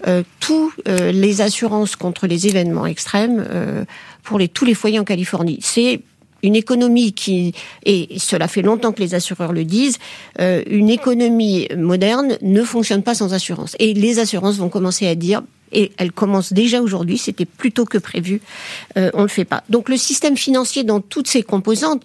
[0.07, 3.85] euh, tous euh, les assurances contre les événements extrêmes euh,
[4.23, 5.59] pour les, tous les foyers en Californie.
[5.61, 6.01] C'est
[6.43, 7.53] une économie qui,
[7.85, 9.97] et cela fait longtemps que les assureurs le disent,
[10.39, 13.75] euh, une économie moderne ne fonctionne pas sans assurance.
[13.79, 15.41] Et les assurances vont commencer à dire,
[15.71, 18.41] et elles commencent déjà aujourd'hui, c'était plus tôt que prévu,
[18.97, 19.63] euh, on ne le fait pas.
[19.69, 22.03] Donc le système financier dans toutes ses composantes,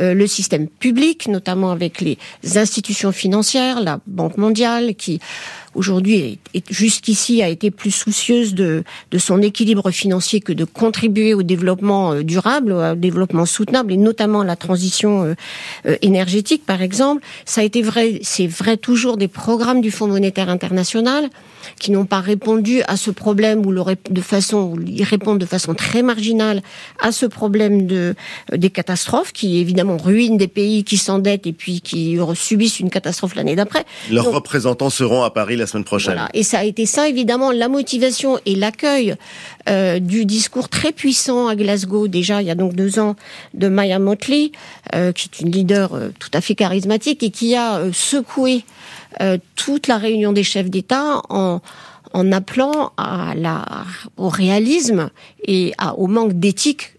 [0.00, 2.18] euh, le système public, notamment avec les
[2.56, 5.20] institutions financières, la Banque mondiale, qui
[5.78, 6.38] aujourd'hui,
[6.68, 12.12] jusqu'ici, a été plus soucieuse de, de son équilibre financier que de contribuer au développement
[12.12, 15.34] euh, durable, au développement soutenable, et notamment la transition euh,
[15.86, 17.22] euh, énergétique, par exemple.
[17.44, 21.28] Ça a été vrai, c'est vrai toujours des programmes du Fonds monétaire international
[21.78, 25.74] qui n'ont pas répondu à ce problème ou de façon, ou ils répondent de façon
[25.74, 26.62] très marginale
[27.00, 28.14] à ce problème de
[28.52, 33.34] des catastrophes qui évidemment ruinent des pays qui s'endettent et puis qui subissent une catastrophe
[33.34, 33.84] l'année d'après.
[34.10, 36.14] Leurs représentants seront à Paris la semaine prochaine.
[36.14, 36.28] Voilà.
[36.34, 39.14] Et ça a été ça, évidemment, la motivation et l'accueil
[39.68, 43.16] euh, du discours très puissant à Glasgow, déjà il y a donc deux ans,
[43.54, 44.52] de Maya Motley,
[44.94, 48.64] euh, qui est une leader euh, tout à fait charismatique et qui a euh, secoué
[49.20, 51.60] euh, toute la réunion des chefs d'État en
[52.12, 52.92] en appelant
[54.16, 55.10] au réalisme
[55.46, 56.94] et au manque d'éthique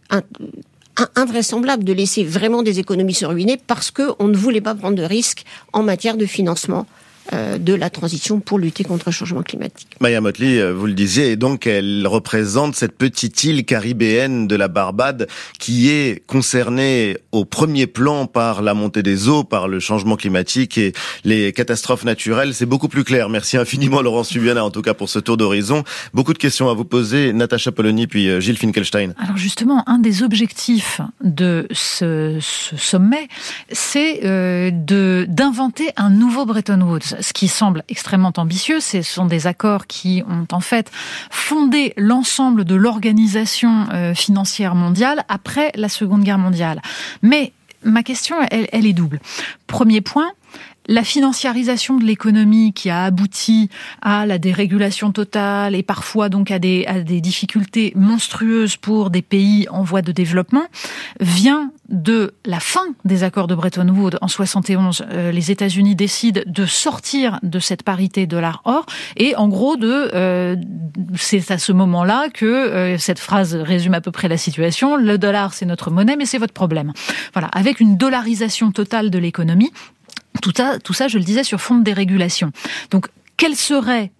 [1.15, 5.03] invraisemblable de laisser vraiment des économies se ruiner parce qu'on ne voulait pas prendre de
[5.03, 6.85] risques en matière de financement
[7.31, 9.87] de la transition pour lutter contre le changement climatique.
[10.01, 14.55] Maya Motley, euh, vous le disiez, et donc elle représente cette petite île caribéenne de
[14.55, 15.27] la Barbade
[15.59, 20.77] qui est concernée au premier plan par la montée des eaux, par le changement climatique
[20.77, 20.93] et
[21.23, 22.53] les catastrophes naturelles.
[22.53, 23.29] C'est beaucoup plus clair.
[23.29, 25.83] Merci infiniment Laurence Subiana en tout cas pour ce tour d'horizon.
[26.13, 27.33] Beaucoup de questions à vous poser.
[27.33, 29.13] Natacha Polony puis euh, Gilles Finkelstein.
[29.21, 33.27] Alors justement, un des objectifs de ce, ce sommet,
[33.71, 38.79] c'est euh, de d'inventer un nouveau Bretton Woods ce qui semble extrêmement ambitieux.
[38.79, 40.91] Ce sont des accords qui ont en fait
[41.29, 46.81] fondé l'ensemble de l'organisation euh, financière mondiale après la Seconde Guerre mondiale.
[47.21, 49.19] Mais ma question, elle, elle est double.
[49.67, 50.31] Premier point,
[50.89, 53.69] la financiarisation de l'économie qui a abouti
[54.01, 59.21] à la dérégulation totale et parfois donc à des, à des difficultés monstrueuses pour des
[59.21, 60.65] pays en voie de développement
[61.19, 65.05] vient de la fin des accords de Bretton Woods en 71.
[65.11, 70.55] Euh, les États-Unis décident de sortir de cette parité dollar-or et en gros de euh,
[71.15, 74.97] c'est à ce moment-là que euh, cette phrase résume à peu près la situation.
[74.97, 76.93] Le dollar c'est notre monnaie mais c'est votre problème.
[77.33, 79.71] Voilà, avec une dollarisation totale de l'économie
[80.41, 82.51] tout ça, tout ça, je le disais, sur fond de dérégulation.
[82.91, 83.07] Donc,
[83.37, 84.11] quel serait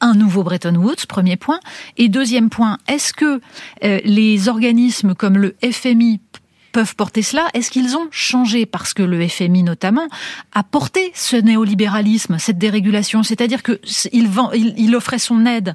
[0.00, 1.60] un nouveau Bretton Woods, premier point.
[1.96, 3.40] Et deuxième point, est-ce que
[3.84, 6.20] euh, les organismes comme le FMI
[6.72, 7.48] peuvent porter cela?
[7.52, 8.64] Est-ce qu'ils ont changé?
[8.64, 10.08] Parce que le FMI notamment
[10.52, 13.80] a porté ce néolibéralisme, cette dérégulation, c'est-à-dire que
[14.12, 15.74] il, il, il, offrait son aide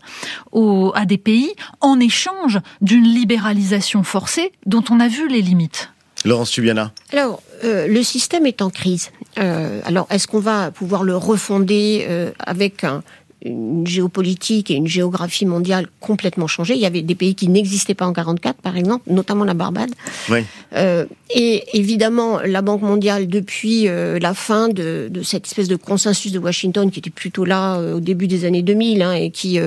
[0.96, 5.92] à des pays en échange d'une libéralisation forcée dont on a vu les limites.
[6.26, 6.92] Laurence Tubiana.
[7.14, 9.12] Alors, le système est en crise.
[9.38, 12.08] alors, est-ce qu'on va pouvoir le refonder
[12.40, 13.04] avec un,
[13.46, 16.74] une géopolitique et une géographie mondiale complètement changée.
[16.74, 19.92] Il y avait des pays qui n'existaient pas en 44, par exemple, notamment la Barbade.
[20.30, 20.40] Oui.
[20.76, 25.76] Euh, et évidemment, la Banque mondiale, depuis euh, la fin de, de, cette espèce de
[25.76, 29.30] consensus de Washington, qui était plutôt là euh, au début des années 2000, hein, et
[29.30, 29.60] qui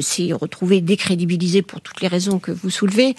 [0.00, 3.14] s'est retrouvé décrédibilisé pour toutes les raisons que vous soulevez,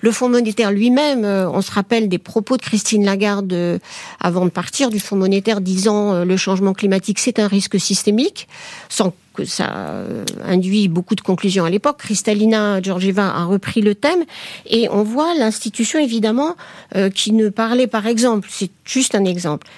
[0.00, 3.80] le Fonds monétaire lui-même, on se rappelle des propos de Christine Lagarde
[4.20, 8.48] avant de partir du Fonds monétaire, disant le changement climatique, c'est un risque systémique,
[8.88, 11.98] sans que ça euh, induit beaucoup de conclusions à l'époque.
[11.98, 14.24] Kristalina Georgieva a repris le thème
[14.66, 16.56] et on voit l'institution évidemment
[16.96, 19.68] euh, qui ne parlait par exemple, c'est juste un exemple,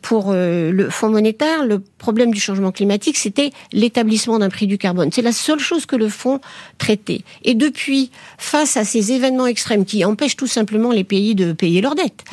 [0.00, 4.78] pour euh, le Fonds monétaire, le problème du changement climatique, c'était l'établissement d'un prix du
[4.78, 5.10] carbone.
[5.12, 6.40] C'est la seule chose que le Fonds
[6.78, 7.20] traitait.
[7.44, 11.82] Et depuis, face à ces événements extrêmes qui empêchent tout simplement les pays de payer
[11.82, 12.24] leurs dettes,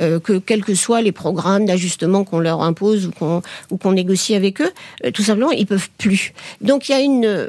[0.00, 3.92] euh, que quels que soient les programmes d'ajustement qu'on leur impose ou qu'on ou qu'on
[3.92, 4.70] négocie avec eux,
[5.12, 6.32] tout simplement, ils peuvent plus.
[6.60, 7.48] Donc il y a une,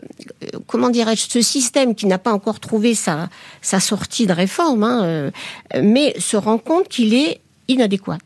[0.68, 3.30] comment dirais-je, ce système qui n'a pas encore trouvé sa,
[3.62, 5.32] sa sortie de réforme, hein,
[5.82, 7.42] mais se rend compte qu'il est
[7.72, 8.22] inadéquate.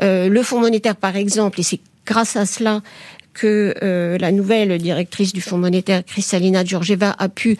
[0.00, 2.82] Euh, le Fonds monétaire, par exemple, et c'est grâce à cela
[3.32, 7.56] que euh, la nouvelle directrice du Fonds monétaire, Kristalina Georgieva, a pu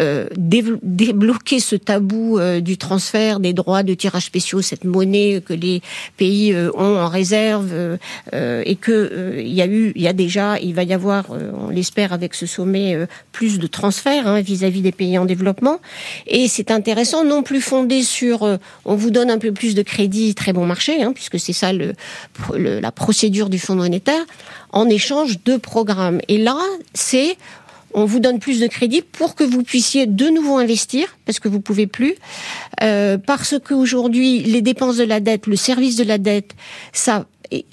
[0.00, 5.52] euh, débloquer ce tabou euh, du transfert des droits de tirage spéciaux, cette monnaie que
[5.52, 5.82] les
[6.16, 7.98] pays euh, ont en réserve,
[8.32, 11.68] et que il y a eu, il y a déjà, il va y avoir, on
[11.68, 12.96] l'espère avec ce sommet,
[13.32, 15.80] plus de transferts hein, vis-à-vis des pays en développement.
[16.26, 20.34] Et c'est intéressant, non plus fondé sur, on vous donne un peu plus de crédit,
[20.34, 21.72] très bon marché, hein, puisque c'est ça
[22.54, 24.24] la procédure du Fonds monétaire,
[24.72, 26.20] en échange de programmes.
[26.28, 26.58] Et là,
[26.94, 27.36] c'est
[27.94, 31.48] on vous donne plus de crédit pour que vous puissiez de nouveau investir, parce que
[31.48, 32.14] vous pouvez plus,
[32.82, 36.54] euh, parce qu'aujourd'hui, les dépenses de la dette, le service de la dette,
[36.92, 37.26] ça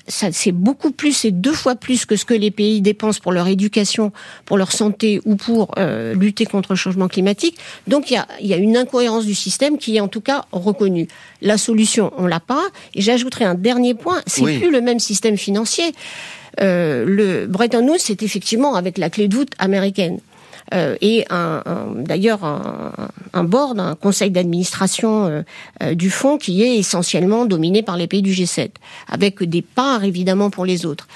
[0.07, 3.31] ça c'est beaucoup plus, c'est deux fois plus que ce que les pays dépensent pour
[3.31, 4.11] leur éducation,
[4.45, 7.57] pour leur santé ou pour euh, lutter contre le changement climatique.
[7.87, 10.45] Donc il y a, y a, une incohérence du système qui est en tout cas
[10.51, 11.07] reconnue.
[11.41, 12.65] La solution, on l'a pas.
[12.95, 15.93] Et j'ajouterai un dernier point, c'est plus le même système financier.
[16.61, 20.19] Euh, le Bretton Woods, c'est effectivement avec la clé de voûte américaine.
[20.73, 21.63] Euh, et un,
[21.95, 22.91] d'ailleurs un,
[23.33, 25.43] un, board, un conseil d'administration
[25.81, 28.71] euh, du fonds qui est essentiellement dominé par les pays du G7,
[29.07, 31.07] avec des parts évidemment pour les autres.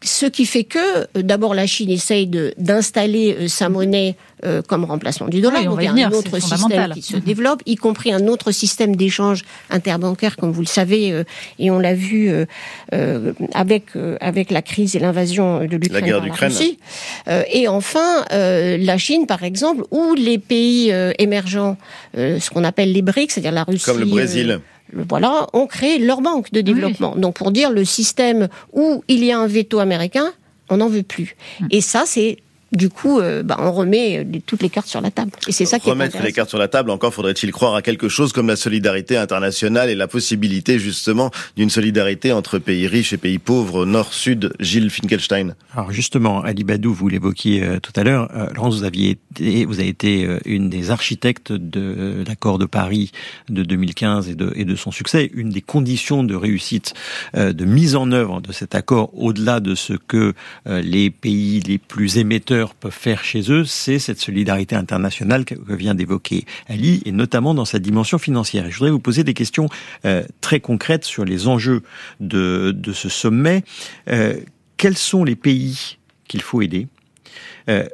[0.00, 5.40] Ce qui fait que, d'abord, la Chine essaye d'installer sa monnaie euh, comme remplacement du
[5.40, 5.64] dollar.
[5.64, 7.22] donc il y a un autre système qui se mhm.
[7.22, 11.24] développe, y compris un autre système d'échange interbancaire, comme vous le savez, euh,
[11.58, 13.86] et on l'a vu euh, avec
[14.20, 16.78] avec la crise et l'invasion de l'Ukraine la Russie.
[17.52, 21.76] et enfin, la Chine, par exemple, ou les pays émergents,
[22.14, 24.60] ce qu'on appelle les BRICS, c'est-à-dire la Russie, comme le Brésil
[24.92, 27.14] voilà, ont créé leur banque de développement.
[27.16, 30.32] Donc pour dire le système où il y a un veto américain,
[30.70, 31.36] on n'en veut plus.
[31.60, 31.66] Mm.
[31.70, 32.38] Et ça, c'est
[32.72, 35.30] du coup, euh, bah, on remet euh, toutes les cartes sur la table.
[35.46, 38.10] Et c'est ça qui Remettre les cartes sur la table, encore faudrait-il croire à quelque
[38.10, 43.16] chose comme la solidarité internationale et la possibilité justement d'une solidarité entre pays riches et
[43.16, 45.54] pays pauvres, nord-sud, Gilles Finkelstein.
[45.74, 49.80] Alors justement, Ali Badou, vous l'évoquiez euh, tout à l'heure, Laurence, vous aviez été, vous
[49.80, 53.12] avez été une des architectes de l'accord de Paris
[53.48, 55.30] de 2015 et de, et de son succès.
[55.32, 56.94] Une des conditions de réussite,
[57.34, 60.34] de mise en œuvre de cet accord, au-delà de ce que
[60.66, 65.94] les pays les plus émetteurs peuvent faire chez eux, c'est cette solidarité internationale que, vient
[65.94, 68.70] d'évoquer Ali, et notamment dans sa dimension financière.
[68.70, 69.68] Je voudrais vous poser des questions
[70.04, 71.82] euh, très concrètes sur les enjeux
[72.20, 73.64] de, de ce sommet.
[74.08, 74.38] Euh,
[74.76, 76.88] quels sont les pays qu'il faut aider?
[77.68, 77.86] Euh,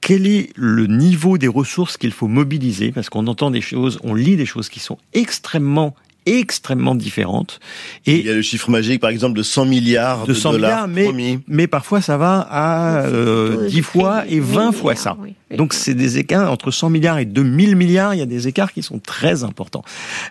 [0.00, 2.90] quel est le niveau des ressources qu'il faut mobiliser?
[2.92, 5.94] Parce qu'on entend des choses, on lit des choses qui sont extrêmement
[6.38, 7.60] extrêmement différentes.
[8.06, 10.88] Et il y a le chiffre magique, par exemple, de 100 milliards de, 100 dollars
[10.88, 15.16] milliards, mais, mais parfois ça va à euh, 10 fois et 20 fois ça.
[15.56, 18.72] Donc c'est des écarts entre 100 milliards et 2000 milliards, il y a des écarts
[18.72, 19.82] qui sont très importants.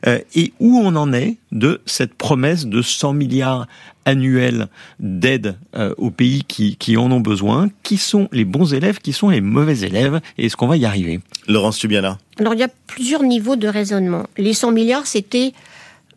[0.08, 3.68] Euh, et où on en est de cette promesse de 100 milliards
[4.06, 4.68] annuels
[5.00, 7.70] d'aide euh, aux pays qui, qui en ont besoin?
[7.84, 9.00] Qui sont les bons élèves?
[9.00, 10.20] Qui sont les mauvais élèves?
[10.38, 11.20] Et est-ce qu'on va y arriver?
[11.48, 14.26] Laurence Tubiana Alors il y a plusieurs niveaux de raisonnement.
[14.38, 15.54] Les 100 milliards, c'était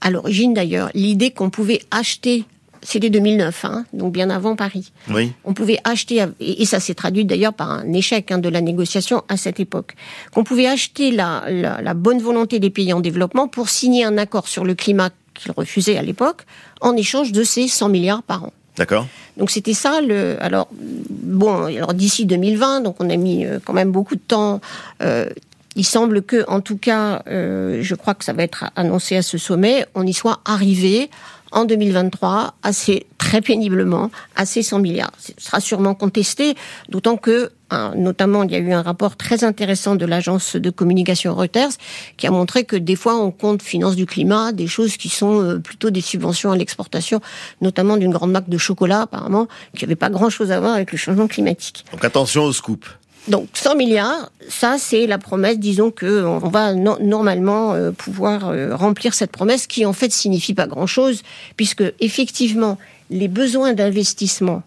[0.02, 2.44] à l'origine d'ailleurs, l'idée qu'on pouvait acheter
[2.84, 4.92] c'était 2009, hein, donc bien avant Paris.
[5.08, 5.32] Oui.
[5.44, 9.22] On pouvait acheter, et ça s'est traduit d'ailleurs par un échec hein, de la négociation
[9.28, 9.94] à cette époque,
[10.34, 14.48] qu'on pouvait acheter la, la, bonne volonté des pays en développement pour signer un accord
[14.48, 16.42] sur le climat qu'ils refusaient à l'époque,
[16.80, 18.52] en échange de ces 100 milliards par an.
[18.76, 19.06] D'accord.
[19.36, 20.36] Donc c'était ça le.
[20.40, 24.60] Alors bon, alors d'ici 2020, donc on a mis euh, quand même beaucoup de temps.
[25.02, 25.28] Euh,
[25.76, 29.22] il semble que, en tout cas, euh, je crois que ça va être annoncé à
[29.22, 31.10] ce sommet, on y soit arrivé
[31.52, 35.12] en 2023 assez très péniblement à ces 100 milliards.
[35.18, 36.54] Ce sera sûrement contesté,
[36.88, 37.50] d'autant que
[37.96, 41.70] notamment il y a eu un rapport très intéressant de l'agence de communication Reuters
[42.16, 45.42] qui a montré que des fois on compte finance du climat, des choses qui sont
[45.42, 47.20] euh, plutôt des subventions à l'exportation,
[47.62, 50.98] notamment d'une grande marque de chocolat apparemment qui n'avait pas grand-chose à voir avec le
[50.98, 51.84] changement climatique.
[51.92, 52.84] Donc attention au scoop.
[53.28, 58.74] Donc 100 milliards, ça c'est la promesse, disons que on va normalement euh, pouvoir euh,
[58.74, 61.22] remplir cette promesse qui en fait signifie pas grand-chose
[61.56, 62.78] puisque effectivement
[63.10, 64.62] les besoins d'investissement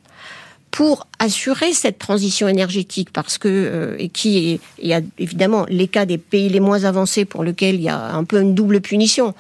[0.72, 5.88] pour assurer cette transition énergétique, parce que euh, et qui il y a évidemment les
[5.88, 8.80] cas des pays les moins avancés pour lesquels il y a un peu une double
[8.80, 9.34] punition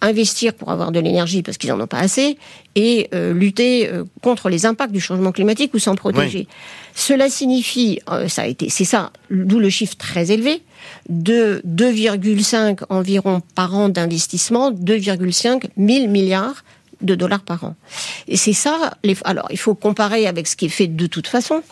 [0.00, 2.38] investir pour avoir de l'énergie parce qu'ils n'en ont pas assez,
[2.74, 6.46] et euh, lutter euh, contre les impacts du changement climatique ou s'en protéger.
[6.94, 10.62] Cela signifie, euh, ça a été, c'est ça, d'où le chiffre très élevé,
[11.08, 16.64] de 2,5 environ par an d'investissement, 2,5 000 milliards
[17.00, 17.76] de dollars par an.
[18.26, 21.26] Et c'est ça, les, alors il faut comparer avec ce qui est fait de toute
[21.26, 21.62] façon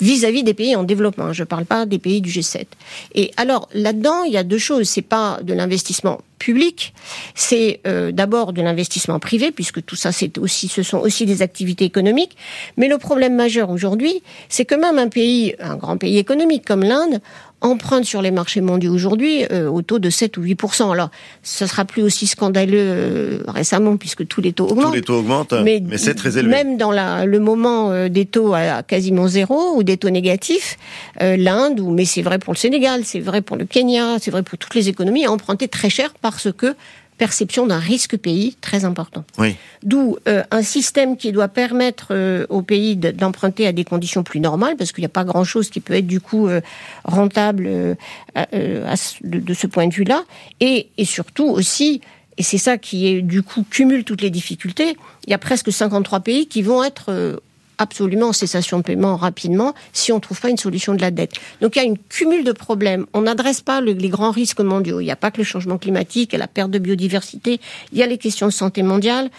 [0.00, 1.32] vis-à-vis des pays en développement.
[1.32, 2.66] Je ne parle pas des pays du G7.
[3.14, 4.88] Et alors là-dedans, il y a deux choses.
[4.88, 6.92] C'est pas de l'investissement public,
[7.34, 11.40] c'est euh, d'abord de l'investissement privé, puisque tout ça, c'est aussi, ce sont aussi des
[11.40, 12.36] activités économiques.
[12.76, 16.82] Mais le problème majeur aujourd'hui, c'est que même un pays, un grand pays économique comme
[16.82, 17.20] l'Inde,
[17.64, 21.10] emprunte sur les marchés mondiaux aujourd'hui euh, au taux de 7 ou 8% Alors,
[21.42, 24.90] ce sera plus aussi scandaleux euh, récemment puisque tous les taux augmentent.
[24.90, 26.50] Tous les taux augmentent, mais, c'est très élevé.
[26.50, 30.76] Même dans la, le moment euh, des taux à, quasiment zéro ou des taux négatifs,
[31.20, 34.42] l'Inde, ou mais c'est vrai pour le Sénégal, c'est vrai pour le Kenya, c'est vrai
[34.42, 36.74] pour toutes les économies, a emprunté très cher parce que
[37.18, 39.24] perception d'un risque pays très important.
[39.38, 39.56] Oui.
[39.82, 44.40] D'où euh, un système qui doit permettre euh, au pays d'emprunter à des conditions plus
[44.40, 46.60] normales, parce qu'il n'y a pas grand-chose qui peut être du coup euh,
[47.04, 50.24] rentable de, ce point de vue-là,
[50.60, 52.00] et, et surtout aussi
[52.36, 54.96] et c'est ça qui est du coup cumule toutes les difficultés.
[55.26, 57.40] Il y a presque 53 pays qui vont être
[57.78, 61.10] absolument en cessation de paiement rapidement si on ne trouve pas une solution de la
[61.10, 61.32] dette.
[61.60, 63.06] Donc il y a une cumule de problèmes.
[63.12, 65.00] On n'adresse pas les grands risques mondiaux.
[65.00, 67.60] Il n'y a pas que le changement climatique, il y a la perte de biodiversité,
[67.92, 69.30] il y a les questions de santé mondiale,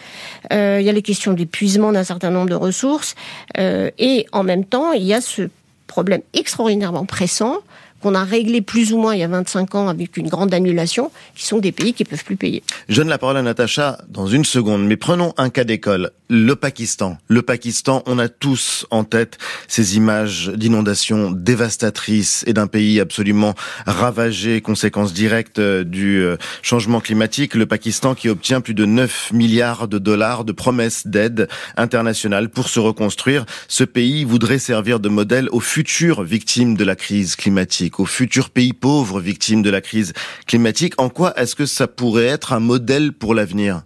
[0.53, 3.15] euh, il y a les questions d'épuisement d'un certain nombre de ressources,
[3.57, 5.49] euh, et en même temps il y a ce
[5.87, 7.59] problème extraordinairement pressant
[8.05, 11.09] qu'on a réglé plus ou moins il y a 25 ans avec une grande annulation,
[11.33, 12.61] qui sont des pays qui peuvent plus payer.
[12.87, 16.11] Je donne la parole à Natacha dans une seconde, mais prenons un cas d'école.
[16.29, 17.17] Le Pakistan.
[17.27, 23.55] Le Pakistan, on a tous en tête ces images d'inondations dévastatrices et d'un pays absolument
[23.87, 27.55] ravagé, conséquence directe euh, du euh, changement climatique.
[27.55, 32.69] Le Pakistan qui obtient plus de 9 milliards de dollars de promesses d'aide internationale pour
[32.69, 33.45] se reconstruire.
[33.67, 38.49] Ce pays voudrait servir de modèle aux futures victimes de la crise climatique aux futurs
[38.49, 40.13] pays pauvres victimes de la crise
[40.47, 40.93] climatique.
[40.97, 43.83] En quoi est-ce que ça pourrait être un modèle pour l'avenir?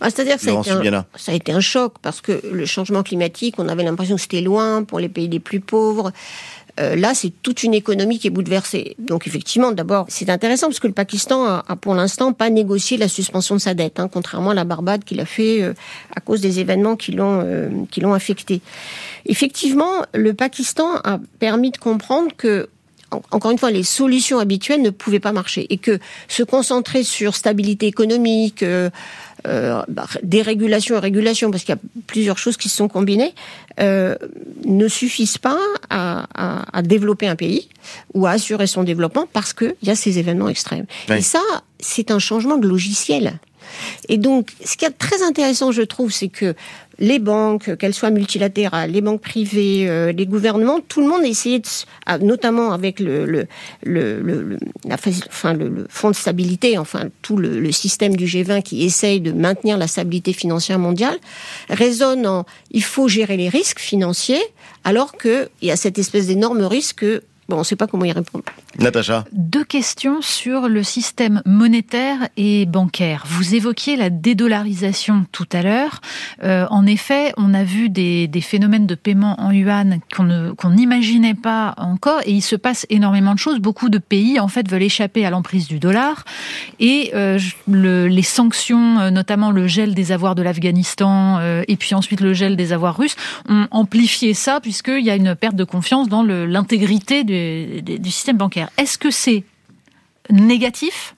[0.00, 0.50] Bah, C'est-à-dire que ça
[1.30, 4.82] a, été un, choc parce que le changement climatique, on avait l'impression que c'était loin
[4.82, 6.12] pour les pays les plus pauvres.
[6.78, 8.96] Euh, là, c'est toute une économie qui est bouleversée.
[8.98, 13.08] Donc, effectivement, d'abord, c'est intéressant parce que le Pakistan a, pour l'instant pas négocié la
[13.08, 15.74] suspension de sa dette, hein, contrairement à la Barbade qui l'a fait euh,
[16.14, 18.60] à cause des événements qui l'ont euh, qui l'ont affecté.
[19.26, 22.68] Effectivement, le Pakistan a permis de comprendre que
[23.10, 27.34] encore une fois, les solutions habituelles ne pouvaient pas marcher et que se concentrer sur
[27.34, 28.90] stabilité économique, euh,
[29.46, 33.34] euh, bah, dérégulation et régulation, parce qu'il y a plusieurs choses qui se sont combinées,
[33.80, 34.14] euh,
[34.64, 35.58] ne suffisent pas
[35.88, 36.26] à,
[36.82, 37.68] développer un pays
[38.14, 40.86] ou à assurer son développement parce qu'il y a ces événements extrêmes.
[41.08, 41.42] Et ça,
[41.78, 43.38] c'est un changement de logiciel.
[44.08, 46.54] Et donc, ce qui est très intéressant, je trouve, c'est que
[47.00, 52.18] les banques, qu'elles soient multilatérales, les banques privées, euh, les gouvernements, tout le monde a
[52.18, 53.46] de, notamment avec le,
[55.88, 60.32] fonds de stabilité, enfin tout le, système du G20 qui essaye de maintenir la stabilité
[60.32, 61.16] financière mondiale,
[61.70, 64.42] résonne en il faut gérer les risques financiers,
[64.84, 67.04] alors qu'il y a cette espèce d'énorme risque
[67.50, 68.44] Bon, on ne sait pas comment y répondre.
[68.78, 73.24] Natacha Deux questions sur le système monétaire et bancaire.
[73.26, 76.00] Vous évoquiez la dédollarisation tout à l'heure.
[76.44, 81.34] Euh, en effet, on a vu des, des phénomènes de paiement en yuan qu'on n'imaginait
[81.34, 83.58] pas encore et il se passe énormément de choses.
[83.58, 86.24] Beaucoup de pays, en fait, veulent échapper à l'emprise du dollar
[86.78, 87.36] et euh,
[87.68, 92.20] le, les sanctions, euh, notamment le gel des avoirs de l'Afghanistan euh, et puis ensuite
[92.20, 93.16] le gel des avoirs russes,
[93.48, 97.39] ont amplifié ça puisqu'il y a une perte de confiance dans l'intégrité du,
[97.82, 98.70] du système bancaire.
[98.76, 99.44] Est-ce que c'est
[100.30, 101.14] négatif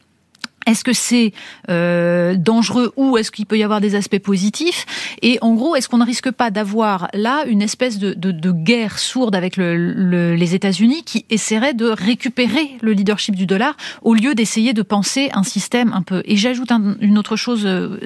[0.67, 1.33] est-ce que c'est
[1.71, 4.87] euh, dangereux ou est-ce qu'il peut y avoir des aspects positifs?
[5.23, 9.35] Et en gros, est-ce qu'on ne risque pas d'avoir là une espèce de, guerre sourde
[9.35, 14.35] avec le, le, les États-Unis qui essaierait de récupérer le leadership du dollar au lieu
[14.35, 16.23] d'essayer de penser un système un peu?
[16.27, 17.99] Et j'ajoute un, une autre chose euh,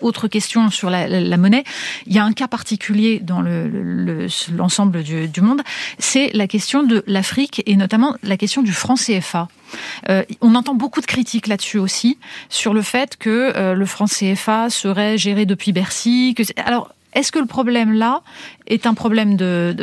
[0.00, 1.64] autre question sur la, monnaie.
[2.06, 5.62] Il y a un cas particulier dans l'ensemble le, du, du, monde,
[5.98, 9.48] c'est la question de l'Afrique et notamment la question du franc CFA.
[10.08, 12.18] Euh, on entend beaucoup de critiques là-dessus aussi,
[12.48, 16.34] sur le fait que euh, le franc CFA serait géré depuis Bercy.
[16.56, 18.22] Alors, est-ce que le problème là
[18.66, 19.74] est un problème de,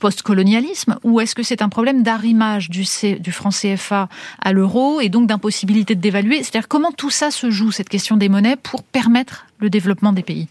[0.00, 2.84] post-colonialisme ou est-ce que c'est un problème d'arrimage du,
[3.18, 4.08] du franc CFA
[4.40, 6.42] à l'euro et donc d'impossibilité de dévaluer?
[6.42, 10.22] C'est-à-dire comment tout ça se joue, cette question des monnaies, pour permettre le développement des
[10.22, 10.48] pays?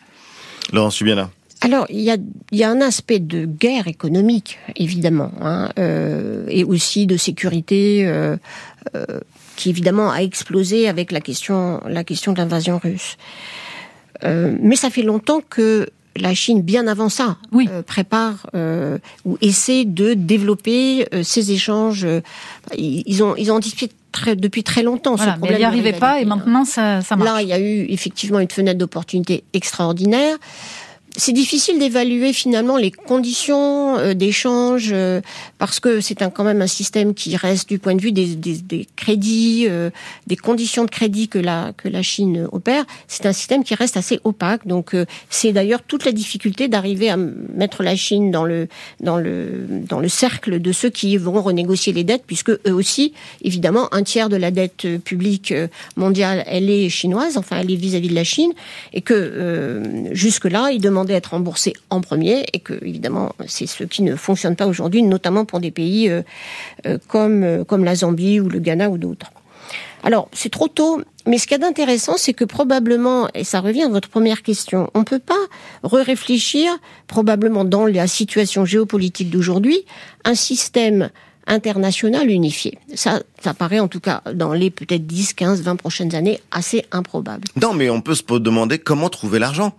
[0.74, 1.30] Laurence là.
[1.62, 2.18] Alors, il y a,
[2.52, 8.38] y a un aspect de guerre économique, évidemment, hein, euh, et aussi de sécurité, euh,
[8.96, 9.06] euh,
[9.56, 13.18] qui évidemment a explosé avec la question, la question de l'invasion russe.
[14.24, 17.68] Euh, mais ça fait longtemps que la Chine, bien avant ça, oui.
[17.72, 22.08] euh, prépare euh, ou essaie de développer euh, ces échanges.
[22.76, 25.58] ils ont ils ont anticipé très, depuis très longtemps voilà, ce problème.
[25.58, 27.30] Mais il n'y arrivait pas et maintenant ça, ça marche.
[27.30, 30.38] Là, il y a eu effectivement une fenêtre d'opportunité extraordinaire
[31.18, 35.20] c'est difficile d'évaluer finalement les conditions euh, d'échange euh,
[35.58, 38.58] parce que c'est quand même un système qui reste du point de vue des, des,
[38.58, 39.90] des crédits, euh,
[40.28, 42.86] des conditions de crédit que la que la Chine opère.
[43.08, 44.68] C'est un système qui reste assez opaque.
[44.68, 48.68] Donc euh, c'est d'ailleurs toute la difficulté d'arriver à mettre la Chine dans le
[49.00, 53.14] dans le dans le cercle de ceux qui vont renégocier les dettes, puisque eux aussi,
[53.44, 55.52] évidemment, un tiers de la dette publique
[55.96, 57.38] mondiale, elle est chinoise.
[57.38, 58.52] Enfin, elle est vis-à-vis -vis de la Chine,
[58.94, 63.84] et que jusque là, ils demandent être remboursé en premier et que évidemment c'est ce
[63.84, 66.22] qui ne fonctionne pas aujourd'hui, notamment pour des pays euh,
[66.86, 69.32] euh, comme euh, comme la Zambie ou le Ghana ou d'autres.
[70.04, 73.60] Alors c'est trop tôt, mais ce qu'il y a d'intéressant, c'est que probablement, et ça
[73.60, 75.34] revient à votre première question, on ne peut pas
[75.84, 76.72] re-réfléchir
[77.08, 79.86] probablement dans la situation géopolitique d'aujourd'hui
[80.24, 81.10] un système
[81.48, 82.78] international unifié.
[82.94, 86.86] Ça, ça paraît en tout cas dans les peut-être 10, 15, 20 prochaines années assez
[86.92, 87.48] improbable.
[87.62, 89.74] Non, mais on peut se demander comment trouver l'argent.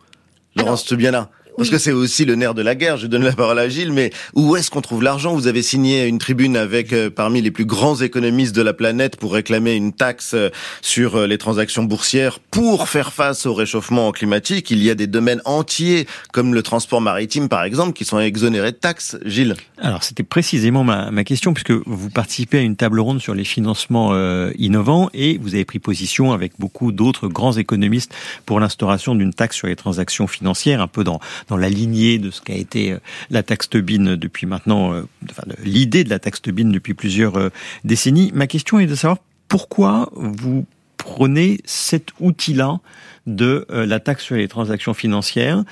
[0.58, 1.28] Laurence bien
[1.58, 2.98] Parce que c'est aussi le nerf de la guerre.
[2.98, 5.34] Je donne la parole à Gilles, mais où est-ce qu'on trouve l'argent?
[5.34, 9.16] Vous avez signé une tribune avec euh, parmi les plus grands économistes de la planète
[9.16, 10.50] pour réclamer une taxe euh,
[10.82, 14.70] sur euh, les transactions boursières pour faire face au réchauffement climatique.
[14.70, 18.70] Il y a des domaines entiers, comme le transport maritime par exemple, qui sont exonérés
[18.70, 19.16] de taxes.
[19.24, 23.42] Gilles Alors c'était précisément ma, question, puisque vous participez à une table ronde sur les
[23.42, 24.14] financements
[24.56, 28.14] innovants et vous avez pris position avec beaucoup d'autres grands économistes
[28.46, 31.18] pour l'instauration d'une taxe sur les transactions financières, un peu dans
[31.48, 32.98] dans la lignée de ce qu'a été euh,
[33.30, 37.48] la taxe Tobin depuis maintenant, euh, enfin, l'idée de la taxe Tobin depuis plusieurs euh,
[37.84, 38.30] décennies.
[38.34, 39.18] Ma question est de savoir
[39.48, 40.66] pourquoi vous
[40.98, 42.80] prenez cet outil-là
[43.26, 45.64] de la taxe sur les transactions financières.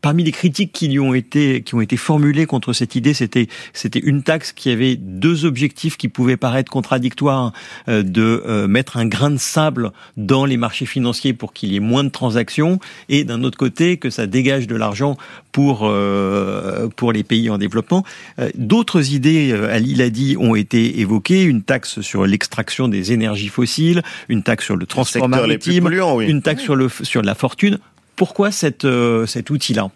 [0.00, 3.48] Parmi les critiques qui lui ont été qui ont été formulées contre cette idée, c'était
[3.72, 7.52] c'était une taxe qui avait deux objectifs qui pouvaient paraître contradictoires
[7.88, 11.76] euh, de euh, mettre un grain de sable dans les marchés financiers pour qu'il y
[11.76, 12.78] ait moins de transactions
[13.08, 15.16] et d'un autre côté que ça dégage de l'argent
[15.56, 18.04] pour euh, pour les pays en développement.
[18.38, 23.12] Euh, d'autres idées, euh, Ali l'a dit, ont été évoquées une taxe sur l'extraction des
[23.12, 26.26] énergies fossiles, une taxe sur le transport maritime, oui.
[26.26, 27.78] une taxe sur le sur la fortune.
[28.16, 29.90] Pourquoi cette, euh, cet outil-là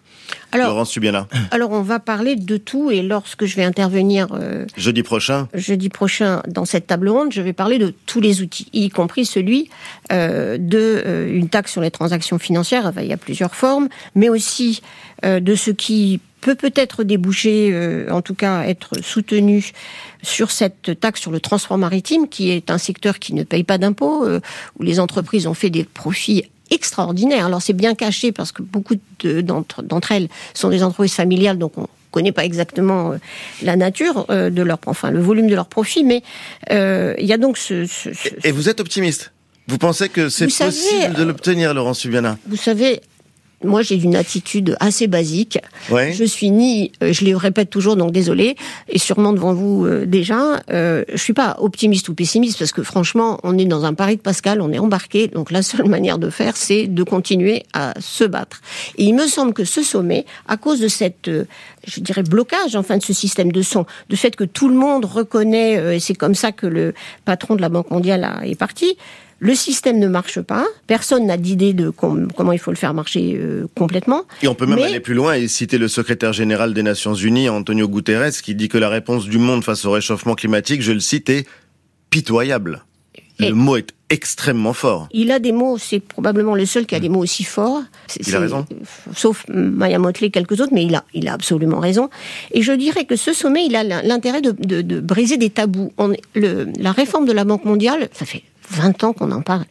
[0.53, 1.27] alors, Laurence Subiana.
[1.51, 5.89] Alors, on va parler de tout et lorsque je vais intervenir euh, jeudi prochain, jeudi
[5.89, 9.69] prochain dans cette table ronde, je vais parler de tous les outils, y compris celui
[10.11, 12.85] euh, de euh, une taxe sur les transactions financières.
[12.85, 14.81] Enfin, il y a plusieurs formes, mais aussi
[15.25, 19.71] euh, de ce qui peut peut-être déboucher, euh, en tout cas être soutenu
[20.23, 23.77] sur cette taxe sur le transport maritime, qui est un secteur qui ne paye pas
[23.77, 24.41] d'impôts, euh,
[24.79, 27.45] où les entreprises ont fait des profits extraordinaire.
[27.45, 31.87] Alors c'est bien caché parce que beaucoup d'entre elles sont des entreprises familiales, donc on
[32.11, 33.17] connaît pas exactement euh,
[33.61, 36.23] la nature euh, de leur, enfin le volume de leurs profits, mais
[36.71, 39.31] euh, il y a donc ce, ce, ce, Et vous êtes optimiste?
[39.67, 42.37] Vous pensez que c'est possible savez, de l'obtenir, Laurent Subiana?
[42.47, 43.01] Vous savez,
[43.63, 45.59] moi j'ai une attitude assez basique.
[45.89, 46.13] Ouais.
[46.13, 48.55] Je suis ni, euh, je le répète toujours, donc désolé,
[48.89, 52.83] et sûrement devant vous euh, déjà, euh, je suis pas optimiste ou pessimiste parce que
[52.83, 56.17] franchement, on est dans un pari de Pascal, on est embarqué, donc la seule manière
[56.17, 58.61] de faire, c'est de continuer à se battre.
[58.97, 61.45] Et il me semble que ce sommet, à cause de cette, euh,
[61.85, 65.05] je dirais, blocage enfin de ce système de son, de fait que tout le monde
[65.05, 66.93] reconnaît, euh, et c'est comme ça que le
[67.25, 68.97] patron de la Banque mondiale a, est parti.
[69.43, 70.67] Le système ne marche pas.
[70.85, 74.21] Personne n'a d'idée de com comment il faut le faire marcher euh, complètement.
[74.43, 74.83] Et on peut même Mais...
[74.83, 78.69] aller plus loin et citer le secrétaire général des Nations Unies, Antonio Guterres, qui dit
[78.69, 81.47] que la réponse du monde face au réchauffement climatique, je le cite, est
[82.11, 82.83] pitoyable.
[83.39, 85.07] le mot est extrêmement fort.
[85.11, 87.81] Il a des mots, c'est probablement le seul qui a des mots aussi forts.
[88.19, 88.67] Il a raison.
[89.15, 92.11] Sauf Maya Motley, quelques autres, mais il a, il a absolument raison.
[92.51, 95.91] Et je dirais que ce sommet, il a l'intérêt de, de, de, briser des tabous.
[95.97, 99.65] On, le, la réforme de la Banque mondiale, ça fait 20 ans qu'on en parle,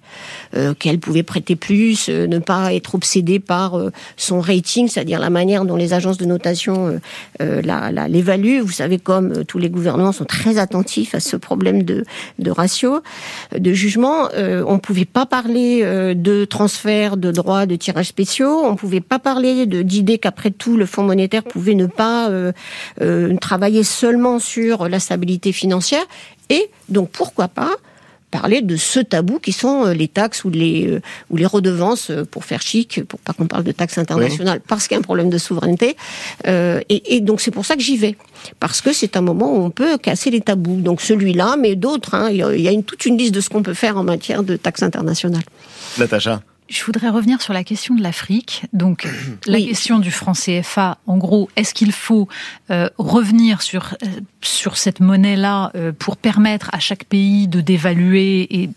[0.55, 5.19] euh, qu'elle pouvait prêter plus, euh, ne pas être obsédée par euh, son rating, c'est-à-dire
[5.19, 7.01] la manière dont les agences de notation
[7.39, 8.61] l'évaluent.
[8.61, 12.05] Vous savez, comme tous les gouvernements sont très attentifs à ce problème de,
[12.39, 13.01] de ratio,
[13.57, 15.83] de jugement, on ne pouvait pas parler
[16.15, 20.77] de transfert de droits de tirage spéciaux, on ne pouvait pas parler d'idées qu'après tout,
[20.77, 22.31] le Fonds monétaire pouvait ne pas
[23.41, 26.05] travailler seulement sur la stabilité financière.
[26.49, 27.77] Et donc, pourquoi pas
[28.31, 31.01] parler de ce tabou qui sont euh, les taxes ou les, euh,
[31.31, 34.89] ou les redevances, euh, pour faire chic, pour pas qu'on parle de taxes internationales, parce
[34.89, 35.97] qu'il y a un problème de souveraineté.
[36.47, 38.16] et, donc c'est pour ça que j'y vais.
[38.59, 40.81] Parce que c'est un moment où on peut casser les tabous.
[40.81, 42.15] Donc celui-là, mais d'autres.
[42.15, 44.43] Hein, il y a une, toute une liste de ce qu'on peut faire en matière
[44.43, 45.44] de taxes internationales.
[45.98, 46.40] Natacha
[46.71, 48.63] je voudrais revenir sur la question de l'Afrique.
[48.73, 49.07] Donc,
[49.47, 52.29] la question du franc CFA, en gros, est-ce qu'il faut
[52.71, 54.07] euh, revenir sur, euh,
[54.41, 58.71] sur cette monnaie-là euh, pour permettre à chaque pays de dévaluer et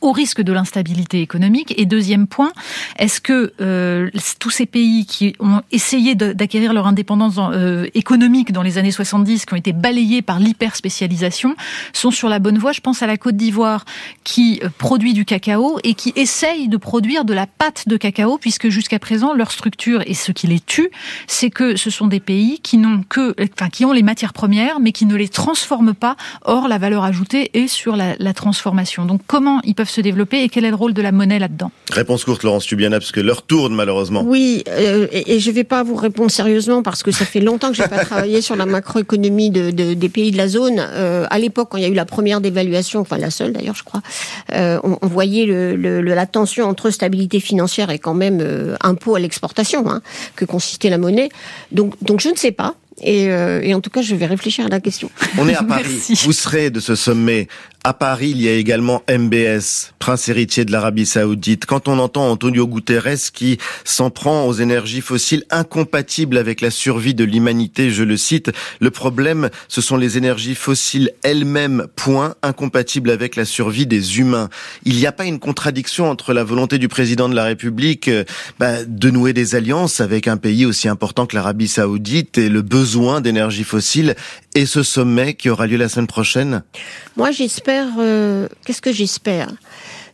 [0.00, 2.52] au risque de l'instabilité économique Et deuxième point,
[2.98, 8.62] est-ce que euh, tous ces pays qui ont essayé d'acquérir leur indépendance euh, économique dans
[8.62, 11.56] les années 70, qui ont été balayés par l'hyperspécialisation,
[11.92, 12.72] sont sur la bonne voie?
[12.72, 13.84] Je pense à la Côte d'Ivoire
[14.24, 18.38] qui euh, produit du cacao et qui essaye de produire de la pâte de cacao,
[18.38, 20.90] puisque jusqu'à présent leur structure et ce qui les tue,
[21.26, 24.80] c'est que ce sont des pays qui n'ont que, enfin, qui ont les matières premières,
[24.80, 26.16] mais qui ne les transforment pas.
[26.44, 29.04] Or, la valeur ajoutée est sur la, la transformation.
[29.04, 31.70] Donc, comment ils peuvent se développer et quel est le rôle de la monnaie là-dedans
[31.90, 34.22] Réponse courte, Laurence Tubiana, parce que l'heure tourne malheureusement.
[34.24, 37.70] Oui, euh, et, je ne vais pas vous répondre sérieusement parce que ça fait longtemps
[37.70, 40.76] que je n'ai pas travaillé sur la macroéconomie de, des pays de la zone.
[40.78, 43.74] Euh, à l'époque, quand il y a eu la première dévaluation, enfin la seule d'ailleurs,
[43.74, 44.02] je crois,
[44.52, 49.90] euh, on, voyait le, la tension entre stabilité financière et quand même impôt à l'exportation
[49.90, 50.02] hein,
[50.36, 51.28] que consistait la monnaie.
[51.72, 52.74] Donc, donc je ne sais pas.
[53.00, 55.08] Et, et, en tout cas, je vais réfléchir à la question.
[55.38, 56.00] On est à Paris.
[56.24, 57.46] Vous serez de ce sommet
[57.84, 61.64] à Paris, il y a également MBS, prince héritier de l'Arabie Saoudite.
[61.64, 67.14] Quand on entend Antonio Guterres qui s'en prend aux énergies fossiles incompatibles avec la survie
[67.14, 68.50] de l'humanité, je le cite,
[68.80, 74.50] le problème, ce sont les énergies fossiles elles-mêmes, point, incompatibles avec la survie des humains.
[74.84, 78.24] Il n'y a pas une contradiction entre la volonté du président de la République euh,
[78.58, 82.62] bah, de nouer des alliances avec un pays aussi important que l'Arabie Saoudite et le
[82.62, 84.16] besoin d'énergie fossile
[84.58, 86.64] et ce sommet qui aura lieu la semaine prochaine
[87.16, 87.86] Moi, j'espère.
[87.98, 89.52] Euh, qu'est-ce que j'espère?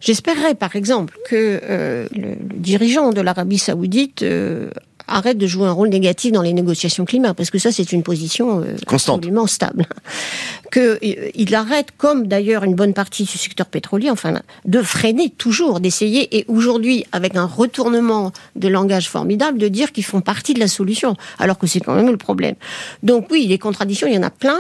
[0.01, 4.69] J'espérerais, par exemple, que euh, le, dirigeant de l'Arabie Saoudite euh,
[5.09, 8.03] arrête de jouer un rôle négatif dans les négociations climat, parce que ça, c'est une
[8.03, 9.87] position euh, absolument stable.
[10.73, 15.81] Qu'il euh, arrête, comme d'ailleurs une bonne partie du secteur pétrolier, enfin, de freiner toujours,
[15.81, 20.61] d'essayer, et aujourd'hui, avec un retournement de langage formidable, de dire qu'ils font partie de
[20.61, 22.55] la solution, alors que c'est quand même le problème.
[23.03, 24.59] Donc oui, les contradictions, il y en a plein,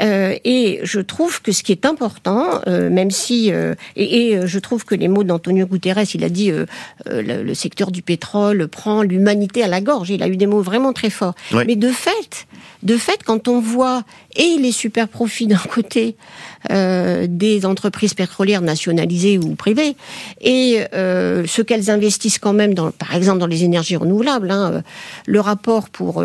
[0.00, 4.46] euh, et je trouve que ce qui est important, euh, même si, euh, et, et,
[4.46, 6.66] je trouve que les mots d'Antonio Guterres, il a dit le,
[7.42, 10.10] le secteur du pétrole prend l'humanité à la gorge.
[10.10, 11.34] Il a eu des mots vraiment très forts.
[11.52, 12.46] Mais de fait,
[12.82, 14.02] de fait, quand on voit
[14.34, 16.16] et les super profits d'un côté
[16.70, 19.96] euh, des entreprises pétrolières nationalisées ou privées
[20.40, 24.72] et euh, ce qu'elles investissent quand même, dans, par exemple dans les énergies renouvelables, hein,
[24.72, 24.80] euh,
[25.26, 26.24] le rapport pour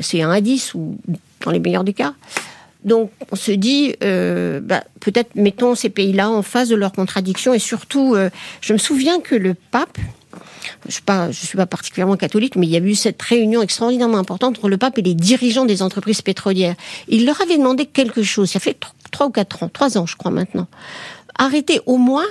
[0.00, 0.96] c'est 1 à 10 ou
[1.44, 2.14] dans les meilleurs des cas.
[2.84, 7.58] Donc on se dit, bah, peut-être mettons ces pays-là en face de leurs contradictions et
[7.58, 8.16] surtout,
[8.60, 9.98] je me souviens que le pape,
[10.82, 14.58] je ne suis, pas particulièrement catholique, mais il y a eu cette réunion extraordinairement importante
[14.58, 16.74] entre le pape et les dirigeants des entreprises pétrolières.
[17.08, 18.78] Il leur avait demandé quelque chose, ça fait
[19.10, 20.66] trois ou quatre ans, trois ans je crois maintenant.
[21.36, 22.26] Arrêtez au moins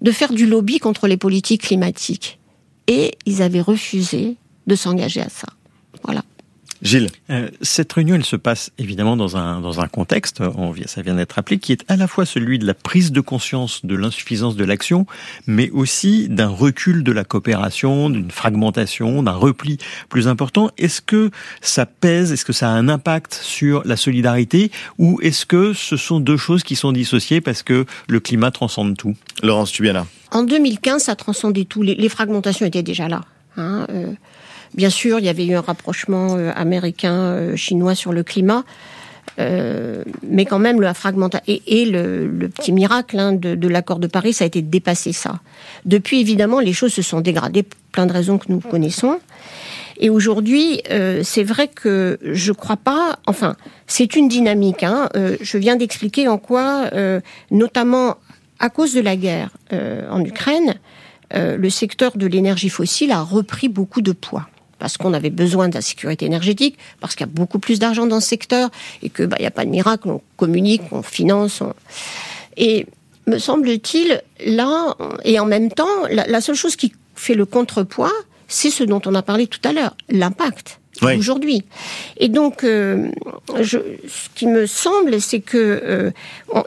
[0.00, 2.38] de faire du lobby contre les politiques climatiques.
[2.86, 4.36] Et ils avaient refusé
[4.66, 5.46] de s'engager à ça.
[6.04, 6.22] Voilà.
[6.82, 7.10] Gilles.
[7.28, 11.14] Euh, cette réunion, elle se passe évidemment dans un, dans un contexte, on, ça vient
[11.14, 14.56] d'être appelé, qui est à la fois celui de la prise de conscience de l'insuffisance
[14.56, 15.06] de l'action,
[15.46, 19.78] mais aussi d'un recul de la coopération, d'une fragmentation, d'un repli
[20.08, 20.70] plus important.
[20.78, 21.30] Est-ce que
[21.60, 25.96] ça pèse, est-ce que ça a un impact sur la solidarité, ou est-ce que ce
[25.96, 29.16] sont deux choses qui sont dissociées parce que le climat transcende tout?
[29.42, 30.06] Laurence là.
[30.30, 31.82] En 2015, ça transcendait tout.
[31.82, 33.22] Les, fragmentations étaient déjà là.
[33.56, 34.12] Hein, euh,
[34.74, 38.64] Bien sûr, il y avait eu un rapprochement euh, américain-chinois euh, sur le climat.
[39.38, 44.32] Euh, mais quand même, le fragmentation et, le, petit miracle hein, de, l'accord de Paris,
[44.32, 45.40] ça a été de dépasser ça.
[45.86, 49.18] Depuis, évidemment, les choses se sont dégradées pour plein de raisons que nous connaissons.
[49.98, 50.80] Et aujourd'hui,
[51.22, 53.18] c'est vrai que je crois pas.
[53.26, 53.56] Enfin,
[53.86, 54.82] c'est une dynamique.
[54.82, 56.90] Hein, je viens d'expliquer en quoi,
[57.50, 58.16] notamment
[58.58, 60.76] à cause de la guerre en Ukraine,
[61.34, 64.48] le secteur de l'énergie fossile a repris beaucoup de poids
[64.80, 68.06] parce qu'on avait besoin de la sécurité énergétique, parce qu'il y a beaucoup plus d'argent
[68.06, 68.70] dans ce secteur
[69.02, 71.62] et que bah, il n'y a pas de miracle, on communique, on finance.
[72.56, 72.86] Et
[73.26, 78.12] me semble-t-il, là, et en même temps, la, seule chose qui fait le contrepoids,
[78.48, 80.80] c'est ce dont on a parlé tout à l'heure, l'impact.
[81.02, 81.64] aujourd'hui.
[82.16, 83.10] Et donc, euh,
[83.60, 83.78] je,
[84.08, 86.10] ce qui me semble, c'est que euh,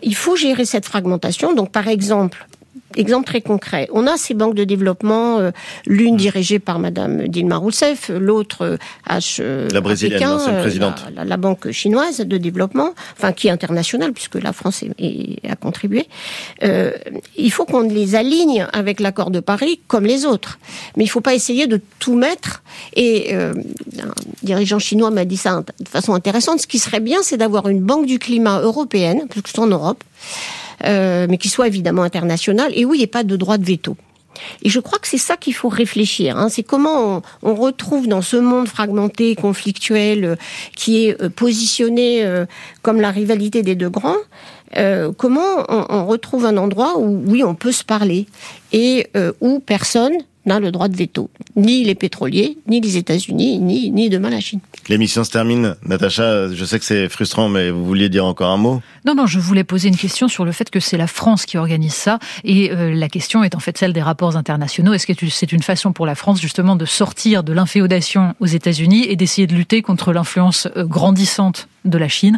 [0.02, 1.54] il faut gérer cette fragmentation.
[1.54, 2.48] Donc, par exemple,
[2.96, 3.88] Exemple très concret.
[3.92, 5.52] On a ces banques de développement, euh,
[5.86, 8.78] l'une dirigée par Madame Dilma Rousseff, l'autre euh,
[9.10, 9.38] H.
[9.40, 11.06] Euh, la brésilienne, l'ancienne présidente.
[11.16, 16.08] La, banque chinoise de développement, enfin qui est internationale puisque la France a contribué.
[16.62, 20.60] il faut qu'on les aligne avec l'accord de Paris comme les autres.
[20.96, 22.64] Mais il ne faut pas essayer de tout mettre.
[22.96, 23.54] Et un
[24.44, 26.62] dirigeant chinois m'a dit ça de façon intéressante.
[26.62, 29.68] Ce qui serait bien, c'est d'avoir une banque du climat européenne, parce que c'est en
[29.68, 30.04] Europe
[30.84, 33.66] euh, mais qui soit évidemment international, et où il n'y ait pas de droit de
[33.66, 33.98] veto.
[34.64, 36.38] Et je crois que c'est ça qu'il faut réfléchir.
[36.38, 36.50] Hein.
[36.50, 40.36] C'est comment on, retrouve dans ce monde fragmenté, conflictuel, euh,
[40.76, 42.26] qui est euh, positionné
[42.82, 44.18] comme la rivalité des deux grands,
[45.18, 48.26] comment on, on, retrouve un endroit où oui on peut se parler
[48.72, 49.08] et
[49.40, 50.14] où personne
[50.46, 51.30] n'a le droit de veto.
[51.56, 54.60] Ni les pétroliers, ni les États-Unis, ni, ni demain la Chine.
[54.90, 55.76] L'émission se termine.
[55.86, 58.82] Natacha, je sais que c'est frustrant, mais vous vouliez dire encore un mot?
[59.06, 61.58] Non, non, je voulais poser une question sur le fait que c'est la France qui
[61.58, 62.20] organise ça.
[62.44, 64.94] Et euh, la question est en fait celle des rapports internationaux.
[64.94, 69.06] Est-ce que c'est une façon pour la France justement de sortir de l'inféodation aux États-Unis
[69.08, 72.38] et d'essayer de lutter contre l'influence euh, grandissante de la Chine?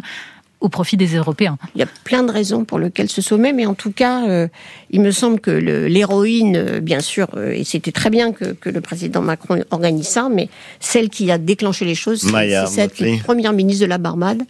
[0.60, 1.58] Au profit des Européens.
[1.74, 4.48] Il y a plein de raisons pour lesquelles ce sommet, mais en tout cas, euh,
[4.90, 8.70] il me semble que l'héroïne, euh, bien sûr, euh, et c'était très bien que, que,
[8.70, 10.48] le président Macron organise ça, mais
[10.80, 14.42] celle qui a déclenché les choses, c'est cette première ministre de la Barbade,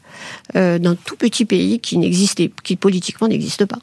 [0.55, 3.79] d'un tout petit pays qui n'existait, qui politiquement n'existe pas.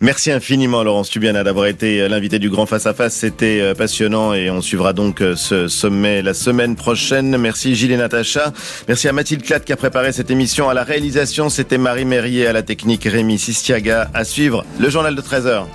[0.00, 3.14] Merci infiniment Laurence Tubiana d'avoir été l'invité du Grand Face à Face.
[3.14, 7.36] C'était euh, passionnant et on suivra donc euh, ce sommet la semaine prochaine.
[7.36, 8.52] Merci Gilles et Natacha.
[8.88, 10.68] Merci à Mathilde Clatte qui a préparé cette émission.
[10.68, 14.10] À la réalisation, c'était Marie Mérier, à la technique Rémi Sistiaga.
[14.12, 15.66] À suivre le journal de 13h.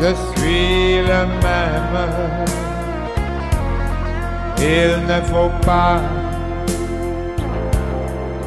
[0.00, 1.96] Je suis le même.
[4.58, 6.00] Il ne faut pas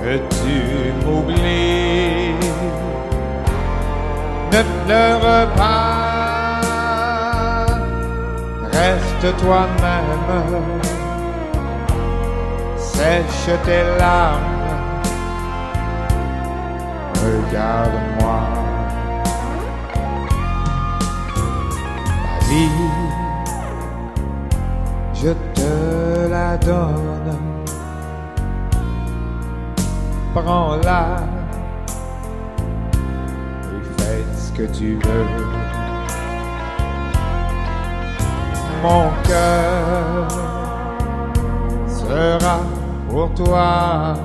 [0.01, 0.57] que tu
[1.05, 2.33] m'oublies.
[4.51, 6.87] Ne pleure pas,
[8.71, 10.79] reste toi-même
[12.99, 14.58] sèche tes larmes,
[17.23, 18.39] regarde-moi.
[22.23, 22.69] La vie,
[25.13, 27.37] je te la donne,
[30.33, 31.03] prends-la
[33.63, 35.25] et fais ce que tu veux.
[38.81, 40.27] Mon cœur
[41.85, 42.59] sera
[43.09, 44.15] pour toi.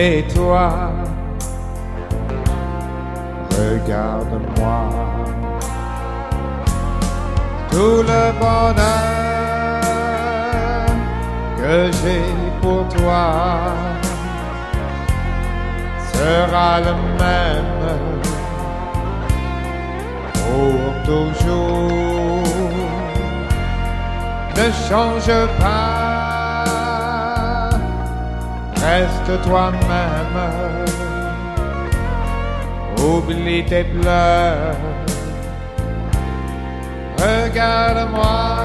[0.00, 0.92] Et toi,
[3.50, 4.80] regarde-moi.
[7.68, 8.76] Tout le bonheur
[11.56, 12.28] que j'ai
[12.62, 13.26] pour toi
[16.12, 17.74] sera le même
[20.44, 22.44] pour toujours
[24.56, 25.97] ne change pas,
[28.88, 30.38] reste toi-même,
[32.98, 34.76] Oublie tes pleurs.
[37.18, 38.57] Regarde-moi.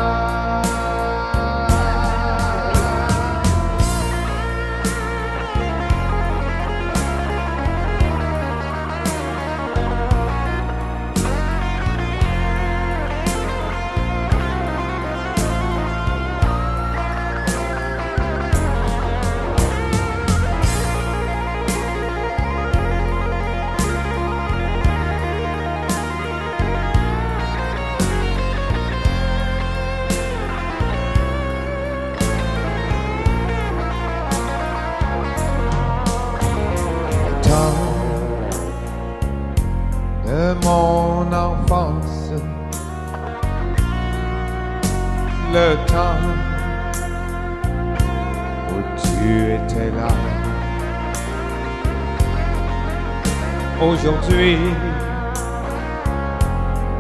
[54.06, 54.58] Aujourd'hui,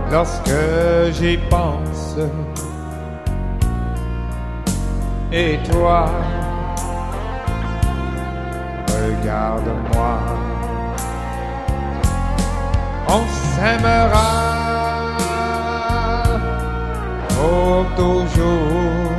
[0.10, 2.16] lorsque j'y pense,
[5.30, 6.10] et toi,
[8.88, 10.20] regarde-moi.
[13.10, 14.32] On s'aimera
[17.28, 19.12] pour toujours.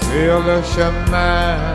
[0.00, 1.73] Sur le chemin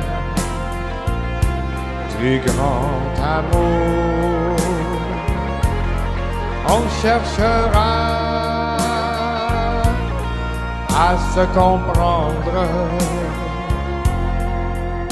[2.19, 4.55] du grand amour.
[6.67, 8.77] On cherchera
[11.07, 12.57] à se comprendre,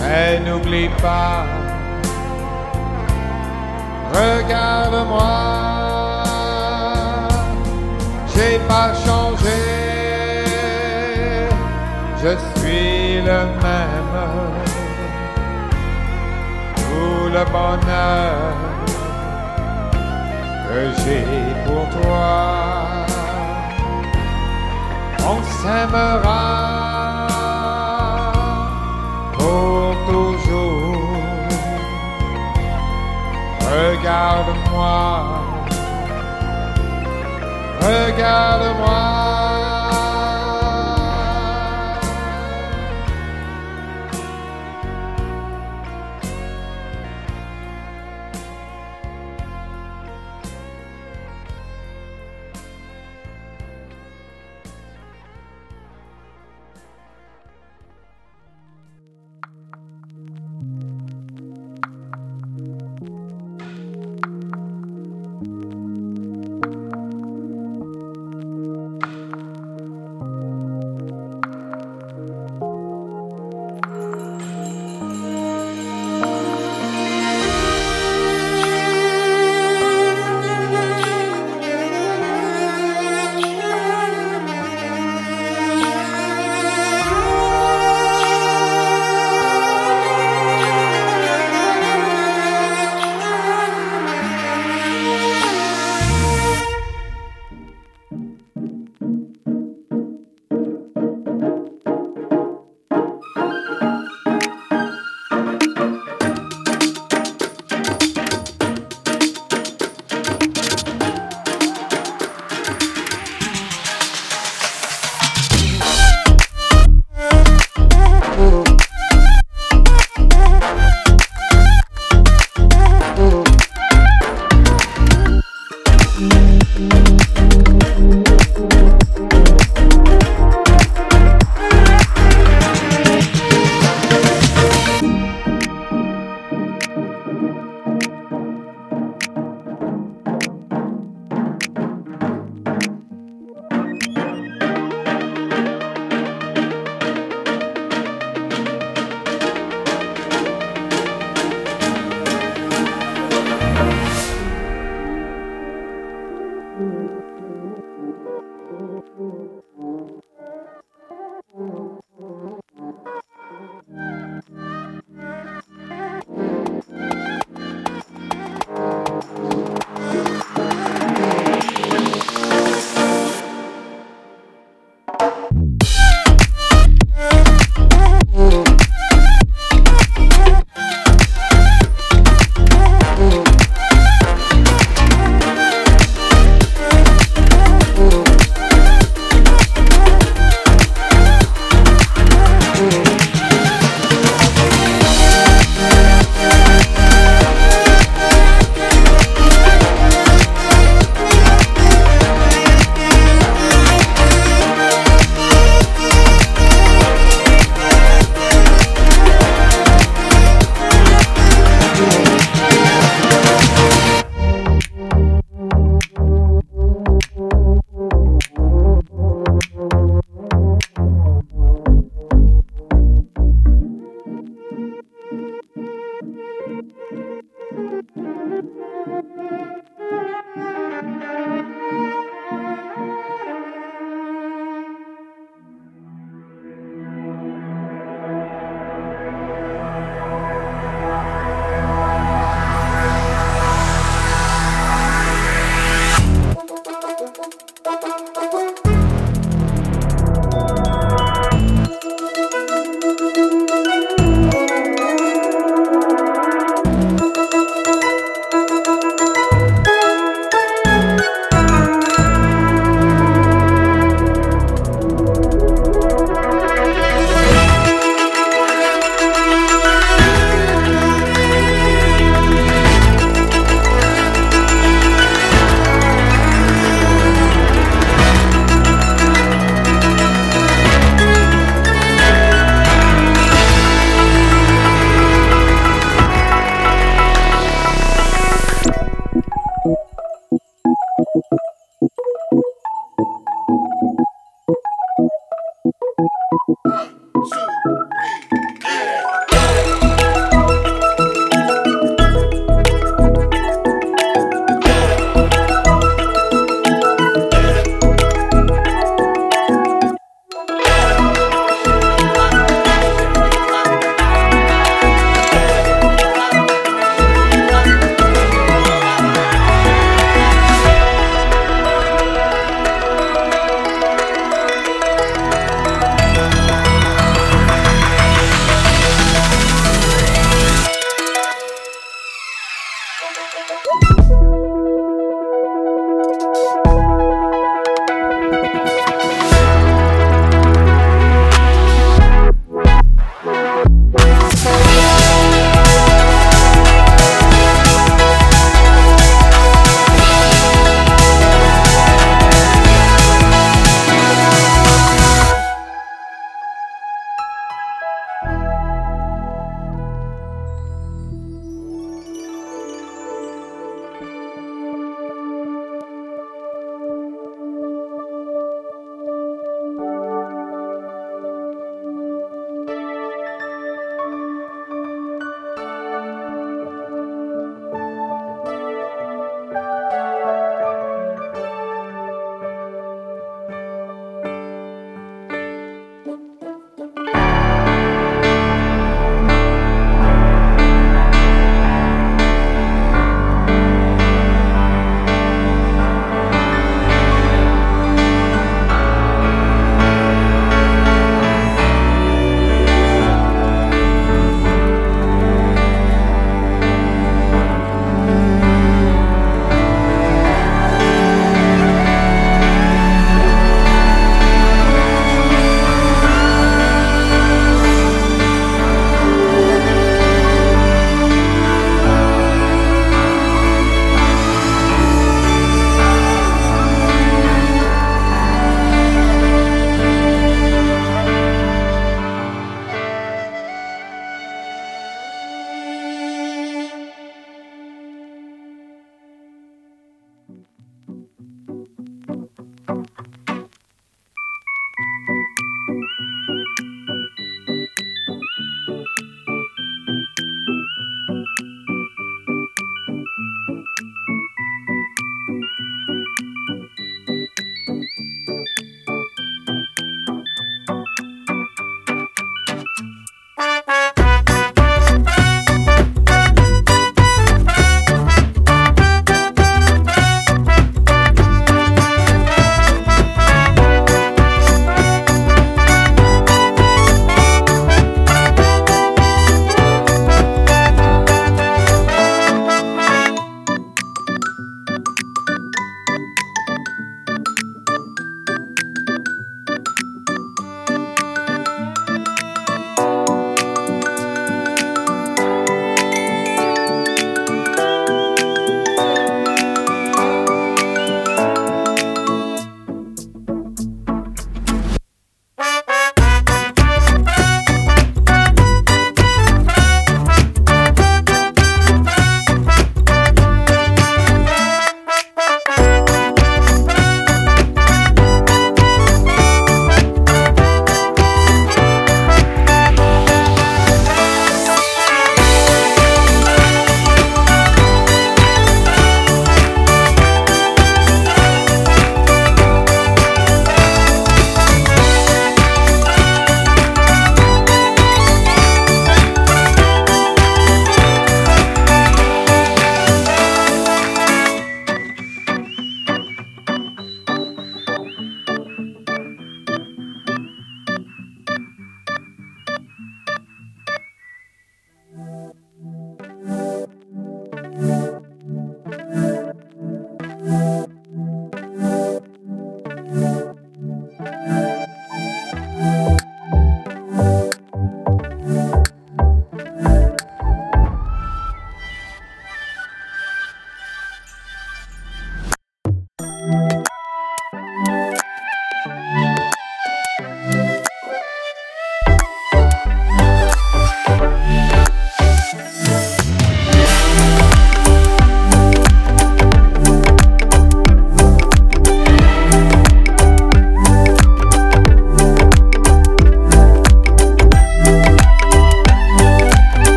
[0.00, 1.44] mais n'oublie pas
[4.14, 5.32] Regarde-moi,
[8.34, 9.62] j'ai pas changé,
[12.22, 13.91] je suis le même.
[17.32, 18.54] Le bonheur
[20.68, 21.24] que j'ai
[21.64, 23.06] pour toi,
[25.30, 26.44] on s'aimera
[29.32, 30.96] pour toujours.
[33.60, 35.00] Regarde-moi,
[37.80, 39.11] regarde-moi.